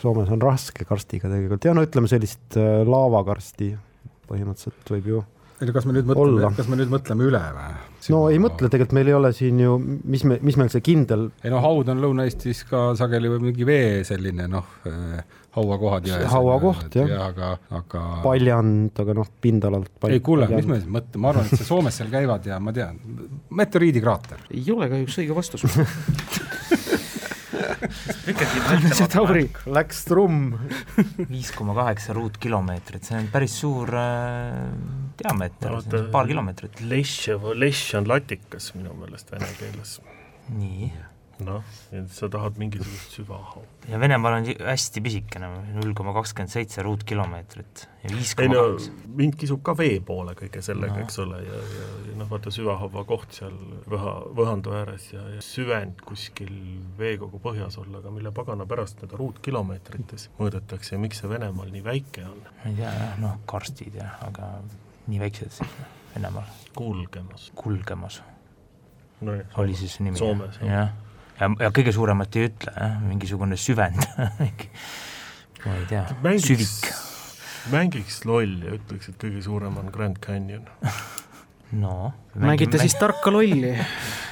Soomes 0.00 0.28
on 0.30 0.42
raske 0.42 0.84
karstiga 0.86 1.26
tegelikult 1.30 1.64
ja 1.66 1.72
no 1.74 1.82
ütleme 1.82 2.06
sellist 2.10 2.54
äh, 2.60 2.84
laavakarsti 2.86 3.72
põhimõtteliselt 4.28 4.92
võib 4.94 5.06
ju 5.10 5.22
kas 5.56 5.86
me 5.88 5.96
nüüd 5.96 6.08
mõtleme, 6.10 6.50
kas 6.56 6.68
me 6.68 6.76
nüüd 6.80 6.92
mõtleme 6.92 7.26
üle 7.30 7.40
või? 7.56 7.70
no 8.12 8.20
ei 8.32 8.40
mõtle, 8.42 8.68
tegelikult 8.72 8.96
meil 8.98 9.10
ei 9.10 9.16
ole 9.16 9.32
siin 9.36 9.62
ju, 9.62 9.78
mis 9.80 10.24
me, 10.28 10.38
mis 10.44 10.58
meil 10.60 10.70
see 10.72 10.84
kindel. 10.84 11.30
ei 11.44 11.52
no 11.52 11.62
haud 11.64 11.88
on 11.92 12.02
Lõuna-Eestis 12.04 12.66
ka 12.68 12.90
sageli 12.98 13.30
või 13.32 13.48
mingi 13.48 13.68
vee 13.68 14.04
selline 14.06 14.48
noh, 14.52 14.68
äh, 14.90 15.24
hauakohad 15.56 16.08
ja. 16.10 16.20
hauakoht 16.28 16.98
jah 17.00 17.08
ja,, 17.08 17.22
aga, 17.30 17.54
aga. 17.78 18.04
paljand, 18.24 18.92
aga 19.02 19.16
noh, 19.16 19.32
pindalalt. 19.40 19.92
ei 20.10 20.20
kuule, 20.24 20.48
mis 20.52 20.68
me 20.68 20.80
siis 20.82 20.92
mõtleme, 20.92 21.22
ma 21.24 21.32
arvan, 21.32 21.48
et 21.48 21.62
see 21.62 21.68
Soomes 21.68 21.96
seal 22.02 22.12
käivad 22.12 22.46
ja 22.48 22.60
ma 22.60 22.74
tean, 22.76 23.00
meteoriidikraater. 23.56 24.48
ei 24.52 24.66
ole 24.74 24.90
kahjuks 24.92 25.20
õige 25.24 25.40
vastus 25.40 25.64
lükati 28.26 29.08
Tauri. 29.14 29.44
Läks 29.66 30.04
trumm. 30.08 30.54
viis 31.30 31.50
koma 31.56 31.74
kaheksa 31.78 32.14
ruutkilomeetrit, 32.16 33.04
see 33.08 33.18
on 33.18 33.28
päris 33.32 33.58
suur 33.62 33.92
äh, 33.96 34.62
diameeter 35.22 35.76
no,, 35.76 36.04
paar 36.14 36.30
kilomeetrit. 36.30 36.80
Lešš, 36.86 37.36
Lešš 37.54 37.98
on 38.00 38.08
latikas 38.10 38.72
minu 38.78 38.94
meelest 39.00 39.32
vene 39.34 39.50
keeles. 39.58 39.98
nii 40.56 40.92
noh, 41.44 41.64
sa 42.12 42.28
tahad 42.32 42.56
mingisugust 42.60 43.12
süvahaud. 43.18 43.84
ja 43.90 44.00
Venemaal 44.00 44.38
on 44.38 44.46
hästi 44.46 45.02
pisikene, 45.04 45.50
null 45.76 45.92
koma 45.96 46.14
kakskümmend 46.16 46.52
seitse 46.52 46.84
ruutkilomeetrit 46.86 47.82
ja 48.04 48.12
viis 48.12 48.32
koma 48.38 48.54
kaheksa. 48.56 48.94
mind 49.18 49.36
kisub 49.40 49.62
ka 49.66 49.74
vee 49.76 49.98
poole 50.04 50.32
kõige 50.38 50.62
sellega 50.64 50.96
no., 50.96 51.04
eks 51.04 51.20
ole, 51.24 51.42
ja, 51.44 51.60
ja, 51.76 51.88
ja 52.08 52.16
noh, 52.20 52.30
vaata 52.30 52.52
süvahaava 52.54 53.04
koht 53.08 53.36
seal 53.36 53.56
võha, 53.92 54.14
võhandu 54.38 54.72
ääres 54.78 55.10
ja, 55.12 55.26
ja 55.34 55.44
süvend 55.44 56.00
kuskil 56.08 56.54
veekogu 56.98 57.40
põhjas 57.44 57.76
olla, 57.82 58.00
aga 58.00 58.14
mille 58.14 58.32
pagana 58.36 58.68
pärast 58.68 59.02
teda 59.04 59.20
ruutkilomeetrites 59.20 60.30
mõõdetakse 60.40 60.96
ja 60.96 61.02
miks 61.02 61.20
see 61.22 61.32
Venemaal 61.32 61.72
nii 61.74 61.84
väike 61.84 62.24
on? 62.30 62.40
ma 62.62 62.70
ei 62.72 62.80
tea 62.80 62.94
noh, 63.20 63.40
karstid 63.50 64.00
jah, 64.00 64.16
aga 64.30 64.54
nii 65.10 65.20
väiksed 65.20 65.58
siis 65.60 65.80
Venemaal. 66.14 66.48
kulgemas. 66.76 67.50
kulgemas 67.54 68.22
no, 69.20 69.36
oli 69.60 69.76
siis 69.76 70.00
nimi? 70.00 70.16
Soomes, 70.16 70.62
jah 70.64 70.94
ja, 71.40 71.50
ja 71.66 71.72
kõige 71.74 71.94
suuremat 71.94 72.36
ei 72.36 72.50
ütle, 72.50 72.90
mingisugune 73.06 73.58
süvend. 73.60 74.06
Ma 75.66 75.74
ei 75.74 75.86
tea, 75.90 76.04
süvik. 76.42 76.92
mängiks 77.72 78.20
lolli 78.28 78.68
ja 78.68 78.76
ütleks, 78.76 79.10
et 79.10 79.18
kõige 79.18 79.42
suurem 79.42 79.80
on 79.80 79.90
Grand 79.94 80.20
Canyon. 80.22 80.68
No 81.76 82.12
mängite 82.38 82.78
siis 82.78 82.94
tarka 82.94 83.32
lolli. 83.32 83.76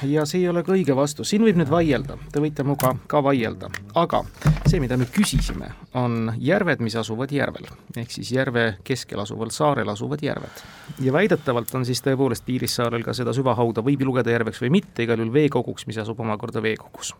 Ja 0.03 0.25
see 0.27 0.41
ei 0.43 0.49
ole 0.49 0.61
ka 0.63 0.73
õige 0.75 0.95
vastus, 0.95 1.29
siin 1.31 1.43
võib 1.45 1.57
nüüd 1.57 1.69
vaielda, 1.71 2.17
te 2.31 2.41
võite 2.43 2.65
minuga 2.65 2.91
ka 3.09 3.21
vaielda, 3.23 3.69
aga 3.97 4.21
see, 4.67 4.81
mida 4.83 4.97
me 4.99 5.07
küsisime, 5.09 5.69
on 5.97 6.33
järved, 6.41 6.81
mis 6.83 6.97
asuvad 6.99 7.31
järvel, 7.33 7.67
ehk 7.97 8.11
siis 8.11 8.31
järve 8.35 8.65
keskel 8.85 9.21
asuval 9.23 9.53
saarel 9.55 9.89
asuvad 9.89 10.21
järved. 10.25 10.63
ja 11.01 11.13
väidetavalt 11.13 11.73
on 11.75 11.85
siis 11.85 12.03
tõepoolest 12.05 12.45
Piirissaarel 12.45 13.03
ka 13.03 13.15
seda 13.17 13.33
süvahauda, 13.33 13.81
võib 13.85 14.03
lugeda 14.05 14.35
järveks 14.35 14.61
või 14.61 14.73
mitte, 14.77 15.05
igal 15.07 15.21
juhul 15.21 15.33
veekoguks, 15.33 15.87
mis 15.87 15.97
asub 16.03 16.19
omakorda 16.19 16.61
veekogus. 16.61 17.15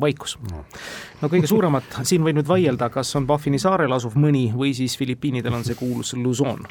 vaikus. 0.00 0.38
no. 0.50 0.64
Kõige 1.28 1.50
suuremat, 1.50 2.00
siin 2.04 2.22
võib 2.22 2.38
nüüd 2.38 2.48
vaielda, 2.48 2.88
kas 2.94 3.14
on 3.16 3.26
Baffini 3.26 3.58
saarel 3.58 3.92
asuv 3.92 4.16
mõni 4.20 4.46
või 4.54 4.74
siis 4.74 4.96
Filipiinidel 4.98 5.54
on 5.54 5.64
see 5.64 5.74
kuulus 5.74 6.14
Luzon. 6.14 6.62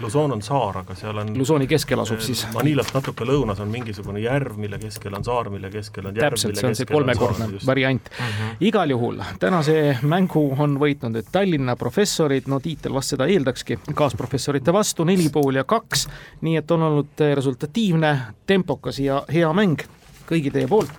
Luzon 0.00 0.36
on 0.36 0.42
saar, 0.42 0.82
aga 0.84 0.94
seal 0.98 1.24
on 1.24 1.32
Luzoni 1.38 1.66
keskel 1.70 2.02
asub 2.02 2.20
siis 2.20 2.44
Manilast 2.60 2.94
natuke 2.94 3.26
lõunas 3.28 3.60
on 3.62 3.70
mingisugune 3.72 4.22
järv, 4.22 4.56
mille 4.60 4.78
keskel 4.80 5.14
on 5.16 5.24
saar, 5.26 5.50
mille 5.52 5.70
keskel 5.72 6.10
on 6.10 6.18
järv, 6.18 6.36
täpselt, 6.36 6.58
see 6.60 6.68
on 6.68 6.76
see 6.78 6.88
kolmekordne 6.88 7.48
variant 7.66 8.10
mm. 8.10 8.26
-hmm. 8.26 8.56
igal 8.68 8.90
juhul 8.90 9.22
tänase 9.40 9.98
mängu 10.02 10.44
on 10.58 10.76
võitnud 10.80 11.16
nüüd 11.16 11.30
Tallinna 11.32 11.76
professorid, 11.76 12.46
no 12.46 12.60
tiitel 12.60 12.94
vast 12.94 13.14
seda 13.14 13.26
eeldakski, 13.26 13.78
kaasprofessorite 13.94 14.72
vastu 14.72 15.04
neli 15.04 15.28
pool 15.32 15.60
ja 15.60 15.64
kaks, 15.64 16.06
nii 16.40 16.56
et 16.60 16.70
on 16.70 16.82
olnud 16.82 17.24
resultatiivne, 17.34 18.12
tempokas 18.46 18.98
ja 18.98 19.24
hea 19.32 19.52
mäng 19.52 19.82
kõigi 20.28 20.52
teie 20.52 20.68
poolt 20.68 20.92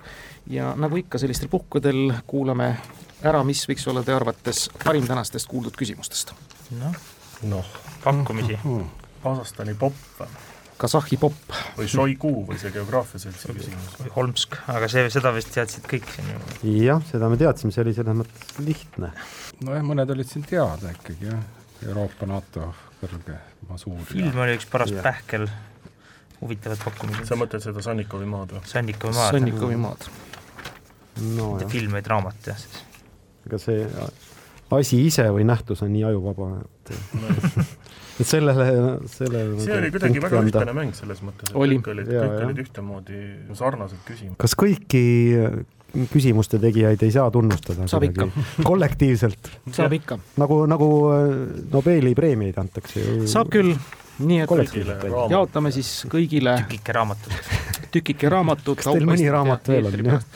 ja 0.50 0.74
nagu 0.76 0.96
ikka 0.96 1.18
sellistel 1.18 1.48
puhkudel 1.48 2.12
kuulame 2.26 2.76
ära, 3.22 3.44
mis 3.44 3.64
võiks 3.68 3.88
olla 3.88 4.02
teie 4.02 4.16
arvates 4.16 4.68
parim 4.84 5.06
tänastest 5.06 5.48
kuuldud 5.48 5.76
küsimustest. 5.78 6.34
noh 6.78 6.96
noh, 7.42 7.64
pakkumisi 8.04 8.58
mm. 8.64 8.80
-hmm. 8.80 8.84
Kasahstani 9.22 9.74
popp 9.74 9.96
Kasahhi 10.82 11.16
popp. 11.20 11.54
või 11.76 11.88
Šoigu 11.90 12.30
või 12.48 12.58
see 12.58 12.72
geograafia 12.74 13.20
seltsi 13.22 13.52
küsimus. 13.54 13.92
või 14.00 14.12
Holmsk, 14.16 14.56
aga 14.72 14.88
see, 14.90 15.04
seda 15.14 15.30
vist 15.34 15.52
teadsid 15.54 15.86
kõik 15.90 16.08
siin 16.10 16.32
ju. 16.32 16.40
jah, 16.82 17.02
seda 17.10 17.28
me 17.30 17.38
teadsime, 17.38 17.74
see 17.74 17.84
oli 17.84 17.94
selles 17.94 18.18
mõttes 18.18 18.56
lihtne. 18.66 19.12
nojah, 19.62 19.84
mõned 19.86 20.10
olid 20.16 20.30
siin 20.30 20.46
teada 20.48 20.90
ikkagi 20.90 21.28
jah, 21.28 21.44
Euroopa, 21.86 22.26
NATO 22.30 22.72
kõrge 22.98 23.38
masuur. 23.68 24.02
film 24.10 24.42
oli 24.42 24.58
üks 24.58 24.66
paras 24.70 24.90
ja. 24.90 25.04
pähkel, 25.06 25.46
huvitavad 26.40 26.82
pakkumised. 26.82 27.30
sa 27.30 27.38
mõtled 27.38 27.62
seda 27.62 27.84
Sannikovi 27.86 28.26
maad 28.34 28.56
või? 28.56 28.66
Sannikovi 28.74 29.14
maad. 29.20 29.38
Sannikovi 29.38 29.78
maad. 29.86 30.10
no 31.38 31.48
jah. 31.62 31.70
film, 31.70 31.94
vaid 31.94 32.10
raamat 32.10 32.50
jah 32.50 32.58
siis. 32.58 32.82
ega 33.46 33.62
see 33.62 33.86
asi 34.72 35.02
ise 35.06 35.28
või 35.30 35.44
nähtus 35.46 35.82
on 35.84 35.92
nii 35.92 36.04
ajuvaba, 36.10 36.50
et 36.64 36.94
et 38.20 38.28
sellele, 38.28 38.66
sellele 39.10 39.60
see 39.62 39.76
oli 39.78 39.92
kuidagi 39.94 40.24
väga 40.24 40.40
anda. 40.40 40.50
ühtlane 40.52 40.74
mäng 40.76 40.96
selles 40.96 41.22
mõttes, 41.24 41.52
et 41.52 41.56
oli. 41.58 41.78
kõik 41.78 41.92
olid, 41.94 42.10
kõik 42.12 42.48
olid 42.48 42.64
ühtemoodi 42.66 43.22
sarnased 43.58 44.02
küsimused. 44.08 44.40
kas 44.42 44.56
kõiki 44.58 45.04
küsimuste 46.12 46.60
tegijaid 46.60 47.02
ei 47.04 47.12
saa 47.12 47.30
tunnustada. 47.30 47.86
saab 47.90 48.06
ikka. 48.08 48.28
kollektiivselt. 48.70 49.50
saab 49.72 49.96
ikka. 49.98 50.18
nagu, 50.40 50.62
nagu 50.70 50.88
äh, 51.12 51.34
Nobeli 51.72 52.14
preemiaid 52.18 52.60
antakse 52.62 53.02
ju. 53.02 53.26
saab 53.30 53.52
küll 53.52 53.74
nii 54.22 54.42
et 54.44 55.06
jaotame 55.32 55.72
siis 55.74 56.02
kõigile 56.10 56.58
tükike 56.64 56.96
raamatut. 56.96 57.32
tükike 57.92 58.28
raamatut. 58.32 58.80
kas 58.80 58.90
teil 58.90 59.06
mõni 59.08 59.28
raamat 59.32 59.68
veel 59.72 59.88
on, 59.90 60.26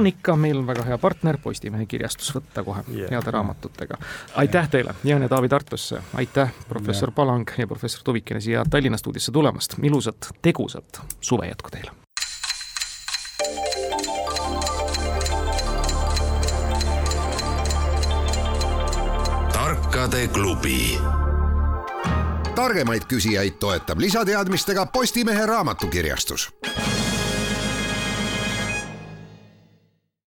on 0.00 0.10
ikka, 0.10 0.36
meil 0.40 0.60
on 0.62 0.68
väga 0.68 0.86
hea 0.90 0.98
partner, 1.02 1.40
Postimehe 1.42 1.86
kirjastus, 1.90 2.32
võtta 2.36 2.64
kohe 2.66 2.84
yeah. 2.92 3.10
heade 3.10 3.34
raamatutega. 3.34 3.98
aitäh 4.42 4.70
teile, 4.70 4.96
ja 5.04 5.20
Taavi 5.28 5.48
Tartusse, 5.52 6.02
aitäh, 6.14 6.54
professor 6.68 7.10
yeah. 7.10 7.20
Palang 7.20 7.54
ja 7.58 7.66
professor 7.66 8.02
Tuvikene 8.04 8.40
siia 8.40 8.64
Tallinna 8.70 8.98
stuudiosse 9.00 9.32
tulemast, 9.32 9.78
ilusat, 9.82 10.32
tegusat 10.42 11.02
suve 11.20 11.48
jätku 11.52 11.70
teile! 11.70 11.94
tarkade 19.96 20.28
klubi 20.28 20.98
targemaid 22.54 23.04
küsijaid 23.08 23.58
toetab 23.60 24.00
lisateadmistega 24.00 24.86
Postimehe 24.86 25.46
raamatukirjastus 25.46 26.48